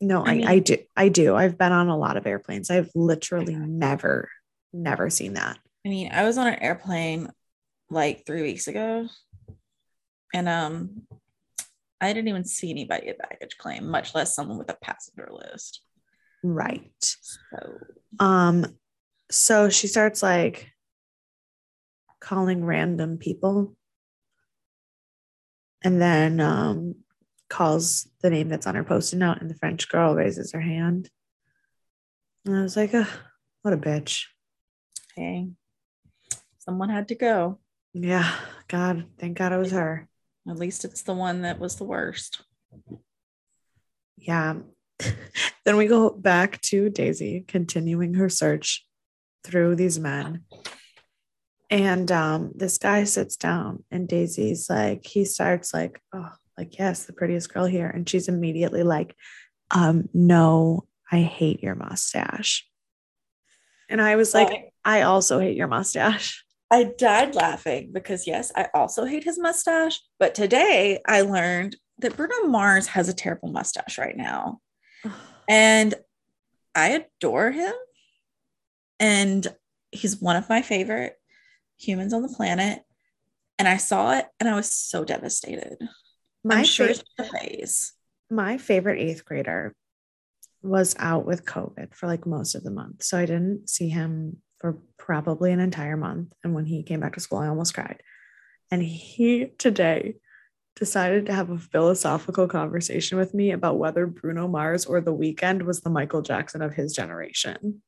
no, 0.00 0.22
I 0.24 0.30
I, 0.30 0.34
mean- 0.34 0.46
I 0.46 0.58
do. 0.60 0.76
I 0.94 1.08
do. 1.08 1.34
I've 1.34 1.56
been 1.58 1.72
on 1.72 1.88
a 1.88 1.96
lot 1.96 2.16
of 2.18 2.26
airplanes. 2.26 2.70
I've 2.70 2.90
literally 2.94 3.56
never, 3.56 4.28
never 4.74 5.10
seen 5.10 5.34
that. 5.34 5.58
I 5.84 5.88
mean, 5.88 6.12
I 6.12 6.22
was 6.24 6.36
on 6.38 6.46
an 6.48 6.62
airplane 6.62 7.32
like 7.90 8.24
three 8.26 8.42
weeks 8.42 8.68
ago, 8.68 9.08
and 10.34 10.48
um, 10.48 11.02
I 12.00 12.12
didn't 12.12 12.28
even 12.28 12.44
see 12.44 12.70
anybody 12.70 13.08
at 13.08 13.18
baggage 13.18 13.56
claim, 13.58 13.88
much 13.88 14.14
less 14.14 14.34
someone 14.34 14.58
with 14.58 14.70
a 14.70 14.76
passenger 14.82 15.28
list. 15.30 15.82
Right. 16.42 16.92
So 17.02 17.78
Um, 18.20 18.66
so 19.30 19.68
she 19.68 19.86
starts 19.86 20.22
like 20.22 20.70
calling 22.20 22.64
random 22.64 23.16
people 23.18 23.76
and 25.82 26.00
then 26.02 26.40
um 26.40 26.96
calls 27.48 28.08
the 28.22 28.30
name 28.30 28.48
that's 28.48 28.66
on 28.66 28.74
her 28.74 28.84
post-it 28.84 29.16
note 29.16 29.38
and 29.40 29.48
the 29.48 29.54
French 29.54 29.88
girl 29.88 30.14
raises 30.14 30.52
her 30.52 30.60
hand. 30.60 31.08
And 32.44 32.56
I 32.56 32.62
was 32.62 32.76
like, 32.76 32.94
"Ugh, 32.94 33.06
what 33.62 33.74
a 33.74 33.76
bitch. 33.76 34.24
hey, 35.16 35.48
someone 36.58 36.88
had 36.90 37.08
to 37.08 37.14
go. 37.14 37.58
Yeah, 37.94 38.32
God, 38.68 39.06
thank 39.18 39.38
God 39.38 39.52
it 39.52 39.58
was 39.58 39.72
her. 39.72 40.08
At 40.48 40.58
least 40.58 40.84
it's 40.84 41.02
the 41.02 41.14
one 41.14 41.42
that 41.42 41.58
was 41.58 41.76
the 41.76 41.84
worst. 41.84 42.42
Yeah. 44.16 44.54
then 45.64 45.76
we 45.76 45.86
go 45.86 46.10
back 46.10 46.60
to 46.62 46.90
Daisy 46.90 47.44
continuing 47.46 48.14
her 48.14 48.28
search 48.28 48.86
through 49.44 49.76
these 49.76 49.98
men. 49.98 50.44
And 51.70 52.10
um, 52.10 52.52
this 52.54 52.78
guy 52.78 53.04
sits 53.04 53.36
down, 53.36 53.84
and 53.90 54.08
Daisy's 54.08 54.70
like, 54.70 55.06
he 55.06 55.26
starts 55.26 55.74
like, 55.74 56.00
oh, 56.14 56.30
like, 56.56 56.78
yes, 56.78 57.04
the 57.04 57.12
prettiest 57.12 57.52
girl 57.52 57.66
here. 57.66 57.88
And 57.88 58.08
she's 58.08 58.28
immediately 58.28 58.82
like, 58.82 59.14
um, 59.70 60.08
no, 60.14 60.86
I 61.12 61.18
hate 61.18 61.62
your 61.62 61.74
mustache. 61.74 62.66
And 63.90 64.00
I 64.00 64.16
was 64.16 64.34
like. 64.34 64.72
I 64.88 65.02
also 65.02 65.38
hate 65.38 65.54
your 65.54 65.66
mustache. 65.66 66.46
I 66.70 66.84
died 66.98 67.34
laughing 67.34 67.90
because 67.92 68.26
yes, 68.26 68.52
I 68.54 68.68
also 68.74 69.04
hate 69.04 69.24
his 69.24 69.38
mustache. 69.38 70.00
But 70.18 70.34
today 70.34 71.00
I 71.06 71.22
learned 71.22 71.76
that 71.98 72.16
Bruno 72.16 72.46
Mars 72.46 72.88
has 72.88 73.08
a 73.08 73.14
terrible 73.14 73.50
mustache 73.50 73.98
right 73.98 74.16
now. 74.16 74.60
And 75.50 75.94
I 76.74 76.88
adore 77.20 77.50
him. 77.50 77.72
And 79.00 79.46
he's 79.92 80.20
one 80.20 80.36
of 80.36 80.50
my 80.50 80.60
favorite 80.60 81.14
humans 81.78 82.12
on 82.12 82.20
the 82.20 82.28
planet. 82.28 82.82
And 83.58 83.66
I 83.66 83.78
saw 83.78 84.12
it 84.18 84.26
and 84.38 84.46
I 84.46 84.54
was 84.54 84.70
so 84.70 85.04
devastated. 85.04 85.78
My 86.44 86.56
I'm 86.56 86.64
sure 86.64 86.86
fa- 86.86 86.92
it's 86.92 87.02
the 87.16 87.24
phase. 87.24 87.92
my 88.30 88.58
favorite 88.58 89.00
eighth 89.00 89.24
grader 89.24 89.74
was 90.62 90.94
out 90.98 91.24
with 91.24 91.46
COVID 91.46 91.94
for 91.94 92.06
like 92.06 92.26
most 92.26 92.54
of 92.54 92.62
the 92.62 92.70
month. 92.70 93.02
So 93.02 93.16
I 93.16 93.24
didn't 93.24 93.70
see 93.70 93.88
him 93.88 94.42
for 94.60 94.78
probably 94.96 95.52
an 95.52 95.60
entire 95.60 95.96
month. 95.96 96.32
And 96.42 96.54
when 96.54 96.66
he 96.66 96.82
came 96.82 97.00
back 97.00 97.14
to 97.14 97.20
school, 97.20 97.38
I 97.38 97.48
almost 97.48 97.74
cried. 97.74 98.02
And 98.70 98.82
he 98.82 99.52
today 99.58 100.16
decided 100.76 101.26
to 101.26 101.34
have 101.34 101.50
a 101.50 101.58
philosophical 101.58 102.46
conversation 102.46 103.18
with 103.18 103.34
me 103.34 103.50
about 103.50 103.78
whether 103.78 104.06
Bruno 104.06 104.46
Mars 104.46 104.86
or 104.86 105.00
The 105.00 105.14
Weeknd 105.14 105.62
was 105.62 105.80
the 105.80 105.90
Michael 105.90 106.22
Jackson 106.22 106.62
of 106.62 106.74
his 106.74 106.92
generation. 106.92 107.82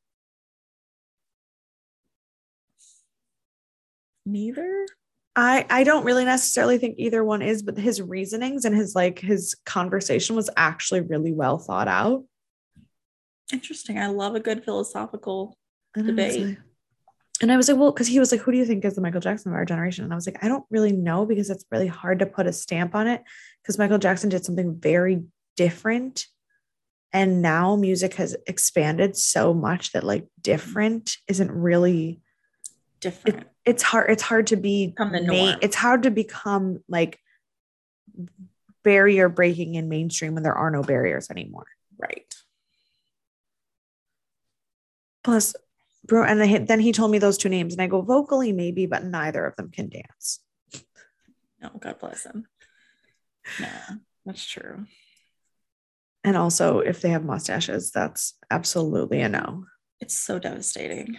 Neither. 4.27 4.87
I 5.37 5.67
I 5.71 5.85
don't 5.85 6.05
really 6.05 6.25
necessarily 6.25 6.79
think 6.79 6.97
either 6.99 7.23
one 7.25 7.43
is, 7.43 7.63
but 7.63 7.79
his 7.79 8.03
reasonings 8.03 8.65
and 8.65 8.75
his 8.75 8.95
like 8.95 9.19
his 9.19 9.55
conversation 9.65 10.37
was 10.37 10.51
actually 10.57 11.01
really 11.01 11.33
well 11.33 11.59
thought 11.59 11.89
out. 11.89 12.25
Interesting. 13.53 13.99
I 13.99 14.07
love 14.09 14.35
a 14.35 14.41
good 14.41 14.65
philosophical. 14.65 15.57
And 15.95 16.05
I 16.05 16.25
was 16.25 16.35
debate. 16.35 16.47
like- 16.49 16.59
and 17.43 17.51
I 17.51 17.57
was 17.57 17.69
like, 17.69 17.79
well, 17.79 17.91
because 17.91 18.07
he 18.07 18.19
was 18.21 18.33
like, 18.33 18.43
who 18.43 18.53
do 18.53 18.59
you 18.59 18.67
think 18.67 18.85
is 18.85 18.95
the 18.97 19.01
Michael 19.01 19.21
Jackson 19.23 19.51
of 19.51 19.57
our 19.57 19.65
generation? 19.65 20.05
And 20.05 20.13
I 20.13 20.17
was 20.17 20.27
like, 20.27 20.45
I 20.45 20.49
don't 20.49 20.67
really 20.69 20.93
know 20.93 21.25
because 21.25 21.49
it's 21.49 21.65
really 21.71 21.87
hard 21.87 22.19
to 22.19 22.27
put 22.27 22.47
a 22.47 22.53
stamp 22.53 22.95
on 22.95 23.07
it 23.07 23.23
because 23.63 23.79
Michael 23.79 23.97
Jackson 23.97 24.29
did 24.29 24.45
something 24.45 24.79
very 24.79 25.23
different. 25.57 26.27
And 27.15 27.41
now 27.41 27.77
music 27.77 28.15
has 28.15 28.37
expanded 28.47 29.17
so 29.17 29.55
much 29.55 29.93
that 29.93 30.05
like 30.05 30.27
different 30.41 31.17
isn't 31.29 31.51
really 31.51 32.21
Different. 33.01 33.45
it's 33.65 33.83
hard 33.83 34.11
it's 34.11 34.23
hard 34.23 34.49
to 34.49 34.57
be 34.57 34.89
Become 34.89 35.13
the 35.13 35.21
norm. 35.23 35.57
it's 35.63 35.75
hard 35.77 36.03
to 36.03 36.11
become 36.11 36.85
like 36.89 37.19
barrier 38.85 39.31
breaking 39.31 39.77
in 39.77 39.89
mainstream 39.89 40.35
when 40.35 40.43
there 40.43 40.55
are 40.55 40.71
no 40.71 40.83
barriers 40.83 41.31
anymore. 41.31 41.67
right. 41.99 42.35
Plus, 45.25 45.55
bro, 46.05 46.25
and 46.25 46.41
then 46.41 46.65
then 46.67 46.81
he 46.81 46.93
told 46.93 47.11
me 47.11 47.19
those 47.19 47.39
two 47.39 47.49
names, 47.49 47.73
and 47.73 47.83
I 47.83 47.87
go 47.87 48.03
vocally 48.03 48.53
maybe, 48.53 48.87
but 48.87 49.05
neither 49.05 49.45
of 49.45 49.57
them 49.57 49.71
can 49.71 49.89
dance. 49.89 50.41
No, 51.61 51.71
God 51.79 51.99
bless 51.99 52.23
them. 52.23 52.47
Yeah, 53.59 53.83
that's 54.25 54.47
true. 54.47 54.87
And 56.25 56.37
also, 56.37 56.81
if 56.81 57.01
they 57.01 57.11
have 57.11 57.25
mustaches, 57.25 57.91
that's 57.91 58.35
absolutely 58.51 59.21
a 59.21 59.29
no. 59.29 59.65
It's 60.01 60.17
so 60.17 60.39
devastating. 60.39 61.17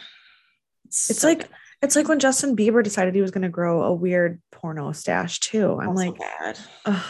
It's 0.85 1.19
so 1.19 1.27
like-. 1.27 1.49
It's 1.81 1.95
like 1.95 2.07
when 2.07 2.19
Justin 2.19 2.55
Bieber 2.55 2.83
decided 2.83 3.15
he 3.15 3.21
was 3.21 3.31
going 3.31 3.41
to 3.41 3.49
grow 3.49 3.81
a 3.83 3.93
weird 3.93 4.39
porno 4.51 4.91
stash 4.91 5.39
too. 5.39 5.79
I'm 5.81 5.95
like, 5.95 6.15
bad. 6.17 6.59
ugh. 6.85 7.03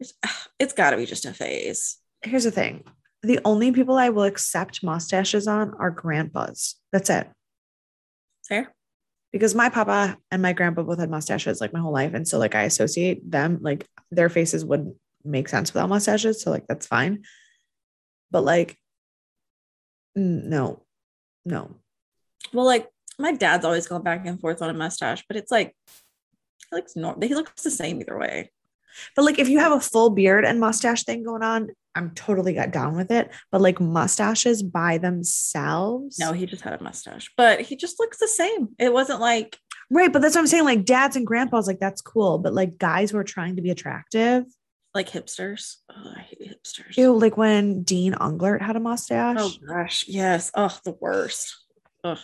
It's, 0.00 0.14
it's 0.58 0.72
got 0.72 0.90
to 0.90 0.96
be 0.96 1.04
just 1.04 1.26
a 1.26 1.34
phase. 1.34 1.98
here's 2.22 2.44
the 2.44 2.50
thing: 2.50 2.84
the 3.22 3.40
only 3.44 3.72
people 3.72 3.96
I 3.96 4.10
will 4.10 4.22
accept 4.24 4.82
mustaches 4.84 5.46
on 5.48 5.74
are 5.78 5.90
grandpas. 5.90 6.76
That's 6.92 7.10
it. 7.10 7.28
Fair. 8.48 8.72
because 9.32 9.54
my 9.54 9.68
papa 9.68 10.16
and 10.30 10.40
my 10.40 10.52
grandpa 10.54 10.82
both 10.82 10.98
had 10.98 11.10
mustaches 11.10 11.60
like 11.60 11.72
my 11.72 11.80
whole 11.80 11.92
life. 11.92 12.14
And 12.14 12.26
so 12.26 12.38
like 12.38 12.54
I 12.54 12.62
associate 12.62 13.30
them, 13.30 13.58
like 13.60 13.86
their 14.10 14.28
faces 14.28 14.64
wouldn't 14.64 14.96
make 15.24 15.48
sense 15.48 15.72
without 15.74 15.88
mustaches. 15.88 16.42
So 16.42 16.50
like 16.50 16.66
that's 16.66 16.86
fine. 16.86 17.24
But 18.30 18.44
like, 18.44 18.76
no, 20.16 20.82
no. 21.44 21.76
Well, 22.52 22.66
like 22.66 22.88
my 23.18 23.32
dad's 23.32 23.64
always 23.64 23.86
going 23.86 24.02
back 24.02 24.26
and 24.26 24.40
forth 24.40 24.62
on 24.62 24.70
a 24.70 24.74
mustache, 24.74 25.24
but 25.28 25.36
it's 25.36 25.50
like 25.50 25.74
he 26.70 26.76
looks 26.76 26.96
normal. 26.96 27.26
He 27.28 27.34
looks 27.34 27.62
the 27.62 27.70
same 27.70 28.00
either 28.00 28.18
way. 28.18 28.50
But 29.16 29.24
like 29.24 29.38
if 29.38 29.48
you 29.48 29.58
have 29.58 29.72
a 29.72 29.80
full 29.80 30.10
beard 30.10 30.44
and 30.44 30.60
mustache 30.60 31.04
thing 31.04 31.22
going 31.24 31.42
on, 31.42 31.68
I'm 31.94 32.10
totally 32.12 32.52
got 32.54 32.70
down 32.70 32.96
with 32.96 33.10
it. 33.10 33.30
But 33.50 33.60
like 33.60 33.80
mustaches 33.80 34.62
by 34.62 34.98
themselves. 34.98 36.18
No, 36.18 36.32
he 36.32 36.46
just 36.46 36.62
had 36.62 36.78
a 36.78 36.82
mustache, 36.82 37.32
but 37.36 37.60
he 37.60 37.76
just 37.76 37.98
looks 37.98 38.18
the 38.18 38.28
same. 38.28 38.68
It 38.78 38.92
wasn't 38.92 39.20
like 39.20 39.58
Right. 39.90 40.12
But 40.12 40.20
that's 40.20 40.34
what 40.34 40.42
I'm 40.42 40.46
saying. 40.46 40.64
Like 40.64 40.84
dads 40.84 41.16
and 41.16 41.26
grandpas, 41.26 41.66
like 41.66 41.80
that's 41.80 42.02
cool. 42.02 42.38
But 42.38 42.52
like 42.52 42.76
guys 42.76 43.10
who 43.10 43.16
are 43.18 43.24
trying 43.24 43.56
to 43.56 43.62
be 43.62 43.70
attractive. 43.70 44.44
like 44.94 45.08
hipsters. 45.08 45.76
Oh, 45.90 46.12
I 46.16 46.20
hate 46.20 46.40
hipsters. 46.52 46.96
Ew, 46.96 47.16
like 47.16 47.36
when 47.36 47.82
Dean 47.84 48.12
Unglert 48.14 48.60
had 48.60 48.76
a 48.76 48.80
mustache. 48.80 49.36
Oh 49.40 49.52
gosh, 49.66 50.04
yes. 50.06 50.50
Oh, 50.54 50.76
the 50.84 50.92
worst. 51.00 51.56
Ugh. 52.04 52.18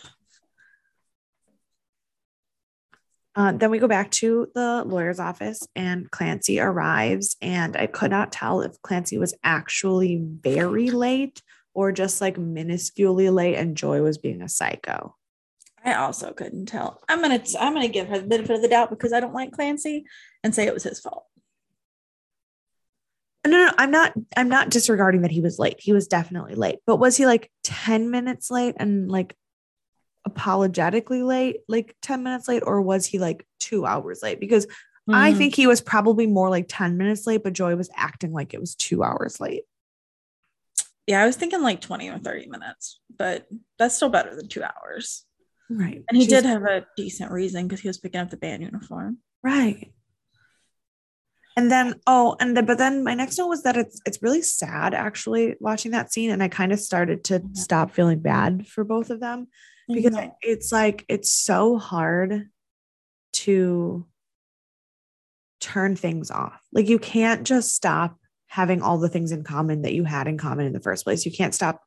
Uh, 3.35 3.51
then 3.51 3.69
we 3.69 3.79
go 3.79 3.87
back 3.87 4.09
to 4.11 4.47
the 4.55 4.83
lawyer's 4.85 5.19
office, 5.19 5.67
and 5.75 6.09
Clancy 6.09 6.59
arrives. 6.59 7.35
And 7.41 7.75
I 7.75 7.87
could 7.87 8.11
not 8.11 8.31
tell 8.31 8.61
if 8.61 8.81
Clancy 8.81 9.17
was 9.17 9.33
actually 9.43 10.21
very 10.21 10.89
late 10.89 11.41
or 11.73 11.91
just 11.91 12.21
like 12.21 12.37
minusculely 12.37 13.33
late, 13.33 13.55
and 13.55 13.75
Joy 13.75 14.01
was 14.01 14.17
being 14.17 14.41
a 14.41 14.49
psycho. 14.49 15.15
I 15.83 15.93
also 15.93 16.33
couldn't 16.33 16.65
tell. 16.65 17.01
I'm 17.07 17.21
gonna 17.21 17.43
I'm 17.59 17.73
gonna 17.73 17.87
give 17.87 18.07
her 18.07 18.19
the 18.19 18.27
benefit 18.27 18.55
of 18.55 18.61
the 18.61 18.67
doubt 18.67 18.89
because 18.89 19.13
I 19.13 19.19
don't 19.19 19.35
like 19.35 19.51
Clancy 19.51 20.05
and 20.43 20.55
say 20.55 20.65
it 20.65 20.73
was 20.73 20.83
his 20.83 20.99
fault. 20.99 21.25
No, 23.45 23.51
no, 23.51 23.65
no, 23.67 23.71
I'm 23.77 23.91
not. 23.91 24.13
I'm 24.35 24.49
not 24.49 24.71
disregarding 24.71 25.21
that 25.21 25.31
he 25.31 25.41
was 25.41 25.59
late. 25.59 25.75
He 25.77 25.93
was 25.93 26.07
definitely 26.07 26.55
late, 26.55 26.79
but 26.87 26.95
was 26.95 27.17
he 27.17 27.27
like 27.27 27.51
ten 27.63 28.09
minutes 28.09 28.49
late 28.49 28.75
and 28.79 29.11
like 29.11 29.35
apologetically 30.25 31.23
late, 31.23 31.57
like 31.67 31.95
ten 32.01 32.23
minutes 32.23 32.47
late, 32.47 32.63
or 32.65 32.81
was 32.81 33.05
he 33.05 33.19
like 33.19 33.45
two 33.59 33.85
hours 33.85 34.21
late? 34.23 34.39
Because 34.39 34.67
I 35.13 35.33
Mm, 35.33 35.37
think 35.37 35.55
he 35.55 35.67
was 35.67 35.81
probably 35.81 36.25
more 36.25 36.49
like 36.49 36.65
ten 36.67 36.97
minutes 36.97 37.27
late, 37.27 37.43
but 37.43 37.53
Joy 37.53 37.75
was 37.75 37.89
acting 37.95 38.31
like 38.31 38.53
it 38.53 38.59
was 38.59 38.75
two 38.75 39.03
hours 39.03 39.39
late. 39.39 39.63
yeah, 41.07 41.21
I 41.21 41.25
was 41.27 41.35
thinking 41.35 41.61
like 41.61 41.81
20 41.81 42.09
or 42.09 42.17
30 42.17 42.47
minutes, 42.47 42.99
but 43.15 43.45
that's 43.77 43.95
still 43.95 44.09
better 44.09 44.35
than 44.35 44.47
two 44.47 44.63
hours. 44.63 45.23
Right, 45.69 46.03
And 46.09 46.17
he 46.17 46.25
She's- 46.25 46.41
did 46.41 46.49
have 46.49 46.63
a 46.63 46.85
decent 46.97 47.31
reason 47.31 47.67
because 47.67 47.79
he 47.81 47.87
was 47.87 47.99
picking 47.99 48.19
up 48.21 48.31
the 48.31 48.37
band 48.37 48.63
uniform. 48.63 49.19
Right. 49.43 49.91
And 51.57 51.71
then 51.71 52.01
oh, 52.05 52.35
and 52.39 52.57
the, 52.57 52.63
but 52.63 52.77
then 52.79 53.03
my 53.03 53.13
next 53.13 53.37
note 53.37 53.47
was 53.47 53.63
that 53.63 53.77
it's 53.77 54.01
it's 54.05 54.21
really 54.21 54.41
sad 54.41 54.93
actually 54.93 55.55
watching 55.59 55.91
that 55.91 56.11
scene, 56.11 56.29
and 56.31 56.43
I 56.43 56.47
kind 56.49 56.71
of 56.73 56.79
started 56.79 57.23
to 57.25 57.43
stop 57.53 57.91
feeling 57.91 58.19
bad 58.19 58.67
for 58.67 58.83
both 58.83 59.09
of 59.09 59.19
them 59.21 59.47
because 59.87 60.15
Mhm. 60.15 60.33
it's 60.41 60.71
like 60.71 61.05
it's 61.07 61.31
so 61.31 61.77
hard 61.77 62.49
to 63.33 64.05
turn 65.59 65.95
things 65.95 66.31
off. 66.31 66.61
Like 66.71 66.87
you 66.89 66.99
can't 66.99 67.45
just 67.45 67.73
stop 67.73 68.19
having 68.47 68.81
all 68.81 68.97
the 68.97 69.09
things 69.09 69.31
in 69.31 69.43
common 69.43 69.81
that 69.81 69.93
you 69.93 70.03
had 70.03 70.27
in 70.27 70.37
common 70.37 70.65
in 70.65 70.73
the 70.73 70.79
first 70.79 71.03
place. 71.03 71.25
You 71.25 71.31
can't 71.31 71.53
stop. 71.55 71.83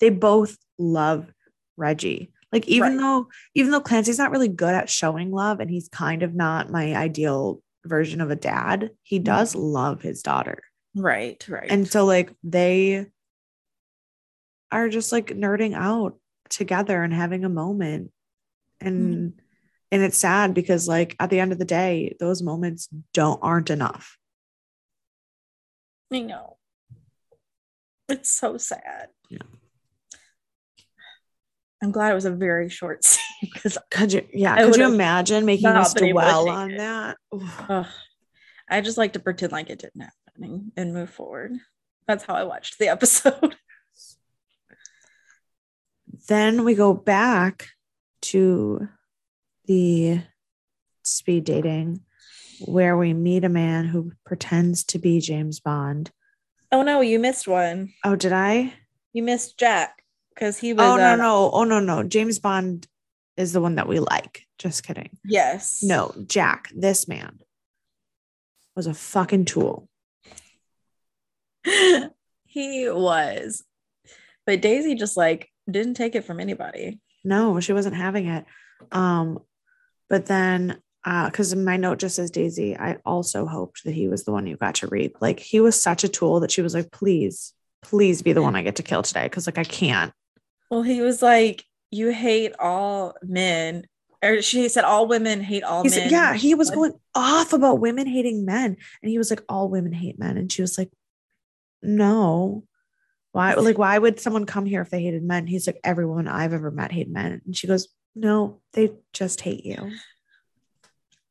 They 0.00 0.10
both 0.10 0.56
love 0.78 1.32
Reggie. 1.76 2.32
Like 2.52 2.68
even 2.68 2.92
Right. 2.96 3.00
though 3.00 3.28
even 3.54 3.70
though 3.72 3.80
Clancy's 3.80 4.18
not 4.18 4.30
really 4.30 4.48
good 4.48 4.74
at 4.74 4.90
showing 4.90 5.30
love 5.30 5.60
and 5.60 5.70
he's 5.70 5.88
kind 5.88 6.22
of 6.22 6.34
not 6.34 6.70
my 6.70 6.94
ideal 6.94 7.62
version 7.86 8.20
of 8.20 8.30
a 8.30 8.36
dad, 8.36 8.90
he 9.02 9.18
does 9.18 9.54
love 9.54 10.02
his 10.02 10.22
daughter. 10.22 10.62
right, 10.94 11.42
right. 11.48 11.70
And 11.70 11.88
so 11.88 12.04
like 12.04 12.34
they 12.44 13.06
are 14.70 14.88
just 14.90 15.10
like 15.12 15.28
nerding 15.28 15.74
out 15.74 16.18
together 16.52 17.02
and 17.02 17.12
having 17.12 17.44
a 17.44 17.48
moment. 17.48 18.10
And 18.80 19.14
hmm. 19.14 19.38
and 19.90 20.02
it's 20.02 20.18
sad 20.18 20.54
because 20.54 20.88
like 20.88 21.16
at 21.20 21.30
the 21.30 21.40
end 21.40 21.52
of 21.52 21.58
the 21.58 21.64
day, 21.64 22.16
those 22.20 22.42
moments 22.42 22.88
don't 23.12 23.40
aren't 23.42 23.70
enough. 23.70 24.18
I 26.12 26.20
know. 26.20 26.58
It's 28.08 28.30
so 28.30 28.58
sad. 28.58 29.08
Yeah. 29.30 29.38
I'm 31.82 31.90
glad 31.90 32.12
it 32.12 32.14
was 32.14 32.26
a 32.26 32.30
very 32.30 32.68
short 32.68 33.04
scene 33.04 33.50
because 33.52 33.78
Could 33.90 34.12
you 34.12 34.26
yeah, 34.32 34.54
I 34.54 34.64
could 34.64 34.76
you 34.76 34.86
imagine 34.86 35.44
making 35.44 35.70
not 35.70 35.78
us 35.78 35.94
to 35.94 36.12
dwell 36.12 36.48
on 36.48 36.72
it. 36.72 36.78
that? 36.78 37.16
Ugh, 37.32 37.86
I 38.68 38.80
just 38.80 38.98
like 38.98 39.14
to 39.14 39.20
pretend 39.20 39.52
like 39.52 39.70
it 39.70 39.80
didn't 39.80 40.02
happen 40.02 40.44
and, 40.44 40.72
and 40.76 40.94
move 40.94 41.10
forward. 41.10 41.52
That's 42.06 42.24
how 42.24 42.34
I 42.34 42.44
watched 42.44 42.78
the 42.78 42.88
episode. 42.88 43.56
Then 46.28 46.64
we 46.64 46.74
go 46.74 46.94
back 46.94 47.68
to 48.22 48.88
the 49.66 50.20
speed 51.02 51.44
dating 51.44 52.00
where 52.60 52.96
we 52.96 53.12
meet 53.12 53.44
a 53.44 53.48
man 53.48 53.86
who 53.86 54.12
pretends 54.24 54.84
to 54.84 54.98
be 54.98 55.20
James 55.20 55.60
Bond. 55.60 56.10
Oh 56.70 56.82
no, 56.82 57.00
you 57.00 57.18
missed 57.18 57.48
one. 57.48 57.92
Oh, 58.04 58.16
did 58.16 58.32
I? 58.32 58.72
You 59.12 59.22
missed 59.22 59.58
Jack 59.58 60.02
because 60.34 60.58
he 60.58 60.72
was. 60.72 60.86
Oh 60.86 60.96
no, 60.96 61.12
uh, 61.12 61.16
no. 61.16 61.50
Oh 61.52 61.64
no, 61.64 61.80
no. 61.80 62.02
James 62.02 62.38
Bond 62.38 62.86
is 63.36 63.52
the 63.52 63.60
one 63.60 63.74
that 63.74 63.88
we 63.88 63.98
like. 63.98 64.46
Just 64.58 64.86
kidding. 64.86 65.10
Yes. 65.24 65.82
No, 65.82 66.14
Jack, 66.26 66.70
this 66.74 67.08
man 67.08 67.40
was 68.76 68.86
a 68.86 68.94
fucking 68.94 69.44
tool. 69.44 69.88
he 72.44 72.88
was. 72.88 73.64
But 74.46 74.62
Daisy 74.62 74.94
just 74.94 75.16
like 75.16 75.51
didn't 75.70 75.94
take 75.94 76.14
it 76.14 76.24
from 76.24 76.40
anybody. 76.40 77.00
No, 77.24 77.60
she 77.60 77.72
wasn't 77.72 77.96
having 77.96 78.26
it. 78.26 78.44
Um, 78.90 79.38
but 80.08 80.26
then 80.26 80.80
uh, 81.04 81.26
because 81.26 81.54
my 81.54 81.76
note 81.76 81.98
just 81.98 82.16
says 82.16 82.30
Daisy, 82.30 82.76
I 82.76 82.98
also 83.04 83.46
hoped 83.46 83.84
that 83.84 83.92
he 83.92 84.08
was 84.08 84.24
the 84.24 84.32
one 84.32 84.46
you 84.46 84.56
got 84.56 84.76
to 84.76 84.86
read. 84.86 85.12
Like 85.20 85.40
he 85.40 85.60
was 85.60 85.80
such 85.80 86.04
a 86.04 86.08
tool 86.08 86.40
that 86.40 86.50
she 86.50 86.62
was 86.62 86.74
like, 86.74 86.90
please, 86.90 87.52
please 87.82 88.22
be 88.22 88.32
the 88.32 88.42
one 88.42 88.54
I 88.54 88.62
get 88.62 88.76
to 88.76 88.82
kill 88.82 89.02
today. 89.02 89.28
Cause 89.28 89.46
like 89.46 89.58
I 89.58 89.64
can't. 89.64 90.12
Well, 90.70 90.82
he 90.82 91.02
was 91.02 91.20
like, 91.20 91.64
"You 91.90 92.12
hate 92.12 92.54
all 92.58 93.14
men," 93.20 93.84
or 94.22 94.40
she 94.40 94.70
said, 94.70 94.84
"All 94.84 95.06
women 95.06 95.42
hate 95.42 95.62
all 95.64 95.82
He's, 95.82 95.96
men." 95.96 96.08
yeah, 96.10 96.32
he 96.32 96.54
was 96.54 96.70
going 96.70 96.94
off 97.14 97.52
about 97.52 97.80
women 97.80 98.06
hating 98.06 98.44
men. 98.44 98.76
And 99.02 99.10
he 99.10 99.18
was 99.18 99.30
like, 99.30 99.42
all 99.48 99.68
women 99.68 99.92
hate 99.92 100.18
men. 100.18 100.36
And 100.36 100.50
she 100.50 100.62
was 100.62 100.78
like, 100.78 100.90
no. 101.82 102.64
Why 103.32 103.54
like 103.54 103.78
why 103.78 103.98
would 103.98 104.20
someone 104.20 104.44
come 104.46 104.66
here 104.66 104.82
if 104.82 104.90
they 104.90 105.02
hated 105.02 105.22
men? 105.22 105.46
He's 105.46 105.66
like, 105.66 105.80
everyone 105.82 106.28
I've 106.28 106.52
ever 106.52 106.70
met 106.70 106.92
hate 106.92 107.08
men. 107.08 107.40
And 107.44 107.56
she 107.56 107.66
goes, 107.66 107.88
No, 108.14 108.60
they 108.74 108.92
just 109.12 109.40
hate 109.40 109.64
you. 109.64 109.90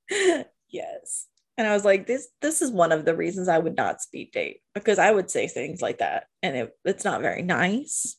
yes. 0.70 1.28
And 1.58 1.68
I 1.68 1.74
was 1.74 1.86
like, 1.86 2.08
this 2.08 2.28
this 2.41 2.62
is 2.62 2.72
one 2.72 2.91
of 2.91 3.06
the 3.06 3.16
reasons 3.16 3.47
I 3.47 3.60
would 3.60 3.76
not 3.76 4.02
speed 4.02 4.32
date 4.32 4.62
because 4.74 4.97
I 4.97 5.12
would 5.12 5.30
say 5.30 5.47
things 5.47 5.82
like 5.82 5.99
that 5.99 6.26
and 6.41 6.56
it, 6.56 6.76
it's 6.86 7.06
not 7.06 7.22
very 7.22 7.43
nice. 7.43 8.18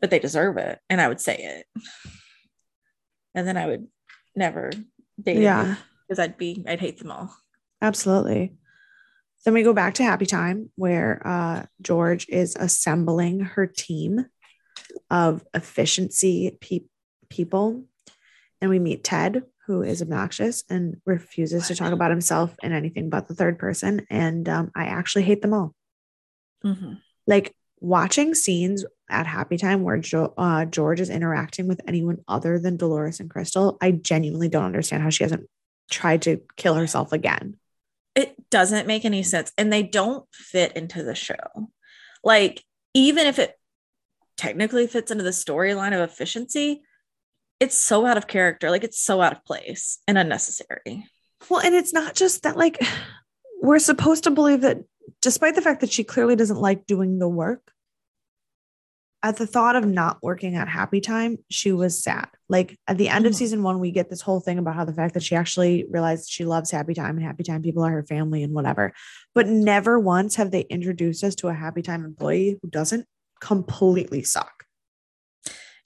But 0.00 0.10
they 0.10 0.20
deserve 0.20 0.58
it. 0.58 0.78
And 0.88 1.00
I 1.00 1.08
would 1.08 1.20
say 1.20 1.36
it. 1.36 1.82
And 3.34 3.48
then 3.48 3.56
I 3.56 3.66
would 3.66 3.88
never 4.36 4.70
date 5.20 5.38
Yeah. 5.42 5.74
because 6.06 6.20
I'd 6.20 6.38
be 6.38 6.64
I'd 6.68 6.78
hate 6.80 6.98
them 6.98 7.10
all. 7.10 7.34
Absolutely. 7.82 8.54
Then 9.48 9.54
we 9.54 9.62
go 9.62 9.72
back 9.72 9.94
to 9.94 10.02
Happy 10.04 10.26
Time 10.26 10.68
where 10.76 11.26
uh, 11.26 11.64
George 11.80 12.28
is 12.28 12.54
assembling 12.54 13.40
her 13.40 13.66
team 13.66 14.26
of 15.10 15.42
efficiency 15.54 16.58
pe- 16.60 16.80
people. 17.30 17.84
And 18.60 18.68
we 18.68 18.78
meet 18.78 19.04
Ted, 19.04 19.44
who 19.66 19.82
is 19.82 20.02
obnoxious 20.02 20.64
and 20.68 21.00
refuses 21.06 21.66
to 21.68 21.74
talk 21.74 21.94
about 21.94 22.10
himself 22.10 22.54
in 22.62 22.74
anything 22.74 23.08
but 23.08 23.26
the 23.26 23.34
third 23.34 23.58
person. 23.58 24.06
And 24.10 24.46
um, 24.50 24.70
I 24.76 24.84
actually 24.84 25.22
hate 25.22 25.40
them 25.40 25.54
all. 25.54 25.74
Mhm. 26.62 26.98
Like 27.26 27.56
watching 27.80 28.34
scenes 28.34 28.84
at 29.08 29.26
Happy 29.26 29.56
Time 29.56 29.82
where 29.82 29.96
jo- 29.96 30.34
uh, 30.36 30.66
George 30.66 31.00
is 31.00 31.08
interacting 31.08 31.68
with 31.68 31.80
anyone 31.88 32.18
other 32.28 32.58
than 32.58 32.76
Dolores 32.76 33.18
and 33.18 33.30
Crystal, 33.30 33.78
I 33.80 33.92
genuinely 33.92 34.50
don't 34.50 34.66
understand 34.66 35.02
how 35.02 35.08
she 35.08 35.24
hasn't 35.24 35.48
tried 35.90 36.20
to 36.22 36.42
kill 36.56 36.74
herself 36.74 37.14
again. 37.14 37.56
It 38.18 38.50
doesn't 38.50 38.86
make 38.86 39.04
any 39.04 39.22
sense 39.22 39.52
and 39.56 39.72
they 39.72 39.82
don't 39.82 40.24
fit 40.32 40.76
into 40.76 41.02
the 41.02 41.14
show. 41.14 41.70
Like 42.24 42.64
even 42.94 43.26
if 43.26 43.38
it 43.38 43.54
technically 44.36 44.86
fits 44.86 45.10
into 45.10 45.24
the 45.24 45.30
storyline 45.30 45.94
of 45.94 46.08
efficiency 46.08 46.82
it's 47.60 47.76
so 47.76 48.06
out 48.06 48.16
of 48.16 48.28
character 48.28 48.70
like 48.70 48.84
it's 48.84 49.00
so 49.00 49.20
out 49.20 49.32
of 49.32 49.44
place 49.44 49.98
and 50.06 50.16
unnecessary. 50.16 51.06
Well, 51.48 51.60
and 51.60 51.74
it's 51.74 51.92
not 51.92 52.14
just 52.14 52.42
that, 52.42 52.56
like, 52.56 52.82
we're 53.62 53.78
supposed 53.78 54.24
to 54.24 54.30
believe 54.30 54.62
that 54.62 54.78
despite 55.22 55.54
the 55.54 55.62
fact 55.62 55.80
that 55.80 55.92
she 55.92 56.04
clearly 56.04 56.36
doesn't 56.36 56.60
like 56.60 56.86
doing 56.86 57.18
the 57.18 57.28
work, 57.28 57.72
at 59.22 59.36
the 59.36 59.46
thought 59.46 59.74
of 59.74 59.84
not 59.84 60.18
working 60.22 60.54
at 60.54 60.68
Happy 60.68 61.00
Time, 61.00 61.38
she 61.50 61.72
was 61.72 62.02
sad. 62.02 62.28
Like, 62.48 62.78
at 62.86 62.98
the 62.98 63.08
end 63.08 63.26
of 63.26 63.32
Mhm. 63.32 63.36
season 63.36 63.62
one, 63.64 63.80
we 63.80 63.90
get 63.90 64.08
this 64.10 64.20
whole 64.20 64.38
thing 64.40 64.58
about 64.58 64.76
how 64.76 64.84
the 64.84 64.92
fact 64.94 65.14
that 65.14 65.22
she 65.24 65.34
actually 65.34 65.84
realized 65.90 66.30
she 66.30 66.44
loves 66.44 66.70
Happy 66.70 66.94
Time 66.94 67.16
and 67.16 67.26
Happy 67.26 67.42
Time 67.42 67.60
people 67.62 67.82
are 67.82 67.90
her 67.90 68.04
family 68.06 68.42
and 68.44 68.54
whatever. 68.54 68.92
But 69.34 69.48
never 69.48 69.98
once 69.98 70.36
have 70.36 70.50
they 70.52 70.60
introduced 70.62 71.24
us 71.24 71.34
to 71.36 71.48
a 71.48 71.54
Happy 71.54 71.82
Time 71.82 72.04
employee 72.04 72.58
who 72.62 72.68
doesn't 72.70 73.06
completely 73.40 74.22
suck. 74.22 74.64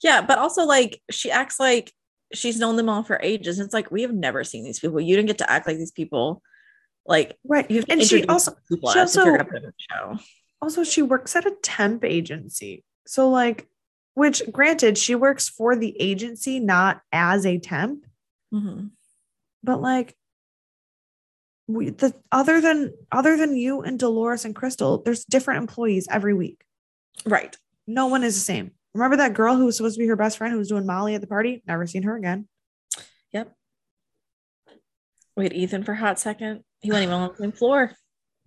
yeah 0.01 0.21
but 0.21 0.37
also 0.37 0.65
like 0.65 1.01
she 1.11 1.31
acts 1.31 1.59
like 1.59 1.93
she's 2.33 2.59
known 2.59 2.75
them 2.75 2.89
all 2.89 3.03
for 3.03 3.19
ages 3.23 3.59
it's 3.59 3.73
like 3.73 3.89
we 3.91 4.01
have 4.01 4.11
never 4.13 4.43
seen 4.43 4.63
these 4.65 4.79
people 4.79 4.99
you 4.99 5.15
didn't 5.15 5.27
get 5.27 5.37
to 5.37 5.49
act 5.49 5.65
like 5.67 5.77
these 5.77 5.91
people 5.91 6.41
like 7.05 7.37
Right. 7.45 7.69
you 7.69 7.77
have 7.77 7.85
to 7.85 7.91
And 7.93 8.03
she 8.03 8.25
also, 8.25 8.51
she 8.69 8.75
as 8.99 9.15
if 9.15 9.23
you're 9.23 9.25
also- 9.25 9.25
gonna 9.25 9.45
put 9.45 9.57
in 9.57 9.63
the 9.63 9.73
show 9.77 10.17
also 10.61 10.83
she 10.83 11.01
works 11.03 11.35
at 11.35 11.45
a 11.45 11.55
temp 11.61 12.03
agency 12.03 12.83
so 13.05 13.29
like 13.29 13.67
which 14.15 14.43
granted 14.51 14.97
she 14.97 15.15
works 15.15 15.49
for 15.49 15.75
the 15.75 15.99
agency 15.99 16.59
not 16.59 17.01
as 17.11 17.45
a 17.45 17.57
temp. 17.59 18.05
Mhm. 18.53 18.91
but 19.63 19.81
like 19.81 20.15
we 21.67 21.89
the 21.89 22.13
other 22.31 22.61
than 22.61 22.93
other 23.11 23.35
than 23.37 23.55
you 23.55 23.81
and 23.81 23.97
dolores 23.97 24.45
and 24.45 24.55
crystal 24.55 25.01
there's 25.01 25.25
different 25.25 25.59
employees 25.61 26.07
every 26.11 26.33
week. 26.33 26.63
Right. 27.25 27.55
No 27.87 28.07
one 28.07 28.23
is 28.23 28.35
the 28.35 28.41
same. 28.41 28.71
Remember 28.93 29.17
that 29.17 29.33
girl 29.33 29.55
who 29.55 29.65
was 29.65 29.77
supposed 29.77 29.95
to 29.95 29.99
be 29.99 30.07
her 30.07 30.15
best 30.15 30.37
friend 30.37 30.51
who 30.51 30.59
was 30.59 30.67
doing 30.69 30.85
molly 30.85 31.15
at 31.15 31.21
the 31.21 31.27
party? 31.27 31.63
Never 31.65 31.87
seen 31.87 32.03
her 32.03 32.15
again. 32.15 32.47
Yep. 33.31 33.55
we 35.35 35.45
had 35.45 35.53
ethan 35.53 35.83
for 35.83 35.93
a 35.93 35.97
hot 35.97 36.19
second. 36.19 36.63
He 36.81 36.91
wasn't 36.91 37.03
even 37.05 37.15
on 37.15 37.29
the 37.29 37.37
same 37.37 37.51
floor. 37.51 37.91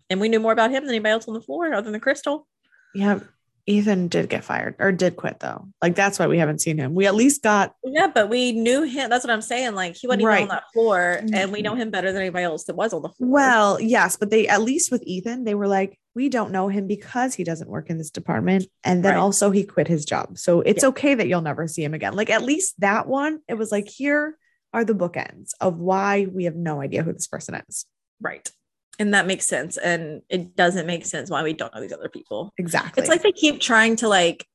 And 0.09 0.21
we 0.21 0.29
knew 0.29 0.39
more 0.39 0.53
about 0.53 0.71
him 0.71 0.85
than 0.85 0.91
anybody 0.95 1.11
else 1.13 1.27
on 1.27 1.35
the 1.35 1.41
floor 1.41 1.73
other 1.75 1.91
than 1.91 2.01
crystal. 2.01 2.47
Yeah 2.95 3.21
ethan 3.67 4.09
did 4.09 4.29
get 4.29 4.45
fired 4.45 4.75
or 4.79 4.93
did 4.93 5.17
quit 5.17 5.41
though 5.41 5.69
like 5.83 5.95
that's 5.95 6.19
why 6.19 6.27
we 6.27 6.39
haven't 6.39 6.61
seen 6.61 6.79
him 6.79 6.95
we 6.95 7.07
at 7.07 7.15
least 7.15 7.43
got 7.43 7.75
Yeah, 7.85 8.09
but 8.09 8.29
we 8.29 8.53
knew 8.53 8.83
him. 8.83 9.09
That's 9.09 9.25
what 9.25 9.33
I'm 9.33 9.41
saying. 9.43 9.75
Like 9.75 9.97
he 9.97 10.07
wasn't 10.07 10.23
even 10.23 10.29
Right. 10.29 10.43
on 10.43 10.49
that 10.49 10.65
floor, 10.73 11.21
and 11.21 11.33
we 11.33 11.39
mm-hmm. 11.39 11.63
know 11.63 11.75
him 11.75 11.91
better 11.91 12.13
than 12.13 12.21
anybody 12.21 12.45
else 12.45 12.65
that 12.65 12.77
was 12.77 12.93
on 12.93 13.03
the 13.03 13.09
floor. 13.09 13.31
Well, 13.31 13.81
yes, 13.81 14.17
but 14.17 14.31
they 14.31 14.49
at 14.49 14.63
least 14.63 14.91
with 14.91 15.03
Ethan, 15.05 15.45
they 15.45 15.55
were 15.55 15.69
like, 15.69 15.99
we 16.15 16.29
don't 16.29 16.51
know 16.51 16.69
him 16.69 16.87
because 16.87 17.35
he 17.35 17.45
doesn't 17.45 17.71
work 17.71 17.89
in 17.91 17.99
this 17.99 18.11
department. 18.11 18.67
And 18.85 19.05
then 19.05 19.15
Right. 19.15 19.21
also 19.21 19.51
he 19.51 19.65
quit 19.65 19.89
his 19.89 20.05
job. 20.05 20.39
So 20.39 20.61
it's 20.61 20.83
Yeah. 20.83 20.89
okay 20.91 21.15
that 21.15 21.29
you'll 21.29 21.43
never 21.43 21.67
see 21.69 21.85
him 21.85 21.95
again. 21.95 22.15
Like 22.15 22.31
at 22.31 22.43
least 22.43 22.75
that 22.81 23.07
one, 23.07 23.41
it 23.49 23.55
was 23.55 23.71
like, 23.73 23.89
here 23.89 24.37
are 24.73 24.85
the 24.85 24.95
bookends 24.95 25.51
of 25.61 25.79
why 25.79 26.27
we 26.31 26.45
have 26.45 26.57
no 26.57 26.81
idea 26.81 27.03
who 27.03 27.13
this 27.13 27.27
person 27.29 27.61
is. 27.69 27.87
right, 28.21 28.51
and 28.99 29.15
that 29.15 29.27
makes 29.27 29.47
sense. 29.47 29.77
And 29.77 30.23
it 30.29 30.57
doesn't 30.57 30.87
make 30.87 31.05
sense 31.07 31.31
why 31.31 31.43
we 31.43 31.53
don't 31.53 31.75
know 31.75 31.81
these 31.81 31.93
other 31.93 32.09
people. 32.09 32.53
Exactly. 32.59 33.01
It's 33.01 33.11
like 33.11 33.23
they 33.23 33.33
keep 33.33 33.61
trying 33.61 33.97
to 33.97 34.09
like 34.09 34.47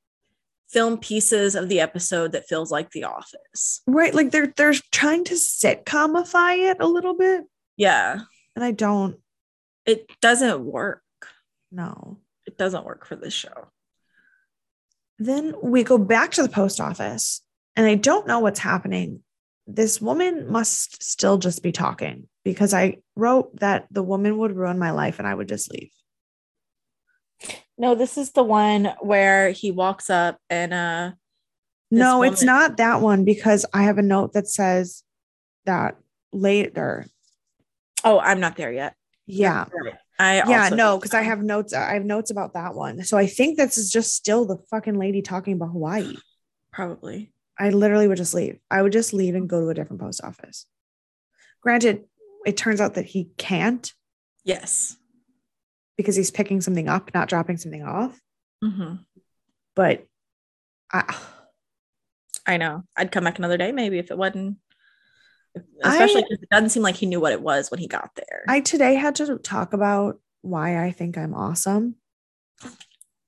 film 0.70 0.98
pieces 0.98 1.56
of 1.56 1.70
the 1.70 1.80
episode 1.80 2.32
that 2.32 2.48
feels 2.48 2.72
like 2.72 2.92
The 2.92 3.04
Office. 3.04 3.82
right. 3.88 4.14
Like 4.14 4.32
they're 4.32 4.54
they're 4.56 4.74
trying 4.92 5.26
to 5.26 5.34
sitcomify 5.36 6.72
it 6.72 6.78
a 6.80 6.88
little 6.88 7.16
bit. 7.16 7.44
Yeah, 7.78 8.20
And 8.56 8.64
I 8.64 8.72
don't 8.72 9.18
It 9.86 10.10
doesn't 10.22 10.64
work. 10.64 11.02
No. 11.72 12.20
It 12.46 12.58
doesn't 12.58 12.86
work 12.86 13.06
for 13.06 13.16
this 13.16 13.34
show. 13.34 13.70
Then 15.20 15.54
we 15.62 15.84
go 15.84 15.98
back 15.98 16.32
to 16.32 16.44
the 16.44 16.50
post 16.50 16.82
office, 16.82 17.42
and 17.76 17.86
I 17.86 17.96
don't 17.96 18.28
know 18.28 18.40
what's 18.40 18.60
happening. 18.60 19.22
This 19.68 20.02
woman 20.02 20.52
must 20.52 21.04
still 21.04 21.38
just 21.38 21.62
be 21.62 21.72
talking 21.72 22.28
because 22.44 22.74
I 22.74 22.98
wrote 23.16 23.60
that 23.60 23.88
the 23.92 24.04
woman 24.04 24.38
would 24.38 24.56
ruin 24.56 24.80
my 24.80 24.92
life 24.92 25.20
and 25.20 25.28
I 25.28 25.34
would 25.34 25.48
just 25.48 25.72
leave. 25.72 25.92
No, 27.78 27.96
this 27.96 28.18
is 28.18 28.32
the 28.32 28.44
one 28.44 28.94
where 29.00 29.52
he 29.52 29.72
walks 29.72 30.10
up 30.10 30.38
and 30.50 30.74
uh 30.74 31.12
No, 31.90 32.24
it's 32.24 32.44
not 32.44 32.78
that 32.78 33.02
one 33.02 33.26
because 33.26 33.66
I 33.74 33.84
have 33.84 33.98
a 33.98 34.04
note 34.04 34.34
that 34.34 34.48
says 34.48 35.04
that 35.66 35.98
later. 36.32 37.08
oh, 38.04 38.20
I'm 38.20 38.40
not 38.40 38.56
there 38.56 38.72
yet. 38.72 38.96
Yeah. 39.26 39.66
I 40.20 40.36
Yeah, 40.48 40.70
no, 40.70 40.98
because 40.98 41.14
I 41.16 41.24
have 41.24 41.42
notes. 41.42 41.74
I 41.74 41.94
have 41.94 42.06
notes 42.06 42.30
about 42.30 42.54
that 42.54 42.76
one. 42.76 43.04
So 43.04 43.18
I 43.18 43.26
think 43.26 43.58
this 43.58 43.78
is 43.78 43.92
just 43.92 44.14
still 44.16 44.46
the 44.46 44.58
fucking 44.70 45.00
lady 45.00 45.22
talking 45.22 45.54
about 45.54 45.72
Hawaii. 45.72 46.16
probably. 46.72 47.34
I 47.60 47.70
literally 47.70 48.08
would 48.08 48.18
just 48.18 48.34
leave. 48.34 48.60
I 48.72 48.82
would 48.82 48.92
just 48.92 49.14
leave 49.14 49.36
and 49.36 49.50
go 49.50 49.62
to 49.62 49.70
a 49.70 49.74
different 49.74 50.02
post 50.02 50.24
office. 50.24 50.66
Granted, 51.62 52.06
it 52.46 52.58
turns 52.58 52.82
out 52.82 52.96
that 52.96 53.06
he 53.06 53.30
can't 53.38 53.94
Yes. 54.44 54.98
because 55.98 56.16
he's 56.16 56.32
picking 56.32 56.62
something 56.62 56.88
up, 56.90 57.14
not 57.14 57.30
dropping 57.30 57.58
something 57.58 57.84
off. 57.84 58.20
hmm 58.64 58.96
But 59.76 60.06
I, 60.92 61.16
I 62.46 62.58
know. 62.58 62.84
I'd 62.98 63.12
come 63.12 63.24
back 63.24 63.38
another 63.38 63.58
day 63.58 63.72
maybe 63.72 64.00
if 64.00 64.12
it 64.12 64.18
wasn't 64.18 64.58
especially 65.84 66.22
because 66.24 66.42
it 66.42 66.50
doesn't 66.50 66.70
seem 66.70 66.84
like 66.84 66.96
he 66.96 67.06
knew 67.06 67.20
what 67.20 67.34
it 67.34 67.42
was 67.42 67.70
when 67.70 67.80
he 67.80 67.88
got 67.88 68.12
there. 68.16 68.44
I 68.48 68.62
today 68.62 68.96
had 68.96 69.16
to 69.16 69.38
talk 69.38 69.74
about 69.74 70.20
why 70.42 70.84
I 70.84 70.92
think 70.92 71.18
I'm 71.18 71.34
awesome. 71.34 71.96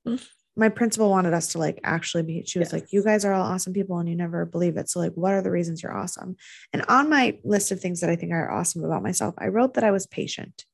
Mm. 0.08 0.26
My 0.56 0.70
principal 0.70 1.10
wanted 1.10 1.34
us 1.34 1.48
to 1.50 1.58
like 1.58 1.80
actually 1.84 2.24
be, 2.24 2.44
she 2.46 2.60
was 2.60 2.68
Yes. 2.68 2.74
like, 2.74 2.94
You 2.94 3.04
guys 3.04 3.26
are 3.26 3.34
all 3.34 3.42
awesome 3.52 3.74
people 3.74 3.98
and 3.98 4.08
you 4.08 4.16
never 4.16 4.46
believe 4.46 4.78
it. 4.78 4.88
So, 4.90 5.00
like, 5.00 5.14
what 5.14 5.34
are 5.34 5.42
the 5.42 5.50
reasons 5.52 5.82
you're 5.82 5.96
awesome? 5.98 6.36
And 6.72 6.84
on 6.88 7.10
my 7.10 7.40
list 7.44 7.72
of 7.72 7.80
things 7.80 8.02
that 8.02 8.10
I 8.10 8.16
think 8.16 8.32
are 8.34 8.52
awesome 8.52 8.84
about 8.84 9.02
myself, 9.04 9.34
I 9.38 9.48
wrote 9.48 9.74
that 9.74 9.84
I 9.84 9.92
was 9.92 10.06
patient. 10.06 10.66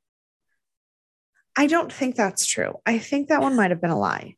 I 1.55 1.67
don't 1.67 1.91
think 1.91 2.15
that's 2.15 2.45
true. 2.45 2.75
I 2.85 2.99
think 2.99 3.29
that 3.29 3.41
one 3.41 3.55
might 3.55 3.71
have 3.71 3.81
been 3.81 3.89
a 3.89 3.99
lie. 3.99 4.35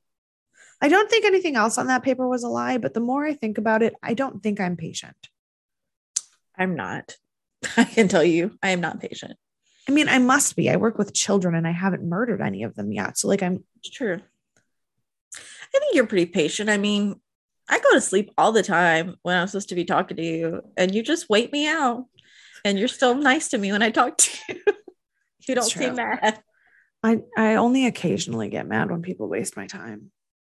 I 0.80 0.90
don't 0.90 1.10
think 1.10 1.26
anything 1.26 1.56
else 1.56 1.78
on 1.78 1.88
that 1.88 2.04
paper 2.04 2.28
was 2.28 2.44
a 2.44 2.48
lie, 2.48 2.78
but 2.78 2.94
the 2.94 3.00
more 3.00 3.26
I 3.26 3.34
think 3.34 3.58
about 3.58 3.84
it, 3.84 3.94
I 4.02 4.14
don't 4.16 4.42
think 4.42 4.60
I'm 4.60 4.76
patient. 4.78 5.16
I'm 6.58 6.76
not. 6.76 7.16
I 7.78 7.84
can 7.84 8.08
tell 8.08 8.24
you, 8.24 8.58
I 8.64 8.70
am 8.70 8.82
not 8.82 9.00
patient. 9.00 9.38
I 9.88 9.92
mean, 9.92 10.08
I 10.10 10.18
must 10.20 10.56
be. 10.56 10.70
I 10.70 10.78
work 10.78 10.98
with 10.98 11.14
children 11.14 11.54
and 11.56 11.68
I 11.68 11.72
haven't 11.72 12.04
murdered 12.08 12.42
any 12.42 12.64
of 12.64 12.76
them 12.76 12.92
yet. 12.92 13.18
So, 13.18 13.28
like, 13.28 13.44
I'm 13.44 13.64
It's 13.78 13.90
true. 13.90 14.22
I 15.62 15.80
think 15.80 15.96
you're 15.96 16.08
pretty 16.08 16.26
patient. 16.26 16.70
I 16.70 16.78
mean, 16.78 17.20
I 17.70 17.80
go 17.80 17.94
to 17.94 18.02
sleep 18.02 18.32
all 18.38 18.52
the 18.52 18.64
time 18.64 19.16
when 19.24 19.38
I'm 19.38 19.48
supposed 19.48 19.70
to 19.70 19.76
be 19.76 19.86
talking 19.86 20.18
to 20.18 20.24
you, 20.24 20.62
and 20.78 20.94
you 20.94 21.04
just 21.04 21.30
wait 21.30 21.52
me 21.52 21.68
out. 21.68 22.06
And 22.64 22.78
you're 22.78 22.88
still 22.88 23.16
nice 23.16 23.50
to 23.50 23.58
me 23.58 23.72
when 23.72 23.82
I 23.82 23.90
talk 23.90 24.18
to 24.18 24.32
you. 24.50 24.62
you 25.48 25.56
don't 25.56 25.64
seem 25.66 25.96
mad. 25.96 26.40
I 27.04 27.20
I 27.36 27.56
only 27.56 27.88
occasionally 27.88 28.50
get 28.50 28.68
mad 28.68 28.92
when 28.92 29.02
people 29.02 29.28
waste 29.30 29.58
my 29.58 29.68
time. 29.68 30.12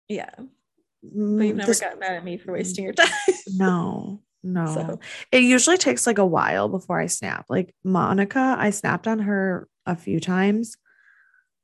Yeah. 0.08 0.30
But 0.36 0.48
Mm, 1.14 1.46
you've 1.46 1.56
never 1.56 1.66
this- 1.70 1.80
got 1.80 1.98
mad 2.00 2.12
at 2.12 2.24
me 2.24 2.38
for 2.38 2.52
wasting 2.52 2.84
your 2.84 2.92
time. 2.94 3.08
no, 3.56 4.22
no. 4.42 4.66
So- 4.74 5.00
It 5.30 5.42
usually 5.42 5.76
takes 5.76 6.06
like 6.06 6.18
a 6.18 6.26
while 6.26 6.68
before 6.68 6.98
I 6.98 7.06
snap. 7.06 7.44
Like 7.48 7.74
Monica, 7.84 8.56
I 8.58 8.70
snapped 8.70 9.06
on 9.06 9.18
her 9.20 9.68
a 9.86 9.94
few 9.94 10.18
times, 10.18 10.76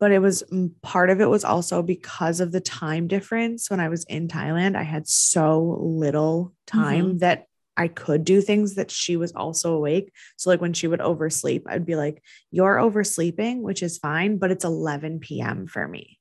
but 0.01 0.11
it 0.11 0.19
was 0.19 0.43
mm, 0.53 0.71
part 0.83 1.11
of 1.11 1.21
it 1.21 1.29
was 1.29 1.45
also 1.45 1.83
because 1.83 2.41
of 2.41 2.53
the 2.53 2.61
time 2.61 3.07
difference. 3.07 3.71
When 3.71 3.81
I 3.81 3.89
was 3.89 4.05
in 4.05 4.29
Thailand, 4.29 4.77
I 4.77 4.83
had 4.83 5.09
so 5.09 5.79
little 5.81 6.53
time 6.67 7.19
that 7.19 7.47
I 7.77 7.89
could 7.89 8.25
do 8.25 8.41
things 8.41 8.75
that 8.77 8.91
she 8.91 9.17
was 9.17 9.33
also 9.33 9.75
awake. 9.75 10.13
So, 10.37 10.51
like 10.51 10.61
when 10.61 10.73
she 10.73 10.87
would 10.87 11.01
oversleep, 11.01 11.65
I'd 11.69 11.87
be 11.87 11.97
like, 11.97 12.23
You're 12.51 12.79
oversleeping, 12.79 13.63
which 13.63 13.83
is 13.83 13.99
fine, 13.99 14.39
but 14.39 14.51
it's 14.51 14.65
11 14.65 15.21
p.m. 15.21 15.67
for 15.67 15.87
me. 15.87 16.19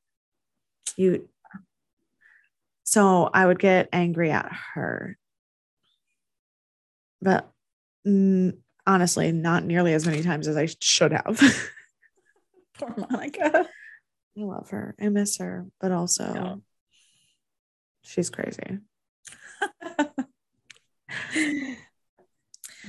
You, 0.95 1.28
so 2.84 3.30
I 3.34 3.45
would 3.45 3.59
get 3.59 3.89
angry 3.91 4.32
at 4.32 4.51
her. 4.76 5.17
But 7.21 7.49
mm, 8.05 8.57
honestly, 8.86 9.32
not 9.32 9.63
nearly 9.63 9.93
as 9.93 10.05
many 10.05 10.21
times 10.21 10.47
as 10.47 10.57
I 10.57 10.67
should 10.80 11.13
have. 11.13 11.41
Poor 12.80 12.93
Monica. 13.09 13.67
I 14.38 14.41
love 14.41 14.69
her. 14.71 14.95
I 14.99 15.09
miss 15.09 15.38
her, 15.38 15.67
but 15.80 15.91
also 15.91 16.34
Yeah. 16.34 16.55
she's 18.01 18.30
crazy. 18.30 18.80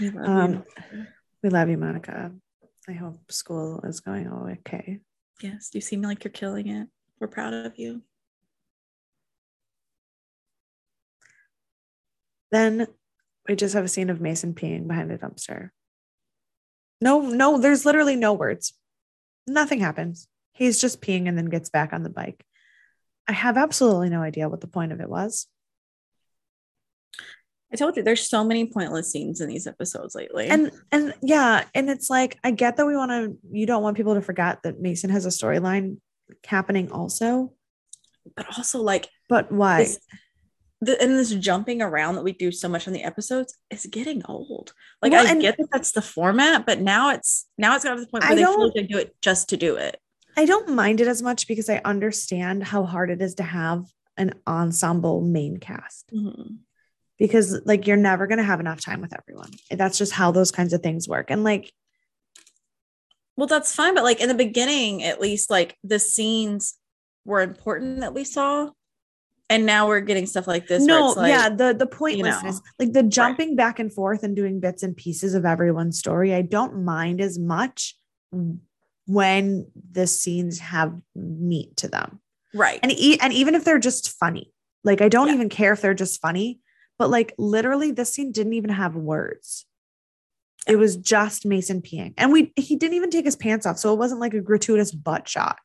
We 0.01 0.11
love 0.11 0.29
Um, 0.29 0.65
you. 0.93 1.07
We 1.43 1.51
love 1.51 1.69
you, 1.69 1.77
Monica. 1.79 2.33
I 2.89 2.93
hope 2.93 3.31
school 3.31 3.81
is 3.85 4.01
going 4.01 4.27
all 4.27 4.49
okay. 4.49 4.99
Yes, 5.41 5.71
you 5.73 5.81
seem 5.81 6.03
like 6.03 6.25
you're 6.25 6.33
killing 6.33 6.67
it. 6.69 6.89
We're 7.21 7.29
proud 7.29 7.55
of 7.55 7.79
you. 7.79 8.03
Then 12.51 12.87
we 13.49 13.57
just 13.57 13.75
have 13.75 13.85
a 13.85 13.89
scene 13.89 14.11
of 14.11 14.21
Mason 14.21 14.55
peeing 14.55 14.87
behind 14.89 15.11
a 15.13 15.19
dumpster. 15.19 15.71
No, 17.01 17.21
no, 17.21 17.59
there's 17.59 17.85
literally 17.87 18.17
no 18.17 18.33
words. 18.33 18.73
Nothing 19.47 19.81
happens. 19.81 20.29
He's 20.53 20.81
just 20.81 21.03
peeing 21.03 21.29
and 21.29 21.37
then 21.37 21.47
gets 21.47 21.71
back 21.71 21.93
on 21.93 22.03
the 22.03 22.11
bike. 22.11 22.45
I 23.27 23.33
have 23.33 23.57
absolutely 23.57 24.11
no 24.11 24.23
idea 24.23 24.49
what 24.49 24.61
the 24.61 24.67
point 24.67 24.93
of 24.93 25.01
it 25.01 25.09
was. 25.09 25.47
I 27.73 27.77
told 27.77 27.97
you 27.97 28.05
there's 28.05 28.29
so 28.29 28.45
many 28.45 28.67
pointless 28.67 29.11
scenes 29.11 29.41
in 29.41 29.49
these 29.49 29.67
episodes 29.67 30.15
lately. 30.15 30.47
And 30.47 30.71
and 30.93 31.13
yeah, 31.23 31.65
and 31.75 31.91
it's 31.91 32.09
like 32.09 32.39
I 32.45 32.53
get 32.53 32.77
that 32.77 32.87
we 32.87 32.97
want 32.97 33.11
to 33.11 33.37
you 33.51 33.67
don't 33.67 33.83
want 33.83 33.97
people 33.97 34.15
to 34.15 34.21
forget 34.21 34.63
that 34.63 34.81
Mason 34.81 35.11
has 35.11 35.27
a 35.27 35.31
storyline 35.31 35.97
happening 36.47 36.93
also, 36.93 37.53
but 38.37 38.47
also 38.57 38.81
like 38.81 39.09
but 39.29 39.51
why? 39.51 39.85
this 39.85 39.99
the, 40.87 41.01
and 41.01 41.19
this 41.19 41.31
jumping 41.35 41.83
around 41.83 42.15
that 42.15 42.25
we 42.25 42.33
do 42.33 42.51
so 42.53 42.69
much 42.69 42.87
on 42.87 42.93
the 42.93 43.03
episodes 43.03 43.57
is 43.71 43.87
getting 43.87 44.23
old. 44.27 44.73
Like 45.03 45.13
Well, 45.13 45.27
I 45.27 45.41
get 45.41 45.57
that 45.59 45.69
that's 45.73 45.93
the 45.93 46.03
format, 46.03 46.67
but 46.67 46.81
now 46.81 47.11
it's 47.11 47.47
now 47.59 47.75
it's 47.75 47.85
got 47.85 47.95
to 47.95 48.01
the 48.01 48.07
point 48.07 48.25
where 48.25 48.33
I 48.33 48.35
they 48.37 48.43
feel 48.43 48.65
like 48.65 48.75
they 48.75 48.83
do 48.83 48.99
it 48.99 49.15
just 49.21 49.49
to 49.51 49.57
do 49.57 49.77
it. 49.77 49.99
I 50.37 50.47
don't 50.47 50.71
mind 50.71 51.01
it 51.01 51.09
as 51.09 51.23
much 51.23 51.47
because 51.47 51.69
I 51.71 51.81
understand 51.85 52.65
how 52.65 52.85
hard 52.85 53.11
it 53.11 53.23
is 53.23 53.37
to 53.37 53.43
have 53.45 53.85
an 54.17 54.35
ensemble 54.47 55.21
main 55.21 55.59
cast. 55.59 56.11
Mhm. 56.13 56.59
because 57.19 57.61
like 57.65 57.87
you're 57.87 57.97
never 57.97 58.27
going 58.27 58.39
to 58.39 58.45
have 58.45 58.59
enough 58.61 58.81
time 58.81 59.01
with 59.01 59.15
everyone. 59.17 59.51
That's 59.71 59.99
just 59.99 60.13
how 60.13 60.33
those 60.33 60.51
kinds 60.51 60.73
of 60.73 60.83
things 60.83 61.09
work. 61.09 61.31
And 61.31 61.45
like 61.45 61.73
Well, 63.37 63.47
that's 63.47 63.75
fine, 63.75 63.95
but 63.95 64.05
like 64.05 64.21
in 64.21 64.29
the 64.29 64.35
beginning, 64.35 65.03
at 65.03 65.21
least, 65.21 65.51
like 65.51 65.77
the 65.85 65.99
scenes 65.99 66.75
were 67.25 67.41
important 67.41 68.01
that 68.01 68.15
we 68.15 68.25
saw, 68.25 68.71
and 69.51 69.67
now 69.67 69.87
we're 69.87 70.01
getting 70.01 70.27
stuff 70.27 70.47
like 70.47 70.67
this. 70.67 70.85
no, 70.85 71.11
like, 71.17 71.29
yeah, 71.29 71.49
the 71.49 71.75
the 71.75 71.87
pointlessness, 71.87 72.61
like 72.79 72.93
the 72.93 73.03
jumping 73.03 73.57
back 73.57 73.79
and 73.79 73.93
forth 73.93 74.23
and 74.23 74.35
doing 74.35 74.61
bits 74.61 74.83
and 74.83 74.97
pieces 74.97 75.35
of 75.35 75.45
everyone's 75.45 75.99
story, 75.99 76.35
I 76.35 76.43
don't 76.43 76.85
mind 76.85 77.21
as 77.21 77.39
much 77.39 77.97
when 79.07 79.67
the 79.93 80.07
scenes 80.07 80.59
have 80.61 80.95
meat 81.15 81.77
to 81.79 81.89
them. 81.89 82.21
right. 82.55 82.81
And 82.83 82.93
e- 82.93 83.19
and 83.21 83.33
even 83.33 83.55
if 83.55 83.65
they're 83.65 83.79
just 83.79 84.11
funny. 84.19 84.51
Like 84.83 85.01
I 85.01 85.09
don't 85.09 85.29
Yeah. 85.29 85.35
even 85.35 85.49
care 85.49 85.73
if 85.73 85.81
they're 85.81 85.95
just 85.95 86.21
funny, 86.21 86.61
but 86.99 87.11
like 87.11 87.35
literally 87.39 87.91
this 87.91 88.13
scene 88.13 88.33
didn't 88.33 88.53
even 88.55 88.71
have 88.71 88.95
words. 88.97 89.67
It 90.67 90.77
was 90.77 90.97
just 90.97 91.45
Mason 91.45 91.83
peeing. 91.83 92.15
And 92.17 92.33
we 92.33 92.53
he 92.57 92.77
didn't 92.77 92.95
even 92.95 93.11
take 93.11 93.25
his 93.27 93.37
pants 93.37 93.67
off, 93.67 93.79
so 93.79 93.93
it 93.93 93.99
wasn't 93.99 94.21
like 94.21 94.35
a 94.35 94.41
gratuitous 94.41 94.93
butt 94.93 95.29
shot. 95.29 95.59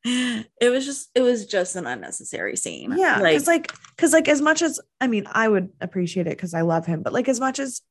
it 0.04 0.70
was 0.70 0.84
just 0.84 1.10
it 1.14 1.22
was 1.22 1.46
just 1.46 1.76
an 1.76 1.86
unnecessary 1.86 2.56
scene. 2.56 2.94
Yeah, 2.96 3.18
like, 3.20 3.32
because 3.34 3.46
like 3.46 3.72
because 3.96 4.12
like 4.12 4.28
as 4.28 4.40
much 4.40 4.62
as 4.62 4.80
I 5.00 5.06
mean, 5.06 5.26
I 5.30 5.48
would 5.48 5.70
appreciate 5.80 6.26
it 6.26 6.36
because 6.36 6.54
I 6.54 6.62
love 6.62 6.86
him, 6.86 7.02
but 7.02 7.12
like 7.12 7.28
as 7.28 7.40
much 7.40 7.58
as 7.58 7.82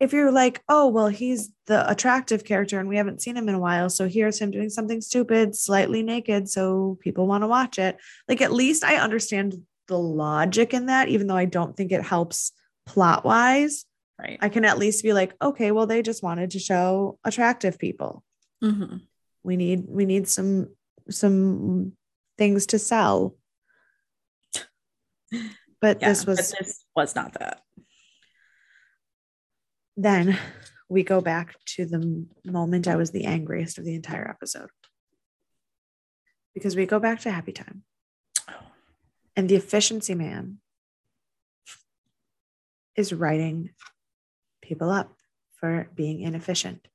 if 0.00 0.12
you're 0.12 0.32
like, 0.32 0.62
oh 0.68 0.88
well, 0.88 1.08
he's 1.08 1.50
the 1.66 1.88
attractive 1.90 2.44
character 2.44 2.80
and 2.80 2.88
we 2.88 2.96
haven't 2.96 3.22
seen 3.22 3.36
him 3.36 3.48
in 3.48 3.54
a 3.54 3.60
while, 3.60 3.90
so 3.90 4.08
here's 4.08 4.38
him 4.40 4.50
doing 4.50 4.70
something 4.70 5.00
stupid, 5.00 5.54
slightly 5.54 6.02
naked, 6.02 6.48
so 6.48 6.98
people 7.00 7.26
want 7.26 7.42
to 7.42 7.48
watch 7.48 7.78
it. 7.78 7.98
Like 8.28 8.40
at 8.40 8.52
least 8.52 8.82
I 8.82 8.96
understand 8.96 9.54
the 9.88 9.98
logic 9.98 10.72
in 10.72 10.86
that, 10.86 11.08
even 11.08 11.26
though 11.26 11.36
I 11.36 11.44
don't 11.44 11.76
think 11.76 11.92
it 11.92 12.02
helps 12.02 12.52
plot 12.86 13.24
wise. 13.24 13.84
right. 14.18 14.38
I 14.40 14.48
can 14.48 14.64
at 14.64 14.78
least 14.78 15.02
be 15.02 15.12
like, 15.12 15.34
okay, 15.40 15.70
well, 15.70 15.86
they 15.86 16.02
just 16.02 16.22
wanted 16.22 16.52
to 16.52 16.58
show 16.58 17.18
attractive 17.24 17.78
people. 17.78 18.24
Mhm. 18.62 19.02
We 19.42 19.56
need 19.56 19.84
we 19.88 20.04
need 20.06 20.28
some 20.28 20.68
some 21.10 21.92
things 22.38 22.66
to 22.66 22.78
sell. 22.78 23.36
But 25.80 26.00
Yeah, 26.00 26.08
this 26.08 26.26
was 26.26 26.36
but 26.36 26.58
this 26.58 26.84
was 26.96 27.14
not 27.14 27.34
that. 27.38 27.62
then 29.96 30.38
we 30.88 31.02
go 31.04 31.20
back 31.20 31.54
to 31.64 31.86
the 31.86 32.26
moment 32.44 32.88
I 32.88 32.96
was 32.96 33.12
the 33.12 33.24
angriest 33.24 33.78
of 33.78 33.84
the 33.84 33.94
entire 33.94 34.28
episode. 34.28 34.70
Because 36.52 36.74
we 36.74 36.84
go 36.84 36.98
back 36.98 37.20
to 37.20 37.30
Happy 37.30 37.52
Time. 37.52 37.84
And 39.36 39.48
the 39.48 39.54
efficiency 39.54 40.16
man 40.16 40.58
is 42.96 43.12
writing 43.12 43.70
people 44.60 44.90
up 44.90 45.14
for 45.60 45.88
being 45.94 46.20
inefficient. 46.20 46.88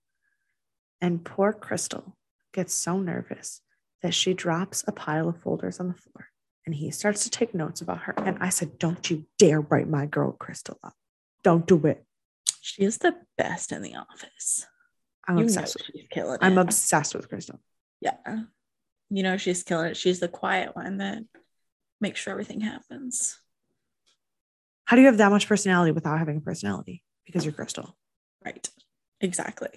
And 0.99 1.23
poor 1.23 1.53
Crystal 1.53 2.17
gets 2.53 2.73
so 2.73 2.99
nervous 2.99 3.61
that 4.05 4.13
she 4.13 4.35
drops 4.35 4.83
a 4.87 4.91
pile 4.91 5.27
of 5.27 5.41
folders 5.41 5.79
on 5.79 5.87
the 5.87 5.95
floor 5.95 6.27
and 6.63 6.75
he 6.75 6.91
starts 6.91 7.23
to 7.23 7.29
take 7.31 7.55
notes 7.55 7.81
about 7.81 8.01
her. 8.01 8.13
And 8.17 8.37
I 8.39 8.49
said, 8.49 8.77
Don't 8.77 9.09
you 9.09 9.25
dare 9.39 9.59
write 9.61 9.89
my 9.89 10.05
girl 10.05 10.31
Crystal 10.31 10.77
up. 10.83 10.93
Don't 11.43 11.65
do 11.65 11.87
it. 11.87 12.05
She 12.61 12.83
is 12.83 12.99
the 12.99 13.15
best 13.35 13.71
in 13.71 13.81
the 13.81 13.95
office. 13.95 14.67
I'm 15.27 15.39
You 15.39 15.45
obsessed 15.45 15.75
with 15.75 15.85
she's 15.91 16.07
killing. 16.11 16.37
I'm 16.39 16.59
obsessed 16.59 17.15
with 17.15 17.27
Crystal. 17.29 17.59
yeah. 17.99 18.13
You 19.09 19.23
know 19.23 19.37
she's 19.37 19.63
killing 19.63 19.87
it. 19.91 19.97
She's 19.97 20.19
the 20.19 20.27
quiet 20.27 20.75
one 20.75 20.97
that 20.97 21.23
makes 21.99 22.19
sure 22.19 22.31
everything 22.31 22.61
happens. 22.61 23.39
How 24.85 24.95
do 24.95 25.01
you 25.01 25.07
have 25.07 25.17
that 25.17 25.31
much 25.31 25.47
personality 25.47 25.91
without 25.91 26.19
having 26.19 26.37
a 26.37 26.41
personality? 26.41 27.03
Because 27.25 27.43
you're 27.43 27.53
Crystal. 27.53 27.97
Right. 28.43 28.67
Exactly. 29.19 29.69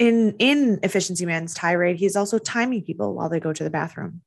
In 0.00 0.34
in 0.38 0.80
Efficiency 0.82 1.26
Man's 1.26 1.52
tirade, 1.54 1.96
he's 1.96 2.16
also 2.16 2.38
timing 2.38 2.82
people 2.82 3.14
while 3.14 3.28
they 3.28 3.38
go 3.38 3.52
to 3.52 3.62
the 3.62 3.68
bathroom. 3.70 4.22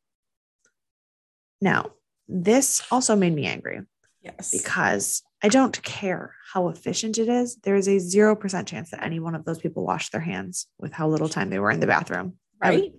Now, 1.59 1.93
this 2.27 2.83
also 2.91 3.15
made 3.15 3.33
me 3.33 3.45
angry 3.47 3.81
Yes. 4.21 4.51
because 4.51 5.23
I 5.41 5.47
don't 5.49 5.81
care 5.81 6.35
how 6.53 6.69
efficient 6.69 7.17
it 7.17 7.27
is. 7.27 7.55
There 7.63 7.75
is 7.75 7.87
a 7.87 7.97
0% 7.99 8.67
chance 8.67 8.91
that 8.91 9.03
any 9.03 9.19
one 9.19 9.33
of 9.35 9.45
those 9.45 9.57
people 9.59 9.83
washed 9.83 10.11
their 10.11 10.21
hands 10.21 10.67
with 10.77 10.93
how 10.93 11.09
little 11.09 11.27
time 11.27 11.49
they 11.49 11.59
were 11.59 11.71
in 11.71 11.79
the 11.79 11.87
bathroom. 11.87 12.37
I 12.61 12.69
would- 12.71 12.79
right. 12.81 12.93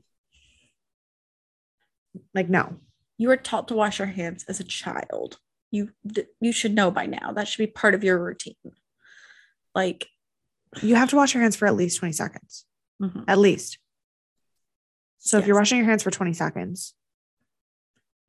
Like, 2.35 2.49
no. 2.51 2.81
You 3.19 3.29
were 3.29 3.37
taught 3.37 3.69
to 3.69 3.75
wash 3.75 3.99
your 4.01 4.09
hands 4.09 4.45
as 4.49 4.59
a 4.61 4.65
child. 4.65 5.39
You 5.71 5.93
you 6.41 6.53
should 6.53 6.75
know 6.75 6.91
by 6.91 7.07
now. 7.07 7.33
That 7.33 7.47
should 7.49 7.65
be 7.67 7.71
part 7.71 7.95
of 7.95 8.03
your 8.05 8.19
routine. 8.23 8.57
Like, 9.75 10.09
You 10.83 10.95
have 10.97 11.11
to 11.11 11.17
wash 11.17 11.35
your 11.35 11.43
hands 11.43 11.57
for 11.57 11.67
at 11.67 11.75
least 11.77 11.99
20 11.99 12.13
seconds. 12.13 12.65
mhm. 13.03 13.25
At 13.27 13.39
least. 13.39 13.79
So 15.19 15.39
if 15.39 15.47
you're 15.47 15.57
washing 15.57 15.79
your 15.79 15.87
hands 15.87 16.03
for 16.03 16.11
20 16.11 16.33
seconds 16.35 16.95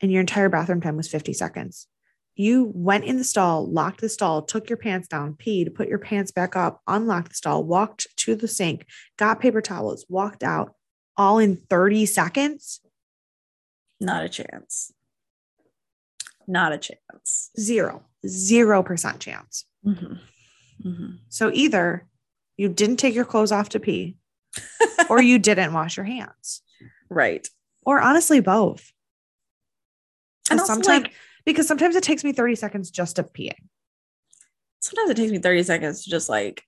and 0.01 0.11
your 0.11 0.21
entire 0.21 0.49
bathroom 0.49 0.81
time 0.81 0.97
was 0.97 1.07
50 1.07 1.33
seconds, 1.33 1.87
you 2.35 2.71
went 2.73 3.03
in 3.05 3.17
the 3.17 3.23
stall, 3.23 3.65
locked 3.69 4.01
the 4.01 4.09
stall, 4.09 4.41
took 4.41 4.69
your 4.69 4.77
pants 4.77 5.07
down, 5.07 5.33
peed, 5.35 5.73
put 5.75 5.87
your 5.87 5.99
pants 5.99 6.31
back 6.31 6.55
up, 6.55 6.81
unlocked 6.87 7.29
the 7.29 7.35
stall, 7.35 7.63
walked 7.63 8.07
to 8.17 8.35
the 8.35 8.47
sink, 8.47 8.85
got 9.17 9.39
paper 9.39 9.61
towels, 9.61 10.05
walked 10.09 10.43
out, 10.43 10.73
all 11.17 11.37
in 11.39 11.57
30 11.69 12.05
seconds. 12.05 12.81
not 14.01 14.23
a 14.25 14.29
chance. 14.29 14.91
Not 16.47 16.73
a 16.73 16.77
chance. 16.77 17.49
Zero, 17.59 18.03
zero 18.27 18.83
percent 18.83 19.19
chance. 19.21 19.65
Mhm. 19.85 20.19
Mhm. 20.83 21.19
So 21.29 21.49
either 21.53 22.07
you 22.57 22.69
didn't 22.69 22.97
take 22.97 23.15
your 23.15 23.25
clothes 23.25 23.51
off 23.51 23.69
to 23.69 23.79
pee 23.79 24.15
or 25.09 25.21
you 25.21 25.39
didn't 25.39 25.73
wash 25.73 25.97
your 25.97 26.05
hands, 26.05 26.61
right. 27.09 27.47
or 27.85 28.01
honestly, 28.01 28.39
both. 28.39 28.91
And 30.49 30.61
sometimes, 30.61 31.05
like, 31.05 31.13
because 31.45 31.67
sometimes 31.67 31.95
it 31.95 32.03
takes 32.03 32.23
me 32.23 32.31
30 32.31 32.55
seconds 32.55 32.91
just 32.91 33.19
of 33.19 33.33
peeing. 33.33 33.53
sometimes 34.79 35.09
it 35.09 35.17
takes 35.17 35.31
me 35.31 35.39
30 35.39 35.63
seconds 35.63 36.03
to 36.03 36.09
just 36.09 36.29
like 36.29 36.63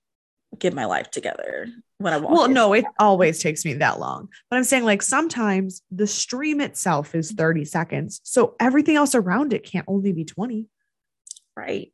get 0.58 0.74
my 0.74 0.86
life 0.86 1.10
together 1.10 1.68
when 1.98 2.12
I 2.12 2.16
walk. 2.16 2.32
Well, 2.32 2.44
in. 2.44 2.54
no, 2.54 2.72
it 2.72 2.84
always 2.98 3.40
takes 3.40 3.64
me 3.64 3.74
that 3.74 4.00
long. 4.00 4.28
But 4.50 4.56
I'm 4.56 4.64
saying, 4.64 4.84
like, 4.84 5.02
sometimes 5.02 5.82
the 5.90 6.06
stream 6.06 6.60
itself 6.60 7.14
is 7.14 7.32
30 7.32 7.64
seconds. 7.64 8.20
So 8.24 8.54
everything 8.58 8.96
else 8.96 9.14
around 9.14 9.52
it 9.52 9.64
can't 9.64 9.86
only 9.88 10.12
be 10.12 10.24
20. 10.24 10.66
Right. 11.56 11.92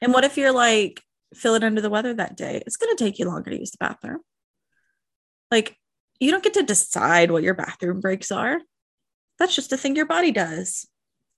And 0.00 0.12
what 0.12 0.24
if 0.24 0.36
you're 0.36 0.52
like 0.52 1.02
feeling 1.34 1.62
under 1.62 1.80
the 1.80 1.90
weather 1.90 2.14
that 2.14 2.36
day? 2.36 2.62
It's 2.66 2.76
going 2.76 2.94
to 2.96 3.02
take 3.02 3.18
you 3.18 3.26
longer 3.26 3.50
to 3.50 3.58
use 3.58 3.70
the 3.70 3.78
bathroom. 3.80 4.20
Like, 5.50 5.76
you 6.18 6.30
don't 6.30 6.44
get 6.44 6.54
to 6.54 6.62
decide 6.62 7.30
what 7.30 7.42
your 7.42 7.54
bathroom 7.54 8.00
breaks 8.00 8.30
are. 8.30 8.60
That's 9.38 9.54
just 9.54 9.72
a 9.72 9.76
thing 9.76 9.96
your 9.96 10.06
body 10.06 10.32
does. 10.32 10.86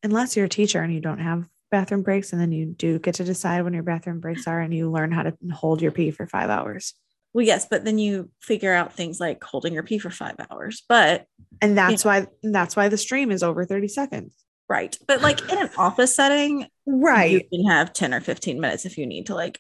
Unless 0.03 0.37
you're 0.37 0.47
a 0.47 0.51
teacher 0.51 0.83
and 0.83 0.93
you 0.93 1.01
don't 1.01 1.21
have 1.21 1.47
bathroom 1.71 2.03
breaks. 2.03 2.33
And 2.33 2.41
then 2.41 2.53
you 2.53 2.67
do 2.67 2.99
get 2.99 3.17
to 3.17 3.25
decide 3.25 3.63
when 3.63 3.75
your 3.75 3.83
bathroom 3.85 4.21
breaks 4.21 4.47
are 4.47 4.61
and 4.61 4.75
you 4.75 4.91
learn 4.91 5.13
how 5.13 5.23
to 5.23 5.35
hold 5.53 5.81
your 5.81 5.93
pee 5.93 6.11
for 6.11 6.27
five 6.27 6.51
hours. 6.51 6.95
Well, 7.33 7.47
yes, 7.47 7.67
but 7.71 7.85
then 7.85 7.99
you 7.99 8.31
figure 8.41 8.75
out 8.75 8.93
things 8.93 9.19
like 9.19 9.43
holding 9.43 9.73
your 9.73 9.83
pee 9.83 9.99
for 9.99 10.11
five 10.11 10.35
hours. 10.51 10.83
But 10.89 11.25
And 11.63 11.79
that's 11.79 12.05
why 12.05 12.27
that's 12.43 12.77
why 12.77 12.89
the 12.89 12.99
stream 12.99 13.31
is 13.31 13.43
over 13.43 13.65
30 13.65 13.89
seconds. 13.89 14.35
right. 14.69 14.97
But 15.07 15.23
like 15.23 15.51
in 15.51 15.59
an 15.59 15.71
office 15.79 16.15
setting, 16.15 16.67
right, 16.85 17.31
you 17.31 17.43
can 17.49 17.71
have 17.71 17.93
10 17.95 18.13
or 18.13 18.21
15 18.21 18.61
minutes 18.61 18.85
if 18.85 18.99
you 18.99 19.07
need 19.07 19.27
to 19.27 19.35
like 19.35 19.59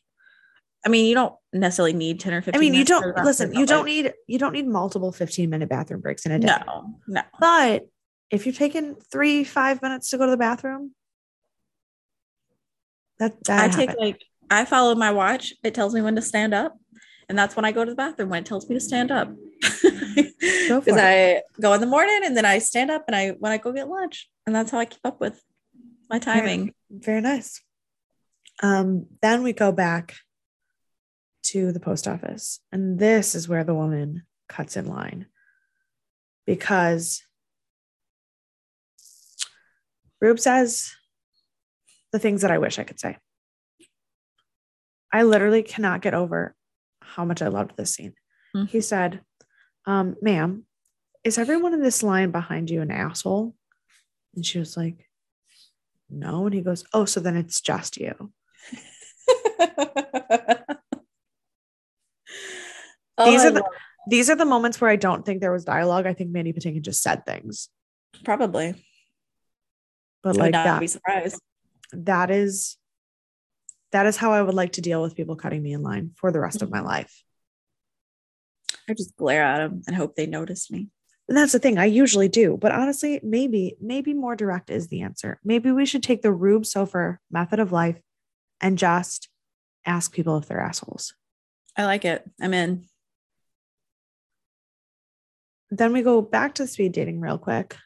I 0.84 0.88
mean, 0.88 1.06
you 1.06 1.14
don't 1.14 1.34
necessarily 1.52 1.92
need 1.92 2.18
10 2.20 2.34
or 2.34 2.42
15 2.42 2.58
I 2.58 2.60
mean, 2.60 2.74
you 2.74 2.84
don't 2.84 3.16
listen, 3.24 3.54
you 3.54 3.66
don't 3.66 3.84
need 3.84 4.12
you 4.26 4.38
don't 4.38 4.52
need 4.52 4.66
multiple 4.66 5.12
15 5.12 5.48
minute 5.48 5.68
bathroom 5.68 6.00
breaks 6.00 6.26
in 6.26 6.32
a 6.32 6.38
day. 6.38 6.48
No, 6.48 6.94
no. 7.06 7.22
But 7.38 7.88
if 8.30 8.46
you're 8.46 8.54
taking 8.54 8.96
three, 8.96 9.44
five 9.44 9.80
minutes 9.82 10.10
to 10.10 10.18
go 10.18 10.24
to 10.24 10.30
the 10.30 10.36
bathroom, 10.36 10.92
that, 13.18 13.42
that 13.44 13.70
I 13.70 13.74
take 13.74 13.96
like 13.98 14.22
I 14.50 14.64
follow 14.64 14.94
my 14.94 15.12
watch. 15.12 15.52
It 15.62 15.74
tells 15.74 15.94
me 15.94 16.02
when 16.02 16.16
to 16.16 16.22
stand 16.22 16.52
up, 16.52 16.76
and 17.28 17.38
that's 17.38 17.54
when 17.54 17.64
I 17.64 17.72
go 17.72 17.84
to 17.84 17.90
the 17.90 17.96
bathroom 17.96 18.30
when 18.30 18.42
it 18.42 18.46
tells 18.46 18.68
me 18.68 18.74
to 18.74 18.80
stand 18.80 19.10
up. 19.10 19.32
Because. 20.68 20.96
I 20.96 21.42
go 21.60 21.72
in 21.74 21.80
the 21.80 21.86
morning 21.86 22.20
and 22.24 22.36
then 22.36 22.44
I 22.44 22.58
stand 22.58 22.90
up 22.90 23.04
and 23.06 23.14
I 23.14 23.30
when 23.30 23.52
I 23.52 23.58
go 23.58 23.72
get 23.72 23.88
lunch, 23.88 24.28
and 24.46 24.54
that's 24.54 24.70
how 24.70 24.78
I 24.78 24.86
keep 24.86 25.00
up 25.04 25.20
with 25.20 25.40
my 26.10 26.18
timing. 26.18 26.72
Very 26.90 27.20
nice. 27.20 27.60
Um, 28.62 29.06
then 29.20 29.42
we 29.42 29.52
go 29.52 29.70
back 29.70 30.14
to 31.42 31.72
the 31.72 31.80
post 31.80 32.06
office, 32.08 32.60
and 32.70 32.98
this 32.98 33.34
is 33.34 33.48
where 33.48 33.64
the 33.64 33.74
woman 33.74 34.22
cuts 34.48 34.76
in 34.76 34.86
line 34.86 35.26
because 36.46 37.22
Rube 40.20 40.38
says 40.40 40.92
the 42.12 42.18
things 42.18 42.42
that 42.42 42.50
I 42.50 42.58
wish 42.58 42.78
I 42.78 42.84
could 42.84 43.00
say. 43.00 43.16
I 45.12 45.22
literally 45.24 45.62
cannot 45.62 46.00
get 46.02 46.14
over 46.14 46.54
how 47.00 47.24
much 47.24 47.42
I 47.42 47.48
loved 47.48 47.76
this 47.76 47.94
scene. 47.94 48.14
Mhm. 48.54 48.68
He 48.68 48.80
said, 48.80 49.22
um, 49.86 50.16
ma'am, 50.22 50.64
is 51.24 51.38
everyone 51.38 51.74
in 51.74 51.82
this 51.82 52.02
line 52.02 52.30
behind 52.30 52.70
you 52.70 52.82
an 52.82 52.90
asshole? 52.90 53.54
And 54.34 54.44
she 54.46 54.58
was 54.58 54.76
like, 54.76 55.08
no. 56.08 56.46
And 56.46 56.54
he 56.54 56.60
goes, 56.60 56.84
oh, 56.92 57.04
so 57.04 57.20
then 57.20 57.36
it's 57.36 57.60
just 57.60 57.96
you. 57.96 58.32
Oh, 63.18 63.30
These 63.30 63.42
I 63.42 63.48
are 63.48 63.50
the- 63.50 63.70
These 64.08 64.30
are 64.30 64.36
the 64.36 64.44
moments 64.44 64.80
where 64.80 64.90
I 64.90 64.96
don't 64.96 65.24
think 65.24 65.40
there 65.40 65.52
was 65.52 65.64
dialogue. 65.64 66.06
I 66.06 66.14
think 66.14 66.30
Mandy 66.30 66.52
Patinkin 66.52 66.82
just 66.82 67.02
said 67.02 67.24
things, 67.24 67.68
probably 68.24 68.74
but 70.24 70.36
I 70.36 70.40
like 70.40 70.52
that, 70.52 70.80
be 70.80 70.86
surprised. 70.86 71.40
that 71.92 72.30
is, 72.30 72.76
that 73.92 74.06
is 74.06 74.16
how 74.16 74.32
I 74.32 74.40
would 74.42 74.54
like 74.54 74.72
to 74.72 74.80
deal 74.80 75.02
with 75.02 75.16
people 75.16 75.34
cutting 75.36 75.62
me 75.62 75.72
in 75.72 75.82
line 75.82 76.12
for 76.16 76.30
the 76.32 76.40
rest 76.40 76.62
of 76.62 76.70
my 76.70 76.80
life. 76.80 77.22
I 78.88 78.94
just 78.94 79.16
glare 79.16 79.42
at 79.44 79.58
them 79.58 79.82
and 79.86 79.94
hope 79.96 80.14
they 80.16 80.26
notice 80.26 80.70
me. 80.70 80.88
And 81.28 81.36
that's 81.38 81.52
the 81.52 81.58
thing 81.58 81.78
I 81.78 81.84
usually 81.86 82.28
do. 82.28 82.56
But 82.60 82.72
honestly, 82.72 83.20
maybe, 83.22 83.76
maybe 83.80 84.14
more 84.14 84.34
direct 84.36 84.70
is 84.70 84.88
the 84.88 85.02
answer. 85.02 85.38
Maybe 85.44 85.70
we 85.70 85.86
should 85.86 86.02
take 86.02 86.22
the 86.22 86.32
Rube 86.32 86.64
Sofer 86.64 87.18
method 87.30 87.58
of 87.60 87.70
life 87.72 88.00
and 88.60 88.76
just 88.78 89.28
ask 89.86 90.12
people 90.12 90.36
if 90.38 90.46
they're 90.46 90.60
assholes. 90.60 91.14
I 91.76 91.84
like 91.84 92.04
it. 92.04 92.28
I'm 92.40 92.52
in. 92.54 92.86
Then 95.72 95.92
we 95.94 96.02
go 96.02 96.20
back 96.20 96.56
to 96.56 96.66
speed 96.66 96.92
dating 96.92 97.20
real 97.20 97.38
quick, 97.38 97.78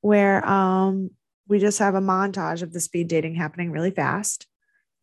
where 0.00 0.42
um, 0.48 1.10
we 1.46 1.58
just 1.58 1.80
have 1.80 1.94
a 1.94 2.00
montage 2.00 2.62
of 2.62 2.72
the 2.72 2.80
speed 2.80 3.08
dating 3.08 3.34
happening 3.34 3.70
really 3.70 3.90
fast. 3.90 4.46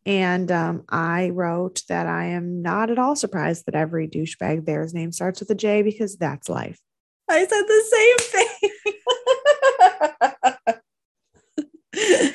And 0.04 0.50
um, 0.50 0.82
I 0.88 1.30
wrote 1.30 1.82
that 1.88 2.08
I 2.08 2.24
am 2.26 2.60
not 2.60 2.90
at 2.90 2.98
all 2.98 3.14
surprised 3.14 3.66
that 3.66 3.76
every 3.76 4.08
douchebag 4.08 4.66
there's 4.66 4.92
name 4.92 5.12
starts 5.12 5.38
with 5.38 5.48
a 5.50 5.54
J 5.54 5.82
because 5.82 6.16
that's 6.16 6.48
life. 6.48 6.80
I 7.30 7.46
said 7.46 7.62
the 7.62 7.84
same 7.92 8.18
thing. 8.18 8.48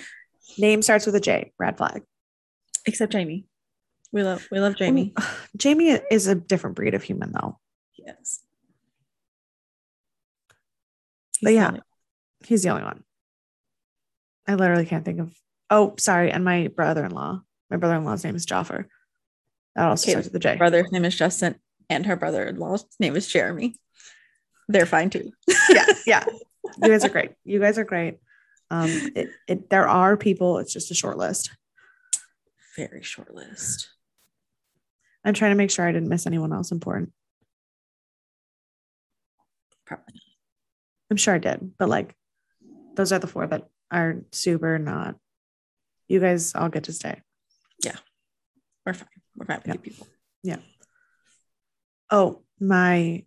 Name 0.57 0.81
starts 0.81 1.05
with 1.05 1.15
a 1.15 1.19
J, 1.19 1.51
red 1.59 1.77
flag. 1.77 2.03
Except 2.85 3.11
Jamie. 3.11 3.47
We 4.13 4.23
love 4.23 4.47
we 4.49 4.61
love 4.61 4.77
Jamie. 4.77 5.13
Jamie 5.57 5.99
is 6.09 6.27
a 6.27 6.35
different 6.35 6.77
breed 6.77 6.93
of 6.95 7.03
human, 7.03 7.33
though. 7.33 7.59
Yes. 7.97 8.39
But 11.41 11.53
yeah. 11.53 11.77
He's 12.45 12.63
the 12.63 12.69
only 12.69 12.83
one. 12.83 13.03
I 14.47 14.55
literally 14.55 14.85
can't 14.85 15.05
think 15.05 15.19
of. 15.19 15.33
Oh, 15.69 15.93
sorry. 15.97 16.31
And 16.31 16.43
my 16.43 16.67
brother 16.67 17.05
in 17.05 17.11
law. 17.11 17.41
My 17.69 17.77
brother 17.77 17.95
in 17.95 18.03
law's 18.03 18.23
name 18.23 18.35
is 18.35 18.45
Joffer. 18.45 18.85
That 19.75 19.87
also 19.87 20.05
Kate- 20.05 20.11
starts 20.11 20.25
with 20.25 20.33
the 20.33 20.39
J. 20.39 20.55
Brother's 20.57 20.91
name 20.91 21.05
is 21.05 21.15
Justin, 21.15 21.55
and 21.89 22.05
her 22.05 22.15
brother-in-law's 22.15 22.85
name 22.99 23.15
is 23.15 23.27
Jeremy. 23.27 23.75
They're 24.67 24.85
fine 24.85 25.09
too. 25.09 25.31
yeah, 25.69 25.85
yeah. 26.05 26.25
You 26.83 26.89
guys 26.89 27.03
are 27.03 27.09
great. 27.09 27.31
You 27.45 27.59
guys 27.59 27.79
are 27.79 27.83
great. 27.83 28.19
Um, 28.69 28.89
it, 29.15 29.29
it 29.47 29.69
there 29.71 29.87
are 29.87 30.15
people. 30.15 30.59
It's 30.59 30.71
just 30.71 30.91
a 30.91 30.93
short 30.93 31.17
list. 31.17 31.49
Very 32.75 33.01
short 33.01 33.33
list. 33.33 33.89
I'm 35.25 35.33
trying 35.33 35.51
to 35.51 35.55
make 35.55 35.71
sure 35.71 35.87
I 35.87 35.91
didn't 35.91 36.09
miss 36.09 36.27
anyone 36.27 36.53
else 36.53 36.71
important. 36.71 37.11
Probably 39.85 40.13
not. 40.13 40.21
I'm 41.09 41.17
sure 41.17 41.35
I 41.35 41.39
did, 41.39 41.71
but 41.77 41.89
like, 41.89 42.15
those 42.95 43.11
are 43.11 43.19
the 43.19 43.27
four 43.27 43.47
that 43.47 43.67
are 43.91 44.17
super 44.31 44.77
not. 44.77 45.15
You 46.07 46.19
guys 46.19 46.53
all 46.55 46.69
get 46.69 46.85
to 46.85 46.93
stay. 46.93 47.21
Yeah. 47.83 47.95
We're 48.85 48.93
fine. 48.93 49.07
We're 49.35 49.45
fine 49.45 49.57
with 49.57 49.67
Yeah. 49.67 49.73
you 49.73 49.79
people. 49.79 50.07
Yeah. 50.43 50.57
Oh, 52.11 52.41
my 52.59 53.25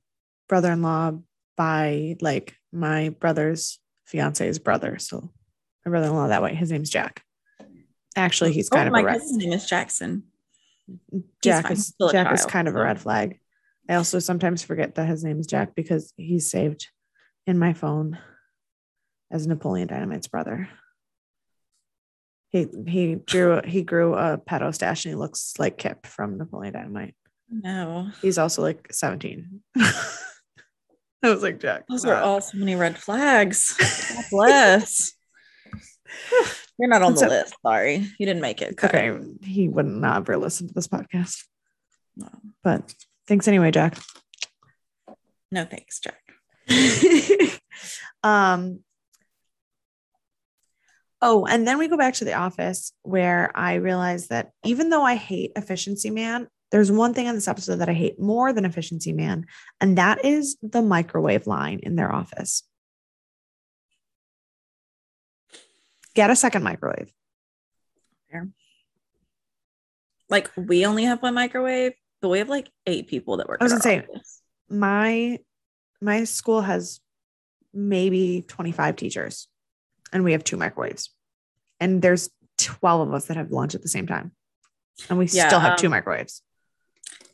brother-in-law 0.48 1.18
by 1.56 2.16
like 2.20 2.54
my 2.72 3.10
brother's 3.10 3.78
fiance's 4.06 4.58
brother. 4.58 4.98
So 4.98 5.30
my 5.84 5.90
brother-in-law 5.90 6.28
that 6.28 6.42
way. 6.42 6.54
His 6.54 6.70
name's 6.70 6.90
Jack. 6.90 7.22
Actually, 8.16 8.52
he's 8.52 8.68
oh, 8.70 8.76
kind 8.76 8.88
oh, 8.88 8.88
of 8.88 8.92
my 8.92 9.00
a 9.00 9.04
red. 9.04 9.20
cousin's 9.20 9.36
name 9.38 9.52
is 9.52 9.66
Jackson. 9.66 10.24
Jack 11.42 11.70
is 11.70 11.94
Jack 12.10 12.32
is 12.34 12.44
kind 12.44 12.68
of 12.68 12.74
a 12.74 12.82
red 12.82 13.00
flag. 13.00 13.38
I 13.88 13.94
also 13.94 14.18
sometimes 14.18 14.62
forget 14.62 14.96
that 14.96 15.06
his 15.06 15.24
name 15.24 15.40
is 15.40 15.46
Jack 15.46 15.74
because 15.74 16.12
he's 16.16 16.50
saved 16.50 16.88
in 17.46 17.58
my 17.58 17.72
phone 17.72 18.18
as 19.30 19.46
Napoleon 19.46 19.88
Dynamite's 19.88 20.28
brother. 20.28 20.68
He 22.50 22.66
he 22.86 23.14
grew 23.14 23.62
he 23.64 23.82
grew 23.82 24.14
a 24.14 24.36
pedo 24.38 24.74
stash 24.74 25.04
and 25.04 25.12
he 25.12 25.16
looks 25.16 25.54
like 25.58 25.78
Kip 25.78 26.06
from 26.06 26.36
Napoleon 26.36 26.74
Dynamite. 26.74 27.14
No, 27.48 28.10
He's 28.20 28.38
also 28.38 28.62
like 28.62 28.88
17. 28.92 29.60
I 29.76 31.30
was 31.30 31.42
like 31.42 31.60
Jack. 31.60 31.84
those 31.88 32.04
are 32.04 32.16
all 32.16 32.40
so 32.40 32.58
many 32.58 32.74
red 32.74 32.98
flags. 32.98 33.74
God 34.14 34.24
bless. 34.30 35.12
You're 36.78 36.88
not 36.88 37.02
on 37.02 37.14
the 37.14 37.28
list. 37.28 37.54
Sorry, 37.64 37.96
you 38.18 38.26
didn't 38.26 38.42
make 38.42 38.60
it. 38.60 38.76
Cut. 38.76 38.94
okay. 38.94 39.18
He 39.42 39.68
would 39.68 39.86
not 39.86 40.18
ever 40.18 40.36
listen 40.36 40.68
to 40.68 40.74
this 40.74 40.88
podcast. 40.88 41.44
No. 42.16 42.28
But 42.62 42.94
thanks 43.28 43.48
anyway, 43.48 43.70
Jack. 43.70 43.96
No 45.50 45.64
thanks, 45.64 46.00
Jack. 46.00 46.21
um 48.22 48.80
oh 51.20 51.44
and 51.46 51.66
then 51.66 51.78
we 51.78 51.88
go 51.88 51.96
back 51.96 52.14
to 52.14 52.24
the 52.24 52.34
office 52.34 52.92
where 53.02 53.50
i 53.56 53.74
realized 53.74 54.28
that 54.30 54.50
even 54.64 54.90
though 54.90 55.02
i 55.02 55.14
hate 55.14 55.52
efficiency 55.56 56.10
man 56.10 56.46
there's 56.70 56.90
one 56.90 57.12
thing 57.14 57.28
on 57.28 57.34
this 57.34 57.48
episode 57.48 57.76
that 57.76 57.88
i 57.88 57.94
hate 57.94 58.18
more 58.20 58.52
than 58.52 58.64
efficiency 58.64 59.12
man 59.12 59.44
and 59.80 59.98
that 59.98 60.24
is 60.24 60.56
the 60.62 60.82
microwave 60.82 61.46
line 61.46 61.80
in 61.82 61.96
their 61.96 62.12
office 62.12 62.62
get 66.14 66.30
a 66.30 66.36
second 66.36 66.62
microwave 66.62 67.12
Like 70.32 70.50
we 70.56 70.86
only 70.86 71.04
have 71.04 71.20
one 71.22 71.34
microwave, 71.34 71.92
but 72.22 72.30
we 72.30 72.38
have 72.38 72.48
like 72.48 72.70
eight 72.86 73.06
people 73.06 73.36
that 73.36 73.48
work. 73.48 73.58
I 73.60 73.64
was 73.64 73.72
gonna 73.74 73.82
say- 73.82 73.98
office. 73.98 74.40
my 74.70 75.38
my 76.02 76.24
school 76.24 76.60
has 76.60 77.00
maybe 77.72 78.44
25 78.48 78.96
teachers 78.96 79.48
and 80.12 80.24
we 80.24 80.32
have 80.32 80.44
two 80.44 80.56
microwaves. 80.56 81.10
And 81.80 82.02
there's 82.02 82.28
12 82.58 83.08
of 83.08 83.14
us 83.14 83.26
that 83.26 83.36
have 83.36 83.50
lunch 83.50 83.74
at 83.74 83.82
the 83.82 83.88
same 83.88 84.06
time. 84.06 84.32
And 85.08 85.18
we 85.18 85.26
Yeah, 85.28 85.48
still 85.48 85.60
have 85.60 85.78
two 85.78 85.86
um, 85.86 85.92
microwaves. 85.92 86.42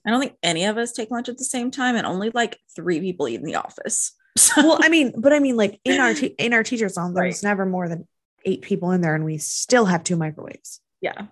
I 0.06 0.10
don't 0.10 0.20
think 0.20 0.36
any 0.42 0.64
of 0.64 0.78
us 0.78 0.92
take 0.92 1.10
lunch 1.10 1.28
at 1.28 1.36
the 1.38 1.44
same 1.44 1.70
time, 1.70 1.96
and 1.96 2.06
only 2.06 2.30
like 2.30 2.58
three 2.74 3.00
people 3.00 3.28
eat 3.28 3.34
in 3.40 3.44
the 3.44 3.56
office. 3.56 4.12
So 4.38 4.62
well 4.62 4.78
i 4.82 4.88
mean 4.88 5.12
but 5.18 5.32
i 5.32 5.40
mean 5.40 5.56
like 5.56 5.80
in 5.84 5.98
our 5.98 6.14
te- 6.14 6.26
in 6.38 6.52
our 6.54 6.62
teacher 6.62 6.88
zone 6.88 7.12
there's 7.12 7.42
Right. 7.42 7.48
never 7.48 7.66
more 7.66 7.88
than 7.88 8.06
eight 8.44 8.62
people 8.62 8.92
in 8.92 9.00
there 9.00 9.16
and 9.16 9.24
we 9.24 9.36
still 9.38 9.84
have 9.86 10.04
two 10.04 10.16
microwaves. 10.16 10.80
Yeah, 11.00 11.26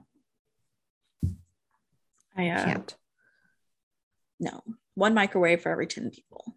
I 2.37 2.49
uh, 2.49 2.65
can't. 2.65 2.97
no. 4.41 4.61
One 4.97 5.15
microwave 5.15 5.63
for 5.63 5.71
every 5.71 5.87
ten 5.87 6.11
people. 6.11 6.57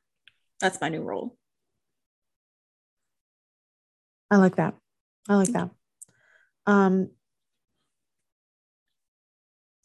That's 0.61 0.79
my 0.81 0.89
new 0.89 1.01
rule. 1.01 1.35
i 4.31 4.37
like 4.37 4.57
that 4.57 4.75
i 5.27 5.35
like 5.35 5.51
that 5.53 5.69
um 6.67 7.09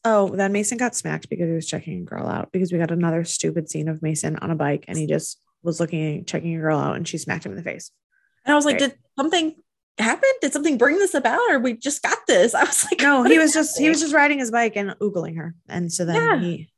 oh 0.04 0.28
then 0.36 0.52
mason 0.52 0.76
got 0.76 0.94
smacked 0.94 1.30
because 1.30 1.48
he 1.48 1.54
was 1.54 1.66
checking 1.66 2.02
a 2.02 2.04
girl 2.04 2.26
out 2.26 2.52
because 2.52 2.70
we 2.70 2.78
got 2.78 2.90
another 2.90 3.24
stupid 3.24 3.70
scene 3.70 3.88
of 3.88 4.02
mason 4.02 4.36
on 4.36 4.50
a 4.50 4.54
bike 4.54 4.84
and 4.86 4.98
he 4.98 5.06
just 5.06 5.40
was 5.62 5.80
looking 5.80 6.24
checking 6.26 6.54
a 6.54 6.60
girl 6.60 6.78
out 6.78 6.96
and 6.96 7.08
she 7.08 7.16
smacked 7.16 7.46
him 7.46 7.52
in 7.52 7.56
the 7.56 7.62
face 7.64 7.90
And 8.44 8.52
I 8.52 8.56
was 8.56 8.66
like, 8.66 8.78
did 8.78 8.98
something 9.18 9.54
happen? 9.96 10.28
Did 10.42 10.52
something 10.52 10.76
bring 10.76 10.98
this 10.98 11.14
about, 11.14 11.40
or 11.50 11.58
we 11.60 11.72
just 11.74 12.02
got 12.02 12.18
this? 12.26 12.52
I 12.60 12.64
was 12.64 12.84
like, 12.84 13.00
No, 13.00 13.22
he 13.22 13.38
was 13.38 13.54
just 13.54 13.78
he 13.78 13.88
was 13.88 14.00
just 14.00 14.12
riding 14.12 14.38
his 14.40 14.50
bike 14.50 14.76
and 14.76 14.90
oogling 15.00 15.36
her, 15.38 15.54
and 15.70 15.90
so 15.90 16.04
then 16.04 16.16
Yeah. 16.16 16.40
he, 16.40 16.68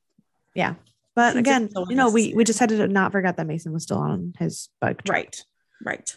yeah. 0.55 0.75
But 1.17 1.39
again, 1.39 1.71
so 1.71 1.89
you 1.89 1.97
know, 1.97 2.11
we 2.11 2.35
we 2.35 2.45
just 2.45 2.59
had 2.59 2.69
to 2.69 2.87
not 2.87 3.11
forget 3.11 3.39
that 3.39 3.47
Mason 3.47 3.73
was 3.73 3.85
still 3.85 3.97
on 3.97 4.35
his 4.39 4.69
bike. 4.83 5.03
trip. 5.03 5.15
right, 5.15 5.45
right. 5.83 6.17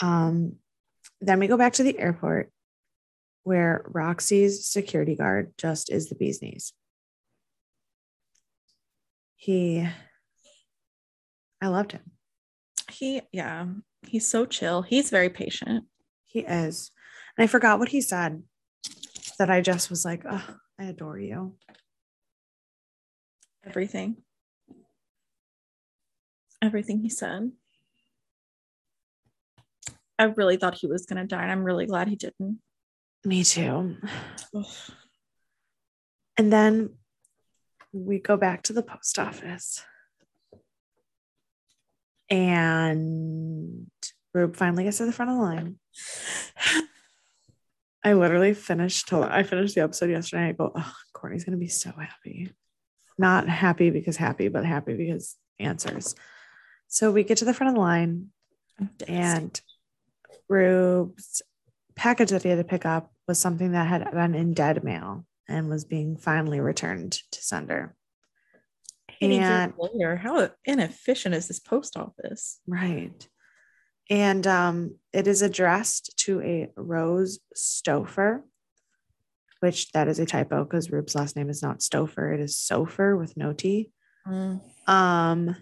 Um, 0.00 0.54
then 1.20 1.40
we 1.40 1.48
go 1.48 1.56
back 1.56 1.72
to 1.74 1.82
the 1.82 1.98
airport, 1.98 2.52
where 3.42 3.84
Roxy's 3.88 4.64
security 4.64 5.16
guard 5.16 5.54
just 5.58 5.90
is 5.90 6.08
the 6.08 6.14
bee's 6.14 6.40
knees. 6.40 6.72
He, 9.34 9.88
I 11.60 11.66
loved 11.66 11.90
him. 11.90 12.02
He, 12.92 13.22
yeah, 13.32 13.66
he's 14.06 14.28
so 14.28 14.46
chill. 14.46 14.82
He's 14.82 15.10
very 15.10 15.30
patient. 15.30 15.84
He 16.26 16.40
is, 16.40 16.92
and 17.36 17.42
I 17.42 17.48
forgot 17.48 17.80
what 17.80 17.88
he 17.88 18.00
said. 18.00 18.44
That 19.40 19.50
I 19.50 19.60
just 19.62 19.90
was 19.90 20.04
like, 20.04 20.22
oh, 20.28 20.44
I 20.78 20.84
adore 20.84 21.18
you. 21.18 21.54
Everything, 23.66 24.16
everything 26.62 27.00
he 27.00 27.08
said. 27.08 27.52
I 30.18 30.24
really 30.24 30.56
thought 30.56 30.74
he 30.74 30.86
was 30.86 31.06
gonna 31.06 31.26
die, 31.26 31.42
and 31.42 31.52
I'm 31.52 31.64
really 31.64 31.86
glad 31.86 32.08
he 32.08 32.16
didn't. 32.16 32.60
Me 33.24 33.44
too. 33.44 33.96
Ugh. 34.54 34.64
And 36.36 36.52
then 36.52 36.90
we 37.92 38.18
go 38.18 38.36
back 38.36 38.62
to 38.64 38.72
the 38.72 38.82
post 38.82 39.18
office. 39.18 39.84
And 42.30 43.90
Rube 44.34 44.56
finally 44.56 44.84
gets 44.84 44.98
to 44.98 45.06
the 45.06 45.12
front 45.12 45.30
of 45.30 45.36
the 45.38 45.42
line. 45.42 45.76
I 48.04 48.12
literally 48.12 48.54
finished 48.54 49.08
till 49.08 49.24
I 49.24 49.42
finished 49.42 49.74
the 49.74 49.82
episode 49.82 50.10
yesterday. 50.10 50.48
I 50.48 50.52
go, 50.52 50.72
oh, 50.74 50.92
Courtney's 51.12 51.44
gonna 51.44 51.56
be 51.56 51.68
so 51.68 51.90
happy. 51.90 52.52
Not 53.18 53.48
happy 53.48 53.90
because 53.90 54.16
happy, 54.16 54.48
but 54.48 54.64
happy 54.64 54.94
because 54.94 55.36
answers. 55.58 56.14
So 56.88 57.12
we 57.12 57.22
get 57.22 57.38
to 57.38 57.44
the 57.44 57.54
front 57.54 57.68
of 57.68 57.74
the 57.74 57.80
line 57.80 58.28
and 59.06 59.60
Rube's 60.48 61.42
package 61.94 62.30
that 62.30 62.42
he 62.42 62.48
had 62.48 62.58
to 62.58 62.64
pick 62.64 62.86
up 62.86 63.12
was 63.26 63.38
something 63.38 63.72
that 63.72 63.86
had 63.86 64.10
been 64.12 64.34
in 64.34 64.54
dead 64.54 64.82
mail 64.82 65.26
and 65.48 65.68
was 65.68 65.84
being 65.84 66.16
finally 66.16 66.60
returned 66.60 67.20
to 67.32 67.42
sender. 67.42 67.94
He 69.18 69.28
needs 69.28 69.44
a 69.44 69.72
and-. 69.78 70.18
How 70.18 70.50
inefficient 70.64 71.34
is 71.34 71.48
this 71.48 71.58
post 71.58 71.96
office? 71.96 72.60
Right. 72.66 73.28
And 74.10 74.46
um, 74.46 74.96
it 75.12 75.26
is 75.26 75.42
addressed 75.42 76.16
to 76.18 76.40
a 76.40 76.70
Rose 76.76 77.40
Stouffer, 77.54 78.42
which 79.60 79.92
that 79.92 80.08
is 80.08 80.18
a 80.18 80.26
typo 80.26 80.64
because 80.64 80.90
Rube's 80.90 81.14
last 81.14 81.36
name 81.36 81.50
is 81.50 81.62
not 81.62 81.80
Stouffer, 81.80 82.32
it 82.32 82.40
is 82.40 82.56
Sofer 82.56 83.18
with 83.18 83.36
no 83.36 83.52
T. 83.52 83.90
Um, 84.86 85.56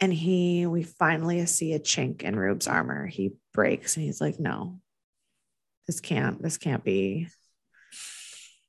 and 0.00 0.12
he, 0.12 0.66
we 0.66 0.82
finally 0.82 1.44
see 1.46 1.74
a 1.74 1.80
chink 1.80 2.22
in 2.22 2.36
Rube's 2.36 2.66
armor. 2.66 3.06
He 3.06 3.32
breaks 3.52 3.96
and 3.96 4.04
he's 4.04 4.20
like, 4.20 4.40
no, 4.40 4.80
this 5.86 6.00
can't, 6.00 6.42
this 6.42 6.56
can't 6.56 6.82
be, 6.82 7.28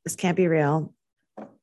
this 0.04 0.16
can't 0.16 0.36
be 0.36 0.48
real. 0.48 0.94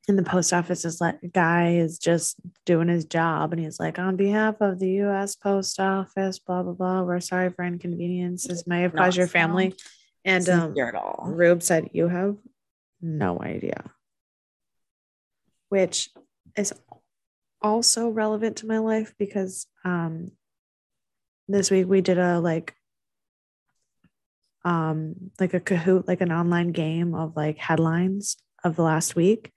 And 0.07 0.17
the 0.17 0.23
post 0.23 0.53
office 0.53 0.85
is 0.85 0.99
like, 0.99 1.19
guy 1.33 1.75
is 1.75 1.99
just 1.99 2.37
doing 2.65 2.87
his 2.87 3.05
job. 3.05 3.53
And 3.53 3.61
he's 3.61 3.79
like, 3.79 3.99
on 3.99 4.15
behalf 4.15 4.55
of 4.59 4.79
the 4.79 4.89
US 5.03 5.35
Post 5.35 5.79
Office, 5.79 6.39
blah, 6.39 6.63
blah, 6.63 6.73
blah. 6.73 7.03
We're 7.03 7.19
sorry 7.19 7.51
for 7.51 7.63
inconveniences. 7.63 8.65
May 8.65 8.81
have 8.81 8.95
caused 8.95 9.17
your 9.17 9.27
family. 9.27 9.75
And 10.25 10.49
um, 10.49 10.59
Sincere 10.69 10.89
at 10.89 10.95
all. 10.95 11.25
Rube 11.27 11.61
said, 11.61 11.91
You 11.93 12.07
have 12.07 12.37
no 13.01 13.39
idea. 13.39 13.91
Which 15.69 16.09
is 16.57 16.73
also 17.61 18.09
relevant 18.09 18.57
to 18.57 18.67
my 18.67 18.77
life 18.79 19.13
because 19.17 19.67
um 19.85 20.31
this 21.47 21.71
week 21.71 21.87
we 21.87 22.01
did 22.01 22.17
a 22.17 22.39
like 22.39 22.75
um 24.65 25.15
like 25.39 25.53
a 25.53 25.59
Kahoot, 25.59 26.07
like 26.07 26.21
an 26.21 26.31
online 26.31 26.71
game 26.71 27.15
of 27.15 27.35
like 27.35 27.57
headlines 27.57 28.37
of 28.63 28.75
the 28.75 28.83
last 28.83 29.15
week. 29.15 29.51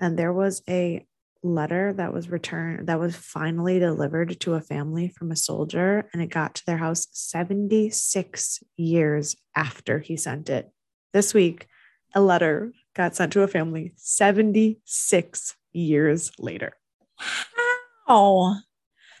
and 0.00 0.18
there 0.18 0.32
was 0.32 0.62
a 0.68 1.04
letter 1.42 1.92
that 1.92 2.12
was 2.12 2.28
returned 2.28 2.88
that 2.88 2.98
was 2.98 3.14
finally 3.14 3.78
delivered 3.78 4.38
to 4.40 4.54
a 4.54 4.60
family 4.60 5.08
from 5.08 5.30
a 5.30 5.36
soldier 5.36 6.08
and 6.12 6.20
it 6.20 6.26
got 6.30 6.54
to 6.56 6.66
their 6.66 6.78
house 6.78 7.06
76 7.12 8.62
years 8.76 9.36
after 9.54 10.00
he 10.00 10.16
sent 10.16 10.50
it 10.50 10.70
this 11.12 11.32
week 11.32 11.66
a 12.14 12.20
letter 12.20 12.72
got 12.94 13.14
sent 13.14 13.32
to 13.32 13.42
a 13.42 13.48
family 13.48 13.92
76 13.96 15.56
years 15.72 16.32
later 16.38 16.72
How? 17.18 18.56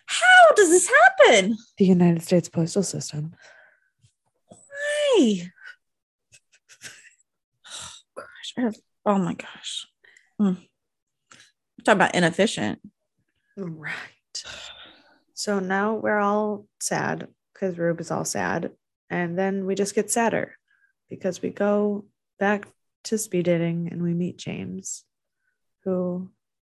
How 0.06 0.54
does 0.56 0.70
this 0.70 0.88
happen? 0.88 1.56
the 1.76 1.84
united 1.84 2.22
states 2.22 2.48
postal 2.48 2.82
system 2.82 3.34
Why? 4.48 5.50
Oh, 7.66 7.82
gosh. 8.16 8.54
I 8.56 8.60
have, 8.62 8.76
oh 9.04 9.18
my 9.18 9.34
gosh. 9.34 9.86
Mm. 10.40 10.56
Talk 11.84 11.94
about 11.94 12.14
inefficient. 12.14 12.80
right 13.56 14.44
so 15.34 15.60
now 15.60 15.94
we're 15.94 16.18
all 16.18 16.66
sad 16.80 17.28
because 17.54 17.78
rube 17.78 18.00
is 18.00 18.10
all 18.10 18.24
sad 18.24 18.72
and 19.08 19.38
then 19.38 19.66
we 19.66 19.74
just 19.74 19.94
get 19.94 20.10
sadder 20.10 20.56
because 21.08 21.40
we 21.40 21.50
go 21.50 22.04
back 22.38 22.66
to 23.04 23.16
speed 23.16 23.44
dating 23.44 23.88
and 23.90 24.02
we 24.02 24.14
meet 24.14 24.36
james 24.36 25.04
who 25.84 26.28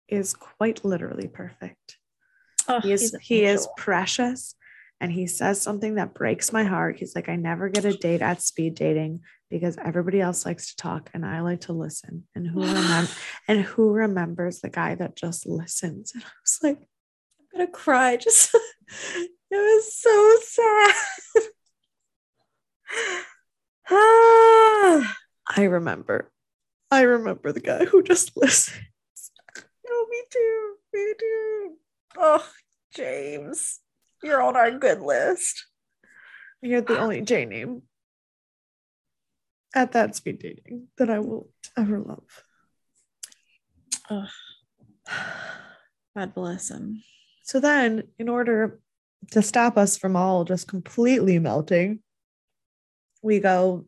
is 0.09 0.35
quite 0.35 0.85
literally 0.85 1.29
perfect 1.29 1.99
Oh, 2.69 2.81
he 2.81 2.93
is 2.93 3.17
he 3.21 3.45
is 3.45 3.69
precious 3.77 4.55
and 5.01 5.13
he 5.13 5.27
says 5.29 5.63
something 5.63 5.97
that 5.97 6.15
breaks 6.15 6.53
my 6.53 6.65
heart 6.65 6.97
he's 6.97 7.15
like 7.15 7.29
i 7.29 7.37
never 7.37 7.69
get 7.69 7.85
a 7.85 7.97
date 7.97 8.23
at 8.23 8.43
speed 8.43 8.75
dating 8.75 9.21
because 9.51 9.77
everybody 9.77 10.21
else 10.21 10.45
likes 10.45 10.71
to 10.71 10.77
talk 10.77 11.09
and 11.15 11.25
i 11.25 11.41
like 11.43 11.61
to 11.63 11.73
listen 11.73 12.25
and 12.35 12.47
who 12.49 12.61
remem- 12.65 13.19
and 13.47 13.61
who 13.61 13.93
remembers 13.93 14.61
the 14.61 14.69
guy 14.69 14.97
that 14.97 15.15
just 15.15 15.47
listens 15.47 16.13
and 16.15 16.25
i 16.25 16.31
was 16.43 16.59
like 16.63 16.79
I'm 17.53 17.61
gonna 17.61 17.71
cry. 17.71 18.17
Just 18.17 18.55
it 19.15 19.31
was 19.51 19.95
so 19.95 20.37
sad. 20.43 20.95
Ah. 23.89 25.17
i 25.57 25.63
remember 25.63 26.31
i 26.91 27.03
remember 27.03 27.53
the 27.53 27.61
guy 27.61 27.85
who 27.85 28.03
just 28.03 28.37
listens 28.37 28.77
no, 29.89 30.07
me 30.09 30.23
too. 30.31 30.75
Me 30.93 31.15
too. 31.19 31.75
Oh, 32.19 32.49
James, 32.95 33.81
you're 34.23 34.43
on 34.43 34.57
our 34.57 34.71
good 34.71 35.01
list. 35.01 35.67
you're 36.63 36.81
the 36.81 36.99
only 36.99 37.21
j 37.21 37.45
name 37.45 37.83
at 39.75 39.93
that 39.93 40.17
speed 40.17 40.39
dating 40.39 40.89
that 40.97 41.11
i 41.11 41.19
will 41.19 41.51
ever 41.77 42.01
love 42.01 42.43
Ugh. 44.09 44.29
God 46.17 46.35
bless 46.35 46.71
him. 46.71 47.03
So 47.43 47.61
then, 47.61 48.05
in 48.19 48.29
order 48.29 48.81
to 49.33 49.43
stop 49.43 49.77
us 49.77 49.99
from 49.99 50.17
all 50.17 50.45
just 50.45 50.69
completely 50.69 51.39
melting, 51.39 52.01
we 53.23 53.41
go 53.41 53.87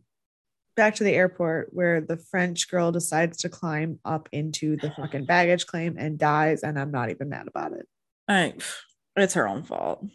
back 0.78 0.94
to 0.94 1.04
the 1.04 1.12
airport 1.12 1.68
where 1.72 2.00
the 2.00 2.16
French 2.16 2.70
girl 2.70 2.90
decides 2.92 3.38
to 3.38 3.48
climb 3.50 3.98
up 4.04 4.28
into 4.32 4.76
the 4.76 4.90
fucking 4.96 5.26
baggage 5.26 5.66
claim 5.66 5.96
and 5.98 6.18
dies. 6.18 6.62
And 6.62 6.78
I'm 6.78 6.90
not 6.90 7.10
even 7.10 7.28
mad 7.28 7.48
about 7.48 7.72
it. 7.72 7.86
I, 8.26 8.54
it's 9.16 9.34
her 9.34 9.46
own 9.46 9.64
fault. 9.64 10.06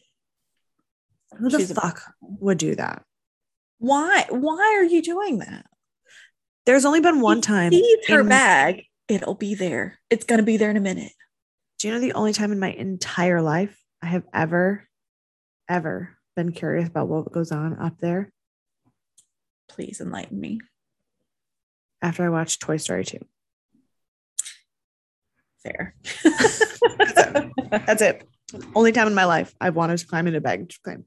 Who 1.38 1.50
the 1.50 1.60
She's 1.60 1.72
a- 1.72 1.76
fuck 1.76 2.02
would 2.22 2.58
do 2.58 2.74
that? 2.76 3.04
Why? 3.78 4.26
Why 4.30 4.78
are 4.80 4.84
you 4.86 5.02
doing 5.02 5.40
that? 5.40 5.66
There's 6.66 6.86
only 6.86 7.02
been 7.02 7.20
one 7.20 7.38
He 7.38 7.42
time. 7.42 7.72
sees 7.72 8.08
her 8.08 8.22
in- 8.22 8.30
bag. 8.30 8.84
It'll 9.10 9.36
be 9.36 9.54
there. 9.54 10.00
It's 10.10 10.24
gonna 10.24 10.44
be 10.44 10.56
there 10.56 10.70
in 10.72 10.78
a 10.78 10.82
minute. 10.82 11.12
Do 11.78 11.88
you 11.90 11.94
know 11.94 12.00
the 12.00 12.14
only 12.14 12.32
time 12.32 12.54
in 12.54 12.60
my 12.60 12.72
entire 12.72 13.42
life 13.42 13.78
I 14.02 14.06
have 14.06 14.24
ever, 14.34 14.88
ever 15.68 16.18
been 16.38 16.54
curious 16.54 16.88
about 16.88 17.10
what 17.10 17.32
goes 17.34 17.52
on 17.52 17.78
up 17.78 17.98
there 18.00 18.32
Please 19.70 20.02
enlighten 20.02 20.40
me. 20.40 20.60
after 22.02 22.24
I 22.26 22.30
watched 22.30 22.62
Toy 22.62 22.78
Story 22.78 23.06
2? 23.06 23.20
Fair. 25.64 25.96
That's 27.72 28.02
it. 28.02 28.28
Only 28.76 28.92
time 28.92 29.08
in 29.08 29.16
my 29.16 29.26
life 29.26 29.56
I've 29.62 29.76
wanted 29.76 29.98
to 30.00 30.08
climb 30.08 30.28
into 30.28 30.38
a 30.38 30.42
baggage 30.42 30.82
claim. 30.84 31.06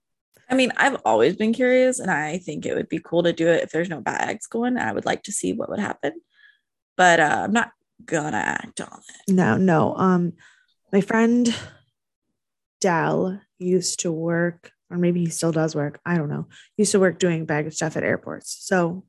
I 0.49 0.55
mean, 0.55 0.73
I've 0.77 0.97
always 1.05 1.37
been 1.37 1.53
curious, 1.53 1.99
and 1.99 2.11
I 2.11 2.39
think 2.39 2.65
it 2.67 2.75
would 2.75 2.89
be 2.89 3.01
cool 3.01 3.25
to 3.25 3.33
do 3.33 3.49
it 3.49 3.65
if 3.65 3.71
there's 3.71 3.89
no 3.89 4.01
bags 4.01 4.47
going. 4.47 4.79
I 4.79 4.93
would 4.93 5.05
like 5.05 5.25
to 5.25 5.33
see 5.33 5.53
what 5.53 5.69
would 5.69 5.81
happen, 5.81 6.13
but 6.97 7.21
uh, 7.21 7.41
I'm 7.45 7.53
not 7.53 7.73
gonna 8.05 8.37
act 8.39 8.81
on 8.81 9.01
it. 9.09 9.33
No, 9.33 9.57
no. 9.57 9.95
Um, 9.97 10.35
my 10.93 11.01
friend 11.01 11.55
Dell 12.81 13.41
used 13.59 14.01
to 14.01 14.13
work, 14.13 14.71
or 14.91 14.99
maybe 14.99 15.21
he 15.21 15.31
still 15.31 15.53
does 15.53 15.75
work. 15.75 16.01
I 16.05 16.17
don't 16.17 16.29
know. 16.29 16.47
He 16.77 16.83
Used 16.83 16.93
to 16.93 17.01
work 17.01 17.19
doing 17.19 17.45
baggage 17.47 17.75
stuff 17.75 17.97
at 17.97 18.03
airports, 18.05 18.57
so 18.61 19.05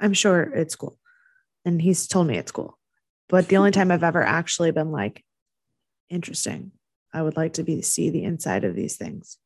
I'm 0.00 0.14
sure 0.14 0.42
it's 0.42 0.76
cool. 0.76 0.98
And 1.64 1.80
he's 1.82 2.06
told 2.08 2.26
me 2.26 2.36
it's 2.38 2.52
cool. 2.52 2.78
But 3.28 3.48
the 3.48 3.56
only 3.58 3.70
time 3.72 3.90
I've 3.90 4.02
ever 4.04 4.22
actually 4.22 4.70
been 4.70 4.90
like, 4.92 5.24
interesting. 6.08 6.72
I 7.12 7.22
would 7.22 7.36
like 7.36 7.54
to 7.54 7.62
be 7.62 7.82
see 7.82 8.10
the 8.10 8.24
inside 8.24 8.64
of 8.64 8.74
these 8.74 8.96
things. 8.96 9.38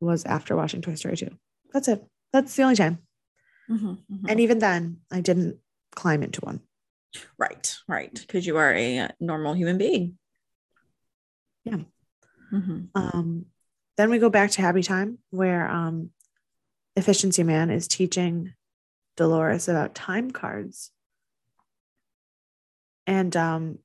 Was 0.00 0.24
after 0.24 0.54
watching 0.56 0.82
Toy 0.82 0.94
Story 0.94 1.16
2. 1.16 1.30
That's 1.72 1.88
it. 1.88 2.04
That's 2.32 2.54
the 2.54 2.62
only 2.62 2.76
time. 2.76 2.98
Mhm, 3.70 3.98
mhm. 4.10 4.24
And 4.28 4.40
even 4.40 4.58
then, 4.58 5.00
I 5.10 5.20
didn't 5.20 5.58
climb 5.94 6.22
into 6.22 6.40
one. 6.40 6.60
right, 7.38 7.76
right, 7.88 8.12
because 8.14 8.46
you 8.46 8.56
are 8.58 8.74
a 8.74 9.08
normal 9.20 9.54
human 9.54 9.78
being. 9.78 10.18
Yeah. 11.64 11.78
Mhm. 12.52 12.88
Um, 12.94 13.46
then 13.96 14.10
we 14.10 14.18
go 14.18 14.30
back 14.30 14.50
to 14.52 14.62
Happy 14.62 14.82
Time, 14.82 15.18
where 15.30 15.68
um, 15.70 16.10
Efficiency 16.96 17.42
Man 17.42 17.70
is 17.70 17.88
teaching 17.88 18.52
Dolores 19.16 19.68
about 19.68 19.94
time 19.94 20.30
cards. 20.30 20.90
And 23.06 23.36
um, 23.36 23.78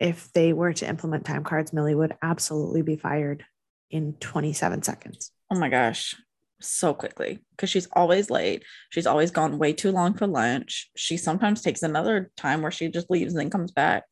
if 0.00 0.32
they 0.32 0.52
were 0.52 0.72
to 0.72 0.88
implement 0.88 1.24
time 1.24 1.44
cards, 1.44 1.72
Millie 1.72 1.94
would 1.94 2.16
absolutely 2.22 2.82
be 2.82 2.96
fired 2.96 3.44
in 3.90 4.14
27 4.14 4.82
seconds. 4.82 5.30
Oh 5.50 5.58
my 5.58 5.68
gosh, 5.68 6.16
so 6.60 6.94
quickly 6.94 7.40
because 7.50 7.70
she's 7.70 7.88
always 7.92 8.30
late. 8.30 8.64
She's 8.90 9.06
always 9.06 9.30
gone 9.30 9.58
way 9.58 9.72
too 9.72 9.92
long 9.92 10.14
for 10.14 10.26
lunch. 10.26 10.90
She 10.96 11.16
sometimes 11.16 11.62
takes 11.62 11.82
another 11.82 12.30
time 12.36 12.62
where 12.62 12.70
she 12.70 12.88
just 12.88 13.10
leaves 13.10 13.34
and 13.34 13.40
then 13.40 13.50
comes 13.50 13.72
back. 13.72 14.04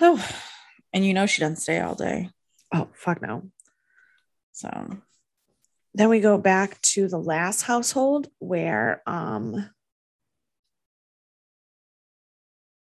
Oh, 0.00 0.24
and 0.92 1.04
you 1.04 1.14
know 1.14 1.26
she 1.26 1.40
doesn't 1.40 1.56
stay 1.56 1.80
all 1.80 1.94
day. 1.94 2.30
Oh, 2.72 2.88
fuck 2.94 3.22
no. 3.22 3.50
So 4.52 4.98
Then 5.94 6.08
we 6.08 6.20
go 6.20 6.38
back 6.38 6.80
to 6.82 7.08
the 7.08 7.18
last 7.18 7.62
household 7.62 8.28
where 8.38 9.02
um, 9.06 9.68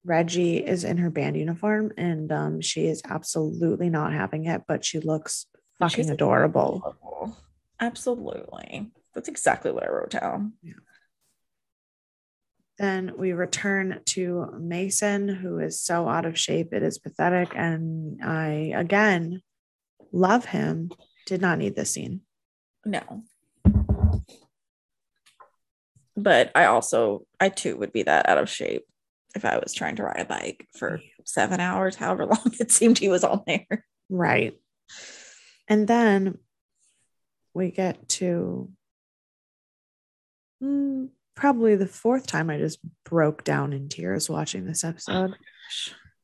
Reggie 0.03 0.57
is 0.57 0.83
in 0.83 0.97
her 0.97 1.09
band 1.09 1.35
uniform 1.35 1.91
and 1.97 2.31
um, 2.31 2.61
she 2.61 2.87
is 2.87 3.01
absolutely 3.05 3.89
not 3.89 4.13
having 4.13 4.45
it, 4.45 4.63
but 4.67 4.85
she 4.85 4.99
looks 4.99 5.47
fucking 5.79 5.95
she's 5.95 6.09
adorable. 6.09 6.77
adorable. 6.77 7.37
Absolutely. 7.79 8.91
That's 9.13 9.27
exactly 9.29 9.71
what 9.71 9.83
I 9.83 9.89
wrote 9.89 10.11
down. 10.11 10.53
Then 12.77 13.13
we 13.17 13.31
return 13.31 14.01
to 14.07 14.53
Mason, 14.59 15.27
who 15.29 15.59
is 15.59 15.81
so 15.81 16.07
out 16.07 16.25
of 16.25 16.37
shape. 16.37 16.73
It 16.73 16.83
is 16.83 16.97
pathetic. 16.97 17.53
And 17.55 18.21
I, 18.23 18.73
again, 18.75 19.41
love 20.15 20.45
him. 20.45 20.89
Did 21.27 21.41
not 21.41 21.59
need 21.59 21.75
this 21.75 21.91
scene. 21.91 22.21
No. 22.85 23.23
But 26.17 26.51
I 26.55 26.65
also, 26.65 27.25
I 27.39 27.49
too 27.49 27.75
would 27.77 27.91
be 27.91 28.03
that 28.03 28.29
out 28.29 28.37
of 28.37 28.49
shape 28.49 28.85
if 29.35 29.43
I 29.43 29.57
was 29.57 29.73
trying 29.73 29.97
to 29.97 30.03
ride 30.03 30.21
a 30.21 30.25
bike 30.25 30.65
for 30.77 31.01
seven 31.25 31.59
hours, 31.59 31.95
however 31.95 32.25
long 32.27 32.53
it 32.59 32.71
seemed 32.71 32.97
he 32.97 33.09
was 33.09 33.23
on 33.23 33.43
there. 33.45 33.85
Right. 34.09 34.53
And 35.67 35.87
then 35.87 36.37
we 37.53 37.71
get 37.71 38.07
to 38.09 38.69
mm, 40.63 41.09
probably 41.35 41.75
the 41.75 41.87
fourth 41.87 42.27
time 42.27 42.49
I 42.49 42.57
just 42.59 42.79
broke 43.03 43.43
down 43.43 43.73
in 43.73 43.89
tears 43.89 44.29
watching 44.29 44.65
this 44.65 44.85
episode 44.85 45.33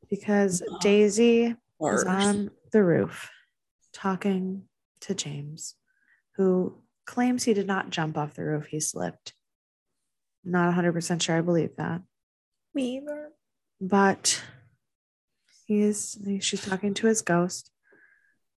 because 0.10 0.64
Oh. 0.66 0.78
Daisy 0.80 1.56
is 1.82 2.04
on 2.04 2.52
the 2.72 2.84
roof 2.84 3.30
talking 3.94 4.64
to 5.02 5.16
James, 5.16 5.76
who 6.36 6.82
claims 7.06 7.44
he 7.44 7.54
did 7.54 7.68
not 7.68 7.90
jump 7.90 8.18
off 8.18 8.36
the 8.36 8.44
roof, 8.44 8.68
he 8.68 8.80
slipped. 8.80 9.34
Not 10.44 10.74
100% 10.74 11.22
sure 11.22 11.38
I 11.38 11.42
believe 11.42 11.76
that. 11.78 12.02
Me 12.74 12.98
either. 12.98 13.30
But 13.80 14.42
he's 15.66 16.18
she's 16.42 16.66
talking 16.66 16.94
to 16.96 17.08
his 17.08 17.22
ghost. 17.22 17.72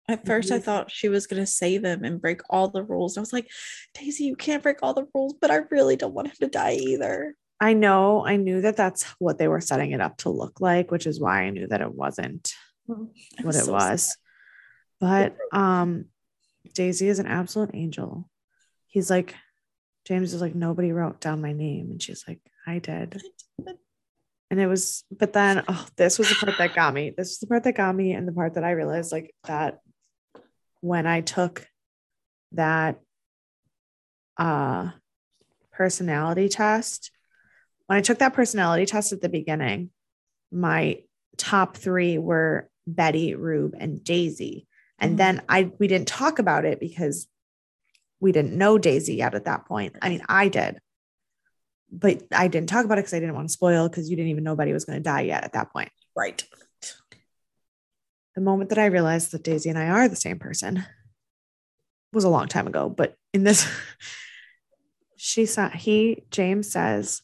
At 0.06 0.26
first, 0.26 0.50
I 0.50 0.58
thought 0.58 0.90
she 0.90 1.08
was 1.08 1.26
going 1.26 1.40
to 1.40 1.46
save 1.46 1.82
him 1.82 2.04
and 2.04 2.20
break 2.20 2.42
all 2.50 2.68
the 2.68 2.82
rules. 2.82 3.16
I 3.16 3.20
was 3.20 3.32
like, 3.32 3.48
Daisy, 3.94 4.24
you 4.24 4.36
can't 4.36 4.62
break 4.62 4.78
all 4.82 4.92
the 4.92 5.06
rules, 5.14 5.34
but 5.40 5.50
I 5.50 5.60
really 5.70 5.96
don't 5.96 6.12
want 6.12 6.28
him 6.28 6.34
to 6.40 6.48
die 6.48 6.74
either. 6.74 7.34
I 7.58 7.72
know, 7.72 8.26
I 8.26 8.36
knew 8.36 8.60
that 8.60 8.76
that's 8.76 9.04
what 9.18 9.38
they 9.38 9.48
were 9.48 9.62
setting 9.62 9.92
it 9.92 10.02
up 10.02 10.18
to 10.18 10.28
look 10.28 10.60
like, 10.60 10.90
which 10.90 11.06
is 11.06 11.20
why 11.20 11.44
I 11.44 11.50
knew 11.50 11.66
that 11.68 11.80
it 11.80 11.94
wasn't 11.94 12.52
mm-hmm. 12.88 13.04
I 13.38 13.42
what 13.44 13.54
it 13.54 13.66
was. 13.66 14.02
sad. 14.02 14.16
But 15.00 15.36
um 15.52 16.06
Daisy 16.74 17.08
is 17.08 17.18
an 17.18 17.26
absolute 17.26 17.70
angel. 17.74 18.28
He's 18.86 19.10
like, 19.10 19.34
James 20.06 20.32
is 20.32 20.40
like, 20.40 20.54
nobody 20.54 20.92
wrote 20.92 21.20
down 21.20 21.40
my 21.42 21.52
name. 21.52 21.90
And 21.90 22.02
she's 22.02 22.24
like, 22.26 22.40
I 22.66 22.78
did. 22.78 23.20
And 24.50 24.60
it 24.60 24.66
was, 24.66 25.04
but 25.10 25.32
then 25.32 25.64
oh, 25.66 25.86
this 25.96 26.18
was 26.18 26.28
the 26.28 26.36
part 26.36 26.58
that 26.58 26.74
got 26.74 26.94
me. 26.94 27.10
This 27.16 27.30
was 27.30 27.38
the 27.38 27.46
part 27.46 27.64
that 27.64 27.76
got 27.76 27.94
me, 27.94 28.12
and 28.12 28.28
the 28.28 28.32
part 28.32 28.54
that 28.54 28.64
I 28.64 28.72
realized 28.72 29.10
like 29.10 29.34
that 29.46 29.80
when 30.80 31.06
I 31.06 31.22
took 31.22 31.66
that 32.52 33.00
uh 34.36 34.90
personality 35.72 36.48
test, 36.48 37.10
when 37.86 37.98
I 37.98 38.02
took 38.02 38.18
that 38.18 38.34
personality 38.34 38.86
test 38.86 39.12
at 39.12 39.20
the 39.20 39.28
beginning, 39.28 39.90
my 40.52 41.00
top 41.36 41.76
three 41.76 42.18
were 42.18 42.68
Betty, 42.86 43.34
Rube, 43.34 43.74
and 43.78 44.04
Daisy. 44.04 44.68
And 44.98 45.14
Mhm. 45.14 45.16
then 45.16 45.42
I 45.48 45.72
we 45.78 45.88
didn't 45.88 46.08
talk 46.08 46.38
about 46.38 46.64
it 46.64 46.80
because 46.80 47.28
we 48.20 48.32
didn't 48.32 48.56
know 48.56 48.78
Daisy 48.78 49.16
yet 49.16 49.34
at 49.34 49.44
that 49.44 49.66
point. 49.66 49.96
I 50.00 50.08
mean, 50.08 50.22
I 50.28 50.48
did. 50.48 50.80
But 51.90 52.22
I 52.32 52.48
didn't 52.48 52.68
talk 52.68 52.84
about 52.84 52.98
it 52.98 53.02
because 53.02 53.14
I 53.14 53.20
didn't 53.20 53.34
want 53.34 53.48
to 53.48 53.52
spoil 53.52 53.88
because 53.88 54.08
you 54.10 54.16
didn't 54.16 54.30
even 54.30 54.44
know 54.44 54.56
Betty 54.56 54.72
was 54.72 54.84
going 54.84 54.98
to 54.98 55.02
die 55.02 55.22
yet 55.22 55.44
at 55.44 55.52
that 55.52 55.72
point. 55.72 55.90
Right. 56.16 56.42
The 58.34 58.40
moment 58.40 58.70
that 58.70 58.78
I 58.78 58.86
realized 58.86 59.30
that 59.32 59.44
Daisy 59.44 59.68
and 59.70 59.78
I 59.78 59.88
are 59.88 60.08
the 60.08 60.16
same 60.16 60.38
person 60.38 60.84
was 62.12 62.24
a 62.24 62.28
long 62.28 62.48
time 62.48 62.66
ago. 62.66 62.88
But 62.88 63.16
in 63.32 63.44
this, 63.44 63.66
she 65.16 65.46
saw 65.46 65.68
he, 65.68 66.24
James 66.30 66.70
says 66.70 67.22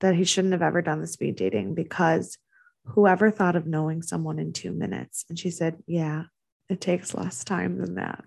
that 0.00 0.14
he 0.14 0.24
shouldn't 0.24 0.52
have 0.52 0.62
ever 0.62 0.82
done 0.82 1.00
the 1.00 1.06
speed 1.06 1.36
dating 1.36 1.74
because 1.74 2.38
whoever 2.84 3.30
thought 3.30 3.56
of 3.56 3.66
knowing 3.66 4.02
someone 4.02 4.38
in 4.38 4.52
two 4.52 4.72
minutes. 4.72 5.24
And 5.28 5.38
she 5.38 5.50
said, 5.50 5.82
Yeah, 5.86 6.24
it 6.68 6.80
takes 6.80 7.14
less 7.14 7.44
time 7.44 7.78
than 7.78 7.96
that. 7.96 8.24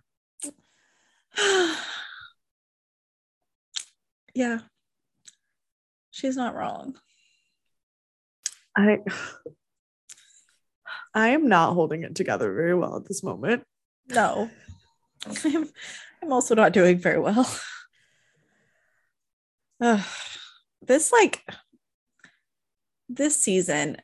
yeah. 4.33 4.59
She's 6.11 6.35
not 6.35 6.55
wrong. 6.55 6.95
I 8.75 8.99
I 11.13 11.29
am 11.29 11.47
not 11.47 11.73
holding 11.73 12.03
it 12.03 12.15
together 12.15 12.53
very 12.53 12.75
well 12.75 12.97
at 12.97 13.05
this 13.05 13.23
moment. 13.23 13.63
No. 14.09 14.49
I'm, 15.25 15.69
I'm 16.21 16.31
also 16.31 16.53
not 16.53 16.73
doing 16.73 16.97
very 16.97 17.19
well. 17.19 17.49
This 20.85 21.11
like 21.11 21.43
this 23.09 23.41
season 23.41 23.97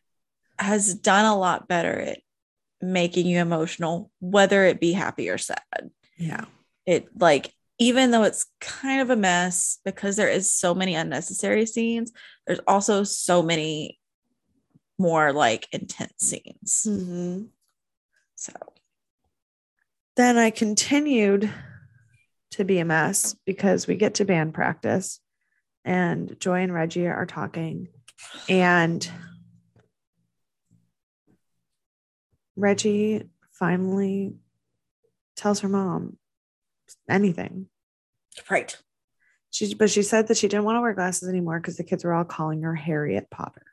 has 0.59 0.95
done 0.95 1.25
a 1.25 1.37
lot 1.37 1.67
better 1.67 1.99
at 1.99 2.19
making 2.83 3.25
you 3.25 3.39
emotional, 3.39 4.11
whether 4.19 4.65
it 4.65 4.79
be 4.79 4.93
happy 4.93 5.29
or 5.29 5.37
sad. 5.37 5.59
Yeah. 6.17 6.45
It 6.85 7.07
like 7.17 7.53
even 7.79 8.11
though 8.11 8.23
it's 8.23 8.45
kind 8.61 9.01
of 9.01 9.09
a 9.09 9.15
mess 9.15 9.79
because 9.83 10.15
there 10.15 10.29
is 10.29 10.53
so 10.53 10.75
many 10.75 10.95
unnecessary 10.95 11.65
scenes, 11.65 12.11
there's 12.45 12.59
also 12.67 13.03
so 13.03 13.41
many 13.41 13.99
more 14.99 15.33
like 15.33 15.67
intense 15.71 16.13
scenes. 16.19 16.85
Mm-hmm. 16.87 17.43
So 18.35 18.53
Then 20.15 20.37
I 20.37 20.49
continued 20.49 21.49
to 22.51 22.63
be 22.63 22.79
a 22.79 22.85
mess 22.85 23.35
because 23.45 23.87
we 23.87 23.95
get 23.95 24.15
to 24.15 24.25
band 24.25 24.53
practice 24.53 25.19
and 25.83 26.39
Joy 26.39 26.61
and 26.61 26.73
Reggie 26.73 27.07
are 27.07 27.25
talking 27.25 27.87
and 28.47 29.09
Reggie 32.55 33.29
finally 33.51 34.35
tells 35.35 35.61
her 35.61 35.69
mom 35.69 36.17
anything. 37.09 37.67
right. 38.49 38.75
She 39.51 39.75
but 39.75 39.89
she 39.89 40.01
said 40.01 40.27
that 40.27 40.37
she 40.37 40.47
didn't 40.47 40.63
want 40.65 40.77
to 40.77 40.81
wear 40.81 40.93
glasses 40.93 41.29
anymore 41.29 41.59
because 41.59 41.77
the 41.77 41.83
kids 41.83 42.03
were 42.03 42.13
all 42.13 42.23
calling 42.23 42.63
her 42.63 42.75
Harriet 42.75 43.29
Potter. 43.29 43.65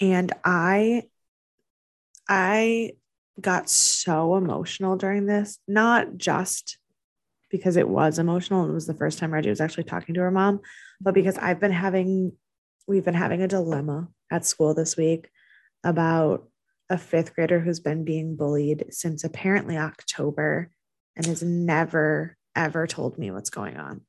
And 0.00 0.32
I 0.44 1.02
I 2.28 2.92
got 3.40 3.68
so 3.68 4.36
emotional 4.36 4.96
during 4.96 5.26
this, 5.26 5.58
not 5.66 6.16
just 6.16 6.78
because 7.50 7.76
it 7.76 7.88
was 7.88 8.18
emotional. 8.18 8.62
and 8.62 8.70
It 8.70 8.74
was 8.74 8.86
the 8.86 8.94
first 8.94 9.18
time 9.18 9.32
Reggie 9.32 9.50
was 9.50 9.60
actually 9.60 9.84
talking 9.84 10.14
to 10.14 10.20
her 10.20 10.30
mom, 10.30 10.60
but 11.00 11.14
because 11.14 11.38
I've 11.38 11.60
been 11.60 11.72
having, 11.72 12.32
we've 12.86 13.04
been 13.04 13.14
having 13.14 13.42
a 13.42 13.48
dilemma 13.48 14.08
at 14.30 14.44
school 14.44 14.74
this 14.74 14.96
week 14.96 15.30
about 15.84 16.48
a 16.90 16.98
fifth 16.98 17.34
grader 17.34 17.60
who's 17.60 17.80
been 17.80 18.04
being 18.04 18.36
bullied 18.36 18.86
since 18.90 19.24
apparently 19.24 19.76
October 19.76 20.70
and 21.16 21.26
has 21.26 21.42
never, 21.42 22.36
ever 22.56 22.86
told 22.86 23.18
me 23.18 23.30
what's 23.30 23.50
going 23.50 23.76
on. 23.76 24.02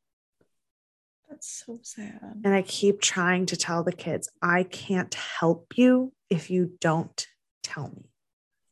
That's 1.30 1.64
so 1.66 1.80
sad. 1.84 2.42
And 2.44 2.54
I 2.54 2.62
keep 2.62 3.02
trying 3.02 3.46
to 3.48 3.58
tell 3.58 3.84
the 3.84 3.92
kids, 3.92 4.30
I 4.42 4.64
can't 4.64 5.14
help 5.14 5.74
you 5.76 6.14
if 6.30 6.50
you 6.50 6.72
don't 6.80 7.28
tell 7.64 7.90
me. 7.90 8.10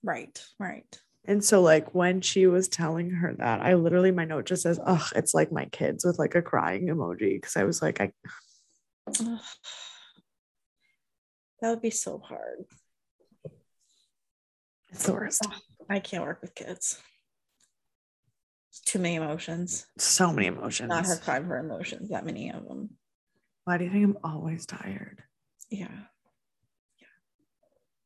Right. 0.04 0.44
Right. 0.60 1.00
And 1.26 1.44
so, 1.44 1.62
like, 1.62 1.94
when 1.94 2.22
she 2.22 2.48
was 2.48 2.70
telling 2.70 3.10
her 3.10 3.36
that, 3.38 3.62
I 3.62 3.74
literally, 3.74 4.12
my 4.12 4.24
note 4.24 4.46
just 4.46 4.64
says, 4.64 4.80
Oh, 4.86 5.06
it's 5.16 5.34
like 5.34 5.52
my 5.52 5.66
kids 5.66 6.06
with 6.06 6.18
like 6.18 6.36
a 6.36 6.42
crying 6.42 6.88
emoji. 6.88 7.42
Cause 7.42 7.58
I 7.58 7.66
was 7.66 7.82
like, 7.82 8.00
I, 8.00 8.12
Ugh. 9.08 9.40
That 11.62 11.70
would 11.72 11.82
be 11.82 11.90
so 11.90 12.20
hard. 12.20 12.66
It's 14.98 15.06
the 15.06 15.14
worst. 15.14 15.46
I 15.92 16.00
can't 16.00 16.24
work 16.24 16.42
with 16.42 16.56
kids. 16.56 17.00
It's 18.72 18.82
too 18.82 18.98
many 18.98 19.14
emotions. 19.14 19.86
So 20.00 20.34
many 20.34 20.48
emotions. 20.48 20.90
Not 20.90 21.06
have 21.06 21.24
time 21.24 21.46
for 21.46 21.58
emotions. 21.58 22.10
That 22.10 22.26
many 22.26 22.50
of 22.50 22.68
them. 22.68 22.90
Why 23.66 23.78
do 23.78 23.84
you 23.84 23.92
think 23.92 24.04
I'm 24.06 24.18
always 24.24 24.66
tired? 24.66 25.22
Yeah. 25.70 25.88
Yeah. 27.00 27.08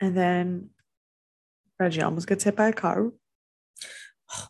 And 0.02 0.18
then 0.18 0.72
Reggie 1.80 2.02
almost 2.02 2.28
gets 2.28 2.44
hit 2.44 2.58
by 2.58 2.68
a 2.68 2.74
car. 2.74 3.10
Oh, 4.36 4.48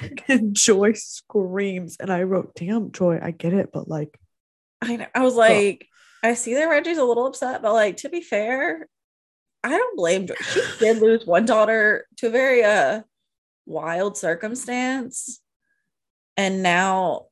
and 0.28 0.56
Joy 0.56 0.94
screams. 0.94 1.98
And 2.00 2.10
I 2.10 2.22
wrote, 2.22 2.54
Damn, 2.54 2.90
Joy, 2.90 3.18
I 3.22 3.32
get 3.32 3.52
it. 3.52 3.68
But 3.70 3.86
like, 3.86 4.18
I 4.80 4.96
know. 4.96 5.06
I 5.14 5.20
was 5.20 5.34
like, 5.34 5.86
I 6.22 6.32
see 6.32 6.54
that 6.54 6.64
Reggie's 6.70 6.96
a 6.96 7.04
little 7.04 7.26
upset, 7.26 7.60
but 7.60 7.74
like 7.74 7.98
to 7.98 8.08
be 8.08 8.22
fair, 8.22 8.88
I 9.62 9.70
don't 9.70 9.96
blame 9.96 10.26
Joy. 10.26 10.34
She 10.40 10.62
did 10.78 10.98
lose 10.98 11.26
one 11.26 11.44
daughter 11.46 12.06
to 12.18 12.28
a 12.28 12.30
very 12.30 12.64
uh 12.64 13.02
wild 13.66 14.16
circumstance. 14.16 15.40
And 16.36 16.62
now 16.62 17.26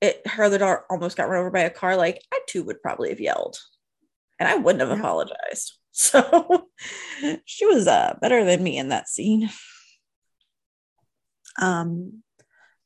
it 0.00 0.26
her 0.26 0.44
other 0.44 0.58
daughter 0.58 0.84
almost 0.90 1.16
got 1.16 1.28
run 1.28 1.40
over 1.40 1.50
by 1.50 1.60
a 1.60 1.70
car. 1.70 1.96
Like 1.96 2.22
I 2.32 2.40
too 2.48 2.62
would 2.64 2.82
probably 2.82 3.10
have 3.10 3.20
yelled. 3.20 3.58
And 4.38 4.48
I 4.48 4.56
wouldn't 4.56 4.80
have 4.80 4.90
Yeah. 4.90 4.98
apologized. 5.02 5.72
So 5.98 6.68
she 7.46 7.64
was 7.64 7.86
uh 7.88 8.18
better 8.20 8.44
than 8.44 8.62
me 8.62 8.76
in 8.76 8.90
that 8.90 9.08
scene. 9.08 9.48
Um, 11.58 12.22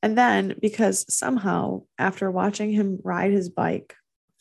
and 0.03 0.17
then 0.17 0.55
because 0.61 1.13
somehow 1.13 1.83
after 1.99 2.31
watching 2.31 2.71
him 2.73 3.01
ride 3.03 3.33
his 3.33 3.49
bike 3.49 3.97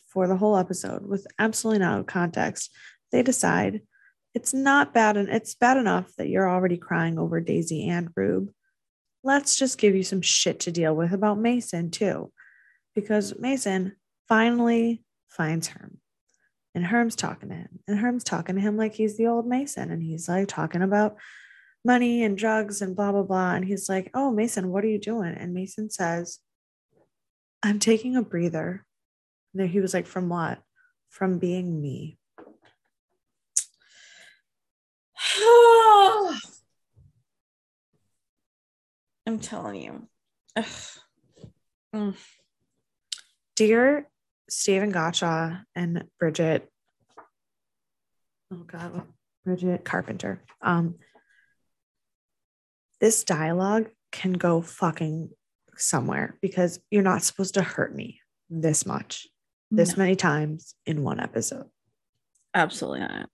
for 0.07 0.27
the 0.27 0.37
whole 0.37 0.55
episode 0.55 1.05
with 1.05 1.25
absolutely 1.39 1.79
no 1.79 2.03
context, 2.03 2.71
they 3.11 3.23
decide 3.23 3.81
it's 4.33 4.53
not 4.53 4.93
bad 4.93 5.17
and 5.17 5.29
it's 5.29 5.55
bad 5.55 5.77
enough 5.77 6.13
that 6.17 6.29
you're 6.29 6.49
already 6.49 6.77
crying 6.77 7.17
over 7.17 7.39
Daisy 7.39 7.87
and 7.87 8.09
Rube. 8.15 8.51
Let's 9.23 9.55
just 9.55 9.77
give 9.77 9.95
you 9.95 10.03
some 10.03 10.21
shit 10.21 10.61
to 10.61 10.71
deal 10.71 10.95
with 10.95 11.13
about 11.13 11.39
Mason 11.39 11.91
too. 11.91 12.31
Because 12.95 13.37
Mason 13.37 13.95
finally 14.27 15.03
finds 15.27 15.67
Herm. 15.67 15.99
And 16.75 16.85
Herm's 16.85 17.15
talking 17.15 17.49
to 17.49 17.55
him. 17.55 17.79
And 17.87 17.99
Herm's 17.99 18.23
talking 18.23 18.55
to 18.55 18.61
him 18.61 18.77
like 18.77 18.93
he's 18.93 19.17
the 19.17 19.27
old 19.27 19.47
Mason. 19.47 19.91
And 19.91 20.03
he's 20.03 20.29
like 20.29 20.47
talking 20.47 20.81
about 20.81 21.17
money 21.85 22.23
and 22.23 22.37
drugs 22.37 22.81
and 22.81 22.95
blah 22.95 23.11
blah 23.11 23.23
blah 23.23 23.53
and 23.53 23.65
he's 23.65 23.87
like 23.87 24.09
oh 24.13 24.31
mason 24.31 24.69
what 24.69 24.83
are 24.83 24.89
you 24.89 24.99
doing 24.99 25.33
and 25.33 25.53
mason 25.53 25.89
says 25.89 26.39
i'm 27.63 27.79
taking 27.79 28.15
a 28.15 28.21
breather 28.21 28.85
and 29.53 29.61
then 29.61 29.67
he 29.67 29.79
was 29.79 29.93
like 29.93 30.05
from 30.05 30.27
what 30.27 30.59
from 31.09 31.39
being 31.39 31.81
me 31.81 32.18
I'm 39.25 39.39
telling 39.39 39.81
you. 39.81 40.07
Mm. 41.95 42.15
dear 43.55 44.07
stephen 44.49 44.91
Godchaux 44.91 45.61
and 45.75 46.03
bridget 46.19 46.69
oh 48.53 48.57
god 48.67 49.03
bridget 49.45 49.83
carpenter 49.85 50.43
um 50.61 50.95
this 52.99 53.23
dialogue 53.23 53.87
can 54.11 54.33
go 54.33 54.61
fucking 54.61 55.29
somewhere 55.77 56.37
because 56.41 56.79
you're 56.91 57.01
not 57.01 57.23
supposed 57.23 57.53
to 57.55 57.61
hurt 57.63 57.95
me 57.95 58.19
this 58.49 58.85
much 58.85 59.27
this 59.71 59.95
No. 59.97 60.03
many 60.03 60.15
times 60.15 60.75
in 60.85 61.03
one 61.03 61.19
episode. 61.19 61.67
Absolutely 62.53 62.99
not. 63.01 63.29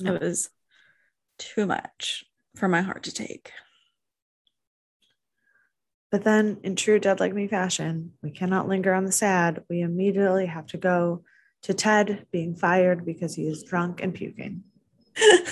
No. 0.00 0.14
It 0.16 0.20
was 0.22 0.50
too 1.38 1.66
much 1.66 2.24
for 2.56 2.68
my 2.68 2.82
heart 2.82 3.04
to 3.04 3.12
take. 3.12 3.52
But 6.10 6.22
then, 6.22 6.58
in 6.62 6.76
true 6.76 7.00
Dead 7.00 7.18
Like 7.18 7.34
Me 7.34 7.48
fashion, 7.48 8.12
we 8.22 8.30
cannot 8.30 8.68
linger 8.68 8.94
on 8.94 9.04
the 9.04 9.12
sad. 9.12 9.64
We 9.68 9.80
immediately 9.80 10.46
have 10.46 10.66
to 10.68 10.76
go 10.76 11.24
to 11.62 11.74
Ted 11.74 12.26
being 12.30 12.54
fired 12.54 13.04
because 13.04 13.34
he 13.34 13.48
is 13.48 13.64
drunk 13.64 14.00
and 14.00 14.14
puking. 14.14 14.62
it 15.16 15.50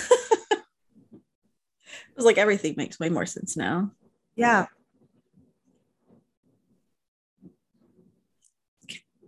was 2.15 2.23
like 2.23 2.37
everything 2.37 2.75
makes 2.77 2.99
way 2.99 3.09
more 3.09 3.25
sense 3.25 3.57
now. 3.57 3.91
Yeah. 4.35 4.67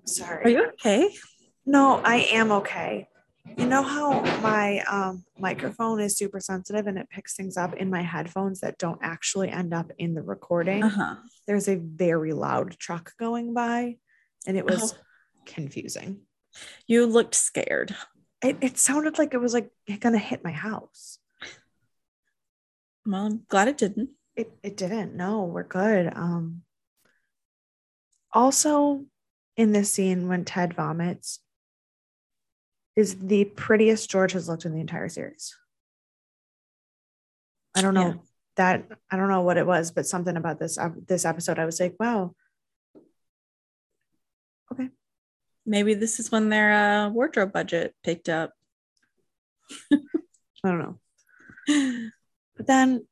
Sorry. 0.06 0.46
Are 0.46 0.50
you 0.50 0.68
okay? 0.70 1.14
No, 1.66 2.00
I 2.04 2.28
am 2.32 2.52
okay. 2.52 3.10
You 3.58 3.68
know 3.68 3.84
how 3.84 4.22
my 4.42 4.80
um, 4.92 5.24
microphone 5.40 6.00
is 6.02 6.18
super 6.18 6.40
sensitive 6.40 6.88
and 6.88 6.98
it 6.98 7.10
picks 7.10 7.36
things 7.36 7.58
up 7.58 7.74
in 7.76 7.90
my 7.90 8.02
headphones 8.02 8.60
that 8.62 8.78
don't 8.78 9.00
actually 9.02 9.50
end 9.50 9.74
up 9.74 9.92
in 9.98 10.14
the 10.14 10.22
recording? 10.22 10.84
Uh 10.84 10.90
huh. 10.90 11.16
There's 11.48 11.68
a 11.68 11.76
very 11.76 12.34
loud 12.34 12.78
truck 12.80 13.14
going 13.20 13.54
by 13.54 13.98
and 14.48 14.58
it 14.58 14.66
was 14.66 14.94
Oh. 14.94 14.98
confusing. 15.46 16.22
You 16.88 17.06
looked 17.06 17.36
scared. 17.36 17.96
It, 18.44 18.58
it 18.62 18.78
sounded 18.78 19.18
like 19.18 19.34
it 19.34 19.40
was 19.42 19.54
like 19.54 19.70
gonna 20.00 20.18
hit 20.18 20.44
my 20.44 20.52
house. 20.52 21.20
Well, 23.06 23.26
I'm 23.26 23.46
glad 23.48 23.68
it 23.68 23.78
didn't. 23.78 24.10
It, 24.36 24.52
it 24.64 24.76
didn't. 24.76 25.16
No, 25.16 25.44
we're 25.44 25.64
good. 25.64 26.12
Um, 26.14 26.64
also, 28.34 29.06
in 29.56 29.72
this 29.72 29.92
scene 29.92 30.28
when 30.28 30.44
Ted 30.44 30.74
vomits, 30.74 31.40
is 32.96 33.18
the 33.20 33.46
prettiest 33.46 34.10
George 34.10 34.32
has 34.34 34.48
looked 34.48 34.66
in 34.66 34.74
the 34.74 34.80
entire 34.80 35.10
series. 35.10 35.56
I 37.76 37.82
don't 37.82 37.94
know 37.94 38.08
Yeah. 38.08 38.14
that 38.56 38.88
I 39.12 39.18
don't 39.18 39.28
know 39.30 39.42
what 39.42 39.58
it 39.58 39.66
was, 39.68 39.92
but 39.92 40.06
something 40.06 40.38
about 40.38 40.60
this 40.60 40.78
ep- 40.78 41.06
this 41.08 41.26
episode, 41.26 41.60
I 41.60 41.66
was 41.66 41.80
like, 41.80 41.96
wow, 42.00 42.34
Okay. 44.72 44.90
Maybe 45.66 45.94
this 45.94 46.20
is 46.20 46.32
when 46.32 46.50
their 46.50 46.72
uh, 46.72 47.10
wardrobe 47.10 47.52
budget 47.54 47.96
picked 48.04 48.30
up. 48.30 48.54
I 49.92 49.98
don't 50.64 50.80
know. 50.80 51.00
But 52.58 52.68
then 52.68 53.06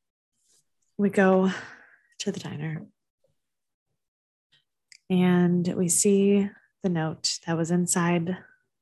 we 0.97 1.09
go 1.09 1.51
to 2.19 2.31
the 2.31 2.39
diner 2.39 2.85
and 5.09 5.67
we 5.75 5.89
see 5.89 6.49
the 6.81 6.87
note 6.89 7.39
that 7.45 7.57
was 7.57 7.69
inside 7.69 8.37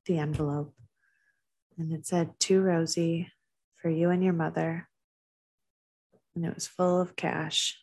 the 0.06 0.19
envelope. 0.19 0.76
And 1.77 1.91
it 1.93 2.06
said, 2.06 2.39
To 2.41 2.61
Rosie, 2.61 3.31
for 3.81 3.89
you 3.89 4.10
and 4.10 4.23
your 4.23 4.34
mother. 4.34 4.88
And 6.35 6.45
it 6.45 6.53
was 6.53 6.68
full 6.68 7.02
of 7.02 7.15
cash. 7.15 7.77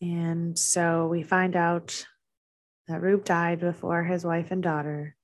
And 0.00 0.58
so 0.58 1.06
we 1.06 1.22
find 1.22 1.56
out 1.56 2.04
that 2.88 3.00
Rube 3.00 3.24
died 3.24 3.60
before 3.60 4.04
his 4.04 4.24
wife 4.24 4.50
and 4.50 4.62
daughter. 4.62 5.16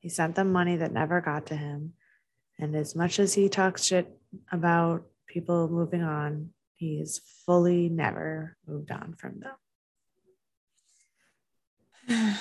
He 0.00 0.08
sent 0.08 0.34
them 0.34 0.52
money 0.52 0.76
that 0.76 0.92
never 0.92 1.20
got 1.20 1.46
to 1.46 1.56
him. 1.56 1.94
And 2.58 2.74
as 2.74 2.94
much 2.94 3.18
as 3.18 3.34
he 3.34 3.48
talks 3.48 3.84
shit 3.84 4.08
about 4.52 5.06
people 5.26 5.68
moving 5.68 6.02
on, 6.02 6.50
he's 6.74 7.20
fully 7.46 7.88
never 7.88 8.56
moved 8.66 8.90
on 8.90 9.14
from 9.14 9.40
them. 9.40 9.54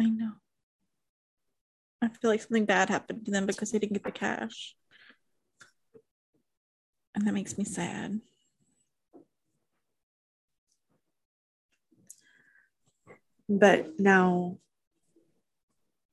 I 0.00 0.04
know. 0.04 0.31
I 2.02 2.08
feel 2.08 2.30
like 2.30 2.42
something 2.42 2.64
bad 2.64 2.88
happened 2.88 3.24
to 3.26 3.30
them 3.30 3.46
because 3.46 3.70
they 3.70 3.78
didn't 3.78 3.92
get 3.92 4.02
the 4.02 4.10
cash. 4.10 4.74
And 7.14 7.24
that 7.26 7.32
makes 7.32 7.56
me 7.56 7.64
sad. 7.64 8.20
But 13.48 14.00
now 14.00 14.58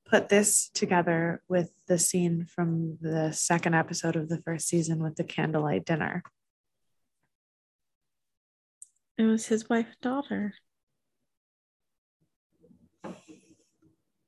put 0.05 0.29
this 0.29 0.69
together 0.69 1.41
with 1.47 1.71
the 1.87 1.97
scene 1.97 2.45
from 2.45 2.97
the 3.01 3.31
second 3.31 3.73
episode 3.73 4.15
of 4.15 4.29
the 4.29 4.41
first 4.43 4.67
season 4.67 5.01
with 5.01 5.15
the 5.15 5.23
candlelight 5.23 5.85
dinner. 5.85 6.21
It 9.17 9.23
was 9.23 9.47
his 9.47 9.67
wife 9.67 9.87
and 9.87 10.01
daughter. 10.01 10.53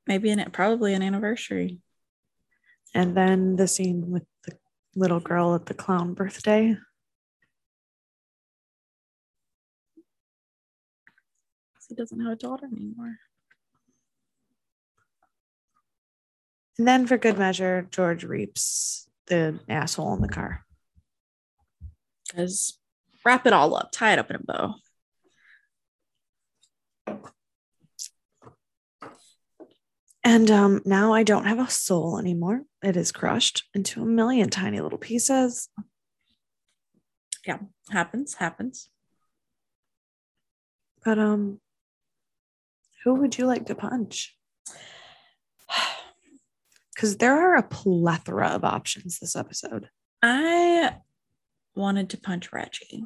Maybe 0.06 0.30
an 0.30 0.50
probably 0.50 0.94
an 0.94 1.02
anniversary. 1.02 1.80
And 2.94 3.16
then 3.16 3.56
the 3.56 3.68
scene 3.68 4.10
with 4.10 4.24
the 4.44 4.56
little 4.94 5.20
girl 5.20 5.54
at 5.54 5.66
the 5.66 5.74
clown 5.74 6.14
birthday. 6.14 6.76
He 11.88 11.94
doesn't 11.94 12.20
have 12.20 12.32
a 12.32 12.36
daughter 12.36 12.66
anymore. 12.66 13.18
And 16.78 16.88
then 16.88 17.06
for 17.06 17.18
good 17.18 17.38
measure, 17.38 17.86
George 17.90 18.24
reaps 18.24 19.06
the 19.26 19.60
asshole 19.68 20.14
in 20.14 20.22
the 20.22 20.28
car. 20.28 20.64
Because 22.26 22.78
wrap 23.26 23.46
it 23.46 23.52
all 23.52 23.74
up, 23.76 23.90
tie 23.92 24.14
it 24.14 24.18
up 24.18 24.30
in 24.30 24.36
a 24.36 24.42
bow. 24.42 24.74
And 30.24 30.50
um, 30.50 30.80
now 30.84 31.12
I 31.12 31.24
don't 31.24 31.46
have 31.46 31.58
a 31.58 31.68
soul 31.68 32.18
anymore. 32.18 32.62
It 32.82 32.96
is 32.96 33.10
crushed 33.12 33.64
into 33.74 34.02
a 34.02 34.06
million 34.06 34.50
tiny 34.50 34.80
little 34.80 34.98
pieces. 34.98 35.68
Yeah, 37.46 37.58
happens, 37.90 38.34
happens. 38.34 38.88
But 41.04 41.18
um, 41.18 41.60
who 43.02 43.14
would 43.16 43.36
you 43.36 43.46
like 43.46 43.66
to 43.66 43.74
punch? 43.74 44.36
Because 46.94 47.16
there 47.16 47.34
are 47.34 47.56
a 47.56 47.62
plethora 47.64 48.48
of 48.48 48.64
options 48.64 49.18
this 49.18 49.34
episode. 49.34 49.88
I 50.22 50.96
wanted 51.74 52.10
to 52.10 52.18
punch 52.20 52.52
Reggie. 52.52 53.04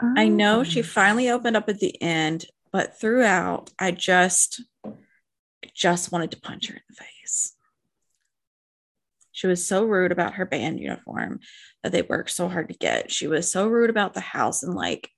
I 0.00 0.28
know 0.28 0.62
she 0.62 0.80
Oh. 0.80 0.84
finally 0.84 1.28
opened 1.30 1.56
up 1.56 1.68
at 1.68 1.80
the 1.80 2.00
end, 2.00 2.44
but 2.70 3.00
throughout, 3.00 3.70
I 3.80 3.90
just 3.90 4.62
just 5.74 6.12
wanted 6.12 6.30
to 6.32 6.40
punch 6.40 6.68
her 6.68 6.74
in 6.74 6.82
the 6.88 6.94
face. 6.94 7.54
She 9.32 9.46
was 9.46 9.66
so 9.66 9.84
rude 9.84 10.12
about 10.12 10.34
her 10.34 10.46
band 10.46 10.80
uniform 10.80 11.40
that 11.82 11.92
they 11.92 12.02
worked 12.02 12.30
so 12.30 12.48
hard 12.48 12.68
to 12.68 12.74
get. 12.74 13.10
She 13.10 13.26
was 13.26 13.50
so 13.50 13.68
rude 13.68 13.90
about 13.90 14.14
the 14.14 14.20
house 14.20 14.62
and 14.62 14.74
like 14.74 15.10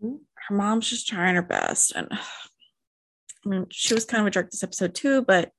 her 0.00 0.54
mom's 0.54 0.88
just 0.88 1.08
trying 1.08 1.34
her 1.34 1.42
best. 1.42 1.92
And 1.96 2.08
I 2.12 3.48
mean, 3.48 3.66
she 3.70 3.94
was 3.94 4.04
kind 4.04 4.20
of 4.20 4.28
a 4.28 4.30
jerk 4.30 4.50
this 4.50 4.62
episode 4.62 4.94
too, 4.94 5.22
but 5.22 5.50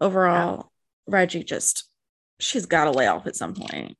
overall, 0.00 0.72
Reggie 1.06 1.42
just 1.42 1.88
she's 2.38 2.66
got 2.66 2.84
to 2.84 2.90
lay 2.90 3.06
off 3.06 3.26
at 3.26 3.36
some 3.36 3.54
point. 3.54 3.96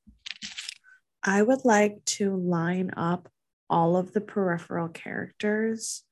I 1.23 1.43
would 1.43 1.65
like 1.65 2.05
to 2.05 2.37
line 2.37 2.93
up 2.97 3.29
all 3.69 3.97
of 3.97 4.13
the 4.13 4.21
peripheral 4.21 4.89
characters 4.89 6.03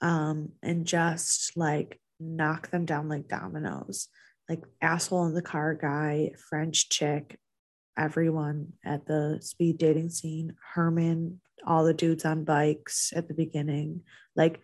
um, 0.00 0.52
and 0.62 0.86
just 0.86 1.56
like 1.56 2.00
knock 2.20 2.70
them 2.70 2.84
down 2.84 3.08
like 3.08 3.28
dominoes. 3.28 4.08
Like 4.48 4.62
asshole 4.80 5.26
in 5.26 5.34
the 5.34 5.42
car 5.42 5.74
guy, 5.74 6.32
French 6.48 6.88
chick, 6.88 7.38
everyone 7.98 8.72
at 8.84 9.06
the 9.06 9.38
speed 9.42 9.78
dating 9.78 10.10
scene, 10.10 10.54
Herman, 10.74 11.40
all 11.66 11.84
the 11.84 11.92
dudes 11.92 12.24
on 12.24 12.44
bikes 12.44 13.12
at 13.14 13.28
the 13.28 13.34
beginning. 13.34 14.02
Like 14.34 14.60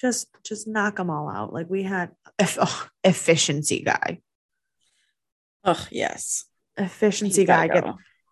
just 0.00 0.28
just 0.42 0.66
knock 0.66 0.96
them 0.96 1.10
all 1.10 1.28
out. 1.28 1.52
Like 1.52 1.68
we 1.68 1.82
had 1.82 2.12
eff- 2.38 2.58
oh, 2.60 2.88
efficiency 3.04 3.82
guy. 3.82 4.20
Oh 5.64 5.86
yes, 5.90 6.46
Efficiency 6.78 7.44
guy 7.44 7.68
get 7.68 7.84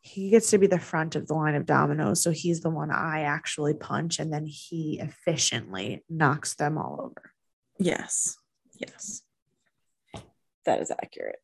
he 0.03 0.29
gets 0.29 0.51
to 0.51 0.59
be 0.59 0.67
the 0.67 0.79
front 0.79 1.17
of 1.17 1.27
the 1.27 1.33
line 1.33 1.55
of 1.55 1.65
dominoes. 1.65 2.23
So 2.23 2.31
he's 2.31 2.61
the 2.61 2.69
one 2.69 2.91
I 2.91 3.23
actually 3.23 3.73
punch, 3.73 4.19
and 4.19 4.31
then 4.31 4.45
he 4.47 5.01
efficiently 5.01 6.05
knocks 6.11 6.55
them 6.57 6.77
all 6.77 7.01
over. 7.01 7.34
Yes. 7.79 8.37
Yes. 8.79 9.23
That 10.65 10.81
is 10.81 10.91
accurate. 10.91 11.41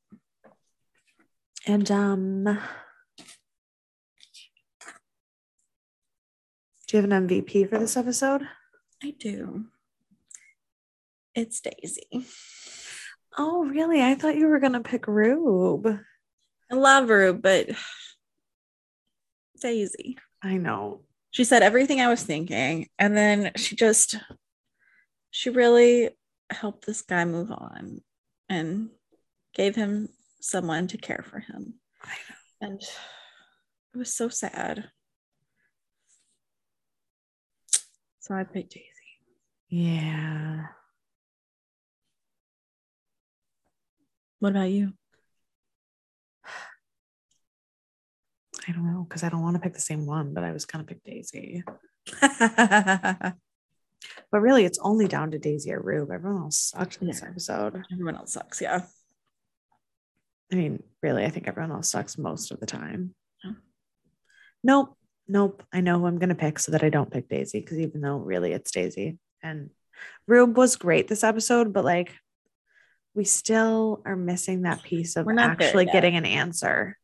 And 1.66 1.90
um, 1.90 2.44
do 2.44 2.56
you 6.96 7.02
have 7.02 7.10
an 7.10 7.28
MVP 7.28 7.68
for 7.68 7.78
this 7.78 7.96
episode? 7.96 8.42
I 9.02 9.14
do. 9.18 9.66
It's 11.34 11.60
Daisy. 11.60 12.26
Oh, 13.38 13.64
really? 13.64 14.02
I 14.02 14.14
thought 14.14 14.36
you 14.36 14.48
were 14.48 14.58
gonna 14.58 14.80
pick 14.80 15.06
Rube. 15.06 16.00
I 16.70 16.74
love 16.74 17.08
her, 17.08 17.32
but 17.32 17.70
Daisy. 19.60 20.18
I 20.42 20.56
know. 20.56 21.02
She 21.30 21.44
said 21.44 21.62
everything 21.62 22.00
I 22.00 22.08
was 22.08 22.22
thinking. 22.22 22.88
And 22.98 23.16
then 23.16 23.52
she 23.56 23.76
just 23.76 24.16
she 25.30 25.50
really 25.50 26.10
helped 26.52 26.86
this 26.86 27.02
guy 27.02 27.24
move 27.24 27.50
on 27.50 28.00
and 28.48 28.90
gave 29.54 29.76
him 29.76 30.08
someone 30.40 30.86
to 30.88 30.98
care 30.98 31.24
for 31.28 31.40
him. 31.40 31.74
And 32.60 32.80
it 32.80 33.98
was 33.98 34.14
so 34.14 34.28
sad. 34.28 34.90
So 38.20 38.34
I 38.34 38.44
picked 38.44 38.74
Daisy. 38.74 38.86
Yeah. 39.68 40.66
What 44.38 44.50
about 44.50 44.70
you? 44.70 44.92
I 48.68 48.72
don't 48.72 48.92
know 48.92 49.04
because 49.08 49.22
I 49.22 49.28
don't 49.28 49.42
want 49.42 49.56
to 49.56 49.60
pick 49.60 49.74
the 49.74 49.80
same 49.80 50.06
one, 50.06 50.34
but 50.34 50.44
I 50.44 50.52
was 50.52 50.64
gonna 50.64 50.84
pick 50.84 51.02
Daisy. 51.02 51.64
But 54.32 54.40
really, 54.40 54.64
it's 54.64 54.78
only 54.80 55.08
down 55.08 55.30
to 55.32 55.38
Daisy 55.38 55.72
or 55.72 55.80
Rube. 55.80 56.10
Everyone 56.10 56.42
else 56.42 56.58
sucked 56.58 56.98
in 57.00 57.06
this 57.06 57.20
Yeah. 57.22 57.28
episode. 57.28 57.84
Everyone 57.92 58.16
else 58.16 58.32
sucks. 58.32 58.60
Yeah. 58.60 58.84
I 60.52 60.56
mean, 60.56 60.82
really, 61.02 61.24
I 61.24 61.28
think 61.30 61.46
everyone 61.46 61.72
else 61.72 61.90
sucks 61.90 62.18
most 62.18 62.50
of 62.50 62.60
the 62.60 62.66
time. 62.66 63.14
Yeah. 63.44 63.52
Nope. 64.64 64.96
Nope. 65.28 65.62
I 65.72 65.80
know 65.80 65.98
who 65.98 66.06
I'm 66.06 66.18
going 66.18 66.30
to 66.30 66.34
pick 66.34 66.58
so 66.58 66.72
that 66.72 66.82
I 66.82 66.88
don't 66.88 67.10
pick 67.10 67.28
Daisy 67.28 67.60
because 67.60 67.78
even 67.78 68.00
though 68.00 68.16
really 68.16 68.52
it's 68.52 68.70
Daisy 68.72 69.18
and 69.42 69.70
Rube 70.26 70.56
was 70.56 70.76
great 70.76 71.06
this 71.06 71.22
episode, 71.22 71.72
but 71.72 71.84
like 71.84 72.12
we 73.14 73.24
still 73.24 74.02
are 74.04 74.16
missing 74.16 74.62
that 74.62 74.82
piece 74.82 75.16
of 75.16 75.28
actually 75.38 75.84
getting 75.84 76.16
an 76.16 76.24
answer. 76.26 76.96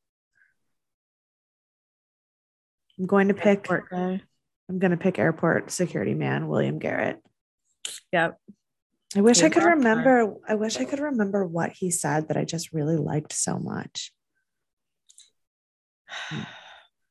I'm 2.99 3.07
going 3.07 3.29
to 3.29 3.35
pick. 3.35 3.69
I'm 4.69 4.79
going 4.79 4.91
to 4.91 4.97
pick 4.97 5.19
airport 5.19 5.71
security 5.71 6.15
man, 6.15 6.49
William 6.49 6.79
Garrett. 6.79 7.21
Yep. 8.13 8.39
I 9.17 9.21
wish 9.21 9.43
I 9.43 9.49
could 9.49 9.63
remember. 9.63 10.35
I 10.49 10.57
wish 10.57 10.77
I 10.79 10.85
could 10.85 10.99
remember 10.99 11.45
what 11.47 11.71
he 11.71 11.91
said 11.91 12.29
that 12.29 12.37
I 12.37 12.45
just 12.45 12.73
really 12.73 12.97
liked 12.97 13.33
so 13.33 13.59
much. 13.59 14.13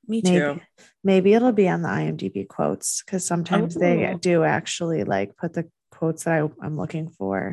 Me 0.08 0.22
too. 0.22 0.60
maybe 1.04 1.34
it'll 1.34 1.52
be 1.52 1.68
on 1.68 1.82
the 1.82 1.88
IMDb 1.90 2.48
quotes 2.48 3.02
because 3.04 3.26
sometimes 3.26 3.74
they 3.74 4.06
Oh. 4.06 4.18
do 4.20 4.44
actually 4.44 5.04
like 5.04 5.36
put 5.36 5.54
the 5.54 5.68
quotes 5.90 6.26
that 6.26 6.34
I, 6.44 6.48
I'm 6.64 6.78
looking 6.78 7.10
for 7.10 7.52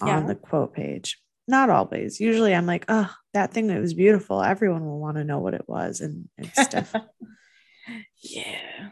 on 0.00 0.08
Yeah. 0.08 0.20
the 0.26 0.34
quote 0.34 0.74
page. 0.74 1.20
Not 1.46 1.70
always. 1.70 2.18
Usually, 2.20 2.52
I'm 2.54 2.66
like, 2.66 2.84
oh, 2.88 3.08
that 3.32 3.52
thing 3.52 3.68
that 3.68 3.80
was 3.80 3.94
beautiful. 3.94 4.42
Everyone 4.42 4.84
will 4.86 4.98
want 4.98 5.18
to 5.18 5.24
know 5.24 5.38
what 5.38 5.54
it 5.54 5.68
was, 5.68 6.00
and 6.00 6.28
it's 6.36 6.60
stuff. 6.64 6.92
yeah. 8.22 8.90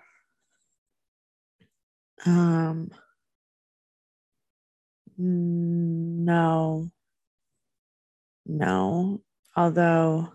Um, 2.27 2.91
no, 5.19 6.91
no. 8.45 9.21
Although 9.57 10.33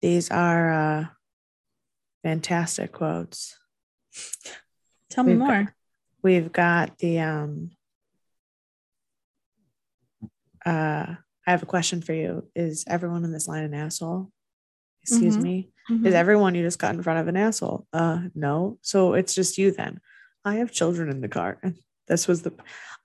these 0.00 0.30
are 0.30 0.72
uh, 0.72 1.06
fantastic 2.22 2.92
quotes. 2.92 3.58
Tell 5.10 5.24
me 5.24 5.32
We've 5.32 5.40
got- 5.40 5.46
more. 5.48 5.74
We've 6.22 6.52
got 6.52 6.98
the 6.98 7.20
um 7.20 7.70
uh 10.66 11.14
I 11.46 11.50
have 11.50 11.62
a 11.62 11.66
question 11.66 12.02
for 12.02 12.12
you. 12.12 12.46
Is 12.54 12.84
everyone 12.86 13.24
in 13.24 13.32
this 13.32 13.48
line 13.48 13.64
an 13.64 13.72
asshole? 13.72 14.30
Excuse 15.02 15.38
Mhm. 15.38 15.42
me. 15.42 15.72
Mhm. 15.90 16.06
Is 16.06 16.12
everyone 16.14 16.54
you 16.54 16.62
just 16.62 16.78
got 16.78 16.94
in 16.94 17.02
front 17.02 17.20
of 17.20 17.28
an 17.28 17.36
asshole? 17.38 17.86
Uh 17.94 18.24
no. 18.34 18.78
So 18.82 19.14
it's 19.14 19.34
just 19.34 19.56
you 19.56 19.70
then. 19.70 20.00
I 20.44 20.56
have 20.56 20.72
children 20.72 21.10
in 21.10 21.20
the 21.20 21.28
car. 21.28 21.58
And 21.62 21.76
this 22.08 22.26
was 22.26 22.42
the 22.42 22.52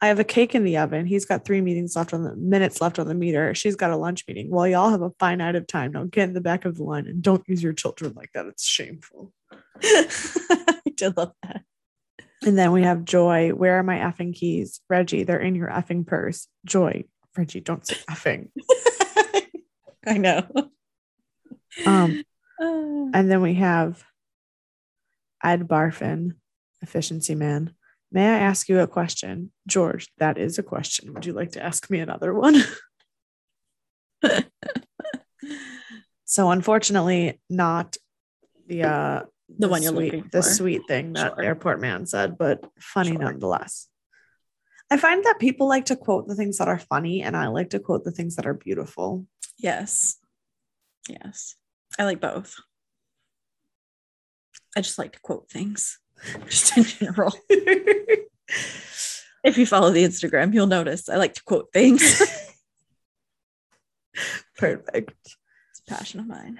I 0.01 0.07
have 0.07 0.19
a 0.19 0.25
cake 0.25 0.53
in 0.53 0.63
the 0.63 0.77
oven. 0.77 1.05
He's 1.05 1.25
got 1.25 1.45
three 1.45 1.61
meetings 1.61 1.95
left 1.95 2.13
on 2.13 2.23
the 2.23 2.35
minutes 2.35 2.81
left 2.81 2.99
on 2.99 3.07
the 3.07 3.15
meter. 3.15 3.55
She's 3.55 3.75
got 3.75 3.91
a 3.91 3.97
lunch 3.97 4.25
meeting. 4.27 4.49
Well, 4.49 4.67
y'all 4.67 4.89
have 4.89 5.01
a 5.01 5.11
finite 5.19 5.55
of 5.55 5.67
time. 5.67 5.93
Now 5.93 6.03
get 6.03 6.27
in 6.27 6.33
the 6.33 6.41
back 6.41 6.65
of 6.65 6.75
the 6.75 6.83
line 6.83 7.07
and 7.07 7.21
don't 7.21 7.47
use 7.47 7.63
your 7.63 7.73
children 7.73 8.13
like 8.13 8.31
that. 8.33 8.45
It's 8.45 8.65
shameful. 8.65 9.31
I 9.81 10.81
did 10.95 11.15
love 11.15 11.31
that. 11.43 11.63
And 12.45 12.57
then 12.57 12.71
we 12.71 12.83
have 12.83 13.05
Joy. 13.05 13.51
Where 13.51 13.79
are 13.79 13.83
my 13.83 13.97
effing 13.97 14.35
keys? 14.35 14.81
Reggie, 14.89 15.23
they're 15.23 15.39
in 15.39 15.55
your 15.55 15.69
effing 15.69 16.05
purse. 16.05 16.47
Joy, 16.65 17.05
Reggie, 17.37 17.61
don't 17.61 17.85
say 17.85 17.95
effing. 18.09 18.49
I 20.05 20.17
know. 20.17 20.45
Um, 21.85 22.23
and 22.59 23.31
then 23.31 23.41
we 23.41 23.55
have 23.55 24.03
Ed 25.43 25.67
Barfin, 25.67 26.33
efficiency 26.85 27.35
man. 27.35 27.73
May 28.11 28.25
I 28.35 28.39
ask 28.49 28.69
you 28.69 28.79
a 28.79 28.87
question? 28.87 29.51
George, 29.67 30.07
that 30.21 30.37
is 30.37 30.57
a 30.59 30.63
question. 30.63 31.13
Would 31.13 31.25
you 31.25 31.33
like 31.33 31.51
to 31.53 31.63
ask 31.69 31.89
me 31.89 31.99
another 31.99 32.31
one? 32.33 32.55
so 36.25 36.49
unfortunately, 36.51 37.39
not 37.49 37.97
the 38.67 38.83
uh 38.83 39.21
The 39.59 39.67
one 39.69 39.83
you're 39.83 39.93
sweet, 39.93 40.13
looking 40.13 40.29
the 40.31 40.41
sweet 40.43 40.81
thing 40.87 41.13
that 41.13 41.33
Sure. 41.35 41.43
airport 41.43 41.79
man 41.81 42.05
said, 42.05 42.37
but 42.37 42.57
funny 42.79 43.11
Sure. 43.11 43.19
nonetheless. 43.25 43.87
I 44.91 44.97
find 44.97 45.23
that 45.25 45.39
people 45.39 45.67
like 45.67 45.85
to 45.85 45.95
quote 45.95 46.27
the 46.27 46.35
things 46.35 46.57
that 46.59 46.67
are 46.67 46.79
funny, 46.93 47.21
and 47.25 47.35
I 47.35 47.47
like 47.47 47.69
to 47.71 47.79
quote 47.79 48.03
the 48.03 48.11
things 48.17 48.35
that 48.35 48.45
are 48.45 48.53
beautiful. 48.67 49.25
yes. 49.57 50.17
Yes. 51.07 51.55
I 51.99 52.03
like 52.05 52.19
both. 52.19 52.55
I 54.75 54.81
just 54.81 54.97
like 54.97 55.13
to 55.13 55.19
quote 55.21 55.47
things, 55.49 55.99
just 56.47 56.77
in 56.77 56.83
general. 56.83 57.33
if 59.43 59.57
you 59.57 59.65
follow 59.65 59.91
the 59.91 60.03
Instagram, 60.03 60.53
you'll 60.53 60.67
notice 60.67 61.09
I 61.09 61.17
like 61.17 61.33
to 61.35 61.43
quote 61.43 61.71
things. 61.73 62.21
Perfect. 64.57 65.13
It's 65.21 65.81
a 65.87 65.93
passion 65.93 66.19
of 66.19 66.27
mine. 66.27 66.59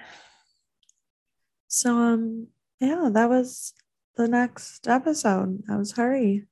So 1.68 1.98
um 1.98 2.48
yeah, 2.80 3.10
that 3.12 3.30
was 3.30 3.74
the 4.18 4.28
next 4.28 4.88
episode. 4.88 5.64
That 5.68 5.78
was 5.78 5.94
hurry. 5.94 6.46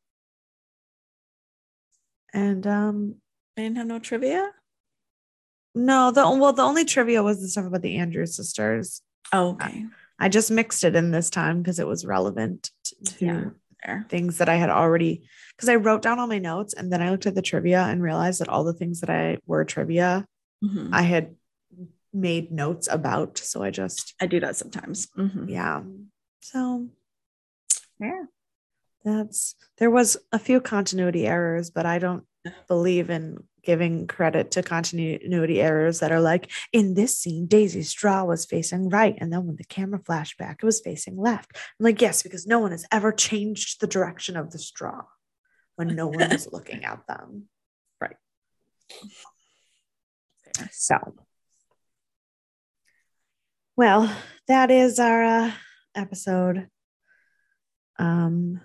And 2.33 2.65
um 2.65 3.15
I 3.57 3.61
didn't 3.61 3.77
have 3.77 3.87
no 3.87 3.99
trivia. 3.99 4.51
no, 5.75 6.11
the 6.11 6.21
well 6.21 6.53
the 6.53 6.63
only 6.63 6.85
trivia 6.85 7.21
was 7.21 7.41
the 7.41 7.47
stuff 7.47 7.65
about 7.65 7.81
the 7.81 7.97
Andrews 7.97 8.35
sisters. 8.35 9.01
Oh, 9.31 9.49
okay. 9.51 9.65
I 9.65 9.89
just 10.29 10.51
mixed 10.51 10.83
it 10.83 10.95
in 10.95 11.11
this 11.11 11.29
time 11.29 11.61
because 11.61 11.79
it 11.79 11.87
was 11.87 12.05
relevant 12.05 12.71
to 13.05 13.25
Yeah. 13.85 14.03
Things 14.07 14.37
that 14.37 14.47
I 14.47 14.55
had 14.55 14.69
already 14.69 15.27
because 15.55 15.67
I 15.67 15.75
wrote 15.75 16.01
down 16.01 16.17
all 16.17 16.27
my 16.27 16.39
notes 16.39 16.73
and 16.73 16.91
then 16.91 17.01
I 17.01 17.09
looked 17.11 17.25
at 17.25 17.35
the 17.35 17.41
trivia 17.41 17.81
and 17.83 18.01
realized 18.01 18.39
that 18.39 18.47
all 18.47 18.63
the 18.63 18.73
things 18.73 19.01
that 19.01 19.09
I 19.09 19.37
were 19.45 19.65
trivia 19.65 20.25
Mhm. 20.63 20.89
I 20.93 21.01
had 21.01 21.35
made 22.13 22.49
notes 22.51 22.87
about. 22.89 23.37
So 23.39 23.61
I 23.61 23.71
just 23.71 24.13
I 24.21 24.27
do 24.27 24.39
that 24.39 24.55
sometimes. 24.55 25.07
Mhm. 25.17 25.49
yeah. 25.49 25.83
So 26.41 26.87
Yeah. 27.99 28.23
That's 29.03 29.55
there 29.79 29.91
was 29.91 30.15
a 30.31 30.39
few 30.39 30.61
continuity 30.61 31.27
errors, 31.27 31.69
but 31.69 31.85
I 31.85 31.99
don't 31.99 32.25
believe 32.69 33.09
in 33.09 33.43
giving 33.63 34.07
credit 34.07 34.51
to 34.51 34.63
continuity 34.63 35.61
errors 35.61 35.99
that 35.99 36.11
are 36.11 36.19
like 36.19 36.51
in 36.71 36.93
this 36.93 37.17
scene, 37.17 37.47
Daisy's 37.47 37.89
straw 37.89 38.23
was 38.23 38.45
facing 38.45 38.89
right, 38.89 39.15
and 39.17 39.31
then 39.31 39.45
when 39.45 39.55
the 39.55 39.63
camera 39.63 39.99
flashed 39.99 40.37
back, 40.37 40.59
it 40.61 40.65
was 40.65 40.81
facing 40.81 41.17
left. 41.17 41.51
I'm 41.55 41.83
like, 41.83 42.01
yes, 42.01 42.23
because 42.23 42.45
no 42.45 42.59
one 42.59 42.71
has 42.71 42.85
ever 42.91 43.11
changed 43.11 43.79
the 43.79 43.87
direction 43.87 44.35
of 44.37 44.51
the 44.51 44.59
straw 44.59 45.03
when 45.75 45.95
no 45.95 46.07
one 46.07 46.31
is 46.31 46.47
looking 46.51 46.83
at 46.83 47.05
them. 47.07 47.45
Right. 47.99 48.15
So, 50.71 50.97
well, 53.75 54.15
that 54.47 54.69
is 54.69 54.99
our 54.99 55.23
uh, 55.23 55.51
episode. 55.95 56.67
Um, 57.97 58.61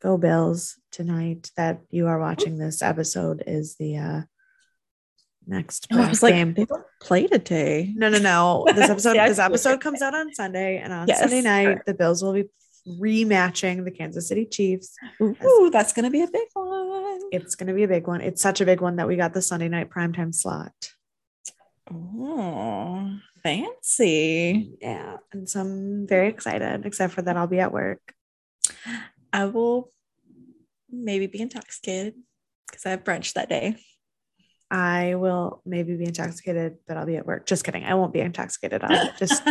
go 0.00 0.16
Bills 0.16 0.76
tonight. 0.90 1.50
That 1.56 1.80
you 1.90 2.06
are 2.08 2.18
watching 2.18 2.58
this 2.58 2.82
episode 2.82 3.42
is 3.46 3.76
the 3.76 3.96
uh, 3.98 4.20
next 5.46 5.86
Oh, 5.92 6.12
like, 6.22 6.34
game. 6.34 6.54
they 6.54 6.64
don't 6.64 6.84
play 7.00 7.26
today. 7.26 7.92
No, 7.96 8.08
no, 8.08 8.18
no. 8.18 8.64
This 8.74 8.90
episode, 8.94 9.14
this 9.14 9.38
episode 9.38 9.80
comes 9.80 10.02
out 10.02 10.14
on 10.14 10.32
Sunday, 10.34 10.78
and 10.78 10.92
on 10.92 11.08
Yes, 11.08 11.20
Sunday 11.20 11.42
night, 11.42 11.64
correct. 11.64 11.86
the 11.86 11.94
Bills 11.94 12.22
will 12.22 12.32
be 12.34 12.44
rematching 12.88 13.84
the 13.84 13.90
Kansas 13.90 14.26
City 14.28 14.46
Chiefs. 14.46 14.94
Ooh, 15.20 15.70
that's 15.72 15.92
gonna 15.92 16.10
be 16.10 16.22
a 16.22 16.26
big 16.28 16.48
one. 16.54 17.20
It's 17.32 17.54
going 17.54 17.68
to 17.68 17.74
be 17.74 17.84
a 17.84 17.88
big 17.88 18.08
one. 18.08 18.20
It's 18.22 18.42
such 18.42 18.60
a 18.60 18.64
big 18.64 18.80
one 18.80 18.96
that 18.96 19.06
we 19.06 19.14
got 19.14 19.32
the 19.34 19.40
Sunday 19.42 19.68
night 19.68 19.88
primetime 19.88 20.34
slot. 20.34 20.72
Oh, 21.88 23.18
fancy. 23.42 24.76
Yeah, 24.80 25.18
and 25.32 25.48
so 25.48 25.60
I'm 25.60 26.06
very 26.08 26.28
excited. 26.28 26.84
Except 26.84 27.12
for 27.12 27.22
that, 27.22 27.36
I'll 27.36 27.46
be 27.46 27.60
at 27.60 27.72
work. 27.72 28.14
I 29.32 29.46
will 29.46 29.92
maybe 30.90 31.26
be 31.26 31.40
intoxicated 31.40 32.14
because 32.68 32.86
I 32.86 32.90
have 32.90 33.04
brunch 33.04 33.34
that 33.34 33.48
day. 33.48 33.76
I 34.70 35.16
will 35.16 35.62
maybe 35.66 35.96
be 35.96 36.04
intoxicated, 36.04 36.76
but 36.86 36.96
I'll 36.96 37.06
be 37.06 37.16
at 37.16 37.26
work. 37.26 37.46
Just 37.46 37.64
kidding. 37.64 37.84
I 37.84 37.94
won't 37.94 38.12
be 38.12 38.20
intoxicated. 38.20 38.84
I'll 38.84 39.12
just 39.18 39.42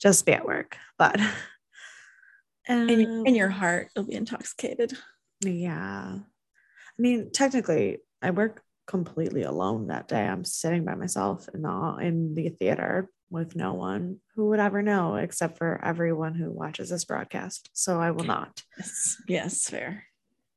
just 0.00 0.24
be 0.24 0.32
at 0.32 0.46
work. 0.46 0.76
But 0.98 1.18
in, 2.68 2.88
your- 2.88 3.26
in 3.26 3.34
your 3.34 3.48
um, 3.48 3.54
heart, 3.54 3.88
you'll 3.96 4.04
be 4.06 4.14
intoxicated. 4.14 4.96
Yeah. 5.40 6.18
I 6.18 7.00
mean, 7.02 7.30
technically, 7.32 7.98
I 8.20 8.30
work 8.30 8.62
completely 8.86 9.42
alone 9.42 9.88
that 9.88 10.06
day. 10.06 10.24
I'm 10.24 10.44
sitting 10.44 10.84
by 10.84 10.94
myself 10.94 11.48
in 11.52 11.62
the 11.62 11.96
in 12.00 12.34
the 12.34 12.50
theater 12.50 13.10
with 13.32 13.56
no 13.56 13.72
one 13.72 14.18
who 14.36 14.48
would 14.48 14.60
ever 14.60 14.82
know 14.82 15.16
except 15.16 15.58
for 15.58 15.80
everyone 15.82 16.34
who 16.34 16.50
watches 16.50 16.90
this 16.90 17.04
broadcast. 17.04 17.70
So 17.72 18.00
I 18.00 18.10
will 18.10 18.24
not. 18.24 18.62
Yes, 18.78 19.16
yes 19.28 19.68
fair. 19.68 20.04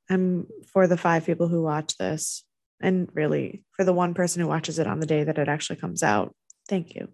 I'm 0.09 0.47
for 0.71 0.85
the 0.85 0.97
five 0.97 1.25
people 1.25 1.47
who 1.47 1.63
watch 1.63 1.97
this, 1.97 2.43
and 2.79 3.09
really 3.13 3.63
for 3.71 3.83
the 3.83 3.93
one 3.93 4.13
person 4.13 4.41
who 4.41 4.47
watches 4.47 4.77
it 4.77 4.87
on 4.87 4.99
the 4.99 5.07
day 5.07 5.23
that 5.23 5.39
it 5.39 5.47
actually 5.47 5.77
comes 5.77 6.03
out. 6.03 6.35
Thank 6.69 6.93
you. 6.95 7.07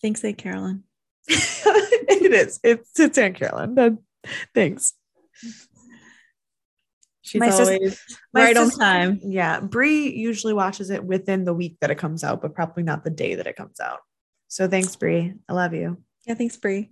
Thanks, 0.00 0.24
Aunt 0.24 0.38
Carolyn. 0.38 0.82
it 1.28 2.32
is. 2.32 2.58
It's 2.64 2.98
it's 2.98 3.18
Aunt 3.18 3.36
Carolyn. 3.36 3.98
Thanks. 4.54 4.94
She's 7.22 7.40
my 7.40 7.50
always 7.50 7.98
sis- 7.98 8.18
right 8.34 8.56
on 8.56 8.70
time. 8.70 9.20
Yeah. 9.22 9.60
Brie 9.60 10.12
usually 10.12 10.52
watches 10.52 10.90
it 10.90 11.04
within 11.04 11.44
the 11.44 11.54
week 11.54 11.76
that 11.80 11.90
it 11.90 11.98
comes 11.98 12.24
out, 12.24 12.42
but 12.42 12.54
probably 12.54 12.82
not 12.82 13.04
the 13.04 13.10
day 13.10 13.36
that 13.36 13.46
it 13.46 13.56
comes 13.56 13.78
out. 13.78 14.00
So 14.52 14.68
thanks, 14.68 14.94
Brie. 14.96 15.32
I 15.48 15.54
love 15.54 15.72
you. 15.72 15.96
Yeah, 16.26 16.34
thanks, 16.34 16.58
Brie. 16.58 16.90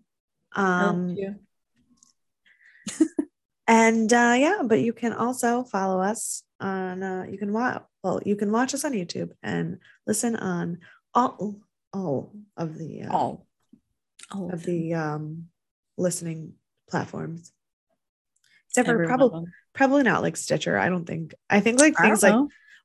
Um 0.57 1.15
and 3.69 4.11
uh 4.11 4.35
yeah, 4.39 4.63
but 4.65 4.81
you 4.81 4.95
can 4.95 5.13
also 5.13 5.65
follow 5.65 6.01
us 6.01 6.43
on 6.59 7.03
uh 7.03 7.27
you 7.31 7.37
can 7.37 7.53
watch 7.53 7.83
well, 8.03 8.23
you 8.25 8.35
can 8.35 8.51
watch 8.51 8.73
us 8.73 8.87
on 8.87 8.93
YouTube 8.93 9.33
and 9.43 9.77
listen 10.07 10.37
on 10.37 10.79
all 11.13 11.61
all 11.93 12.33
of 12.57 12.79
the 12.79 13.03
uh, 13.03 13.13
all, 13.13 13.47
all 14.33 14.51
of 14.51 14.63
the 14.63 14.95
um 14.95 15.49
listening 15.99 16.55
platforms. 16.89 17.53
Except 18.71 18.87
for 18.87 19.07
probably 19.07 19.45
probably 19.75 20.03
not 20.03 20.23
like 20.23 20.39
Stitcher. 20.39 20.79
I 20.79 20.89
don't 20.89 21.05
think. 21.05 21.35
I 21.51 21.61
think 21.61 21.79
like 21.79 21.95
things 21.99 22.23
like 22.23 22.37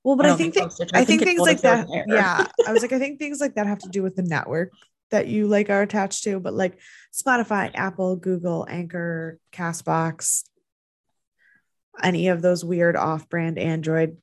well, 0.05 0.15
but 0.15 0.27
I, 0.27 0.33
I 0.33 0.35
think, 0.35 0.53
think 0.53 0.71
that, 0.75 0.91
I, 0.93 1.01
I 1.01 1.05
think, 1.05 1.23
think 1.23 1.31
things 1.31 1.41
like 1.41 1.61
that. 1.61 1.87
Yeah, 2.07 2.45
I 2.67 2.71
was 2.71 2.83
like, 2.83 2.93
I 2.93 2.99
think 2.99 3.17
things 3.17 3.41
like 3.41 3.55
that 3.55 3.65
have 3.65 3.79
to 3.79 3.89
do 3.89 4.03
with 4.03 4.15
the 4.15 4.21
network 4.21 4.71
that 5.09 5.27
you 5.27 5.47
like 5.47 5.71
are 5.71 5.81
attached 5.81 6.23
to. 6.25 6.39
But 6.39 6.53
like 6.53 6.79
Spotify, 7.11 7.71
Apple, 7.73 8.15
Google, 8.15 8.67
Anchor, 8.69 9.39
Castbox, 9.51 10.43
any 12.03 12.27
of 12.27 12.43
those 12.43 12.63
weird 12.63 12.95
off-brand 12.95 13.57
Android 13.57 14.17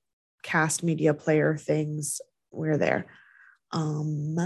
cast 0.45 0.85
media 0.85 1.15
player 1.15 1.57
things, 1.57 2.21
we're 2.53 2.79
there. 2.79 3.07
Um, 3.73 4.37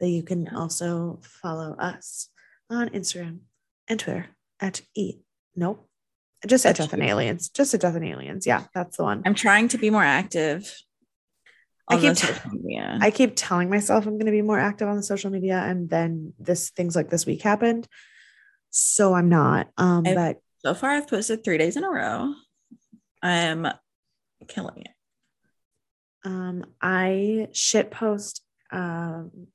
but 0.00 0.08
you 0.08 0.24
can 0.24 0.48
also 0.48 1.20
follow 1.22 1.76
us 1.78 2.30
on 2.68 2.88
Instagram 2.88 3.40
and 3.86 4.00
Twitter 4.00 4.26
at 4.58 4.80
e 4.96 5.18
nope 5.54 5.88
just 6.46 6.64
a 6.64 6.72
Death 6.72 6.92
and 6.92 7.02
Aliens. 7.02 7.48
Just 7.48 7.74
a 7.74 7.78
Death 7.78 7.94
and 7.94 8.04
Aliens. 8.04 8.46
Yeah, 8.46 8.64
that's 8.74 8.96
the 8.96 9.04
one. 9.04 9.22
I'm 9.24 9.34
trying 9.34 9.68
to 9.68 9.78
be 9.78 9.90
more 9.90 10.02
active. 10.02 10.74
I 11.88 11.98
keep 11.98 12.16
t- 12.16 12.32
I 13.00 13.10
keep 13.10 13.32
telling 13.34 13.68
myself 13.68 14.06
I'm 14.06 14.14
going 14.14 14.26
to 14.26 14.32
be 14.32 14.42
more 14.42 14.58
active 14.58 14.88
on 14.88 14.96
the 14.96 15.02
social 15.02 15.30
media, 15.30 15.58
and 15.58 15.90
then 15.90 16.32
this 16.38 16.70
things 16.70 16.96
like 16.96 17.10
this 17.10 17.26
week 17.26 17.42
happened, 17.42 17.86
so 18.70 19.14
I'm 19.14 19.28
not. 19.28 19.68
Um, 19.76 20.06
I've, 20.06 20.14
but 20.14 20.36
so 20.58 20.74
far 20.74 20.90
I've 20.90 21.08
posted 21.08 21.44
three 21.44 21.58
days 21.58 21.76
in 21.76 21.84
a 21.84 21.90
row. 21.90 22.34
I 23.22 23.32
am 23.32 23.68
killing 24.48 24.82
it. 24.82 24.94
Um, 26.24 26.64
I 26.80 27.48
shit 27.52 27.90
post 27.90 28.42
um 28.70 29.48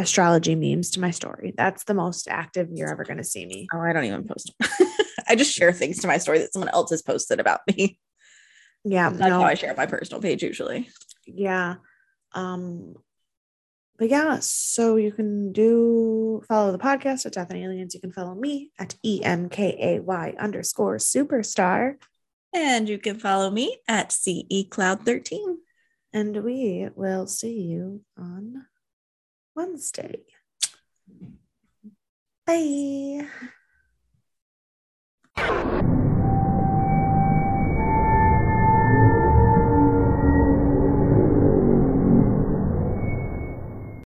astrology 0.00 0.54
memes 0.54 0.90
to 0.92 1.00
my 1.00 1.10
story. 1.10 1.54
That's 1.56 1.84
the 1.84 1.94
most 1.94 2.28
active 2.28 2.68
you're 2.72 2.90
ever 2.90 3.04
going 3.04 3.18
to 3.18 3.24
see 3.24 3.46
me. 3.46 3.68
Oh, 3.72 3.80
I 3.80 3.92
don't 3.92 4.04
even 4.04 4.26
post. 4.26 4.52
I 5.28 5.36
just 5.36 5.52
share 5.52 5.72
things 5.72 5.98
to 6.00 6.08
my 6.08 6.18
story 6.18 6.38
that 6.40 6.52
someone 6.52 6.70
else 6.70 6.90
has 6.90 7.02
posted 7.02 7.40
about 7.40 7.60
me. 7.68 7.98
Yeah, 8.84 9.10
that's 9.10 9.20
no. 9.20 9.40
how 9.40 9.42
I 9.42 9.54
share 9.54 9.74
my 9.76 9.86
personal 9.86 10.22
page 10.22 10.42
usually. 10.42 10.88
Yeah. 11.26 11.76
Um 12.32 12.94
but 13.98 14.08
yeah, 14.08 14.38
so 14.40 14.96
you 14.96 15.12
can 15.12 15.52
do 15.52 16.42
follow 16.48 16.72
the 16.72 16.78
podcast 16.78 17.26
at 17.26 17.34
Death 17.34 17.50
and 17.50 17.58
Aliens. 17.58 17.94
You 17.94 18.00
can 18.00 18.12
follow 18.12 18.34
me 18.34 18.70
at 18.78 18.94
E 19.04 19.20
M 19.22 19.50
K 19.50 19.76
A 19.78 20.00
Y 20.00 20.34
underscore 20.38 20.96
superstar. 20.96 21.96
And 22.54 22.88
you 22.88 22.98
can 22.98 23.18
follow 23.18 23.50
me 23.50 23.78
at 23.86 24.10
CE 24.10 24.64
Cloud 24.70 25.04
13. 25.04 25.58
And 26.14 26.42
we 26.42 26.88
will 26.96 27.26
see 27.26 27.60
you 27.60 28.00
on 28.18 28.64
Wednesday. 29.54 30.24
Bye. 32.46 33.28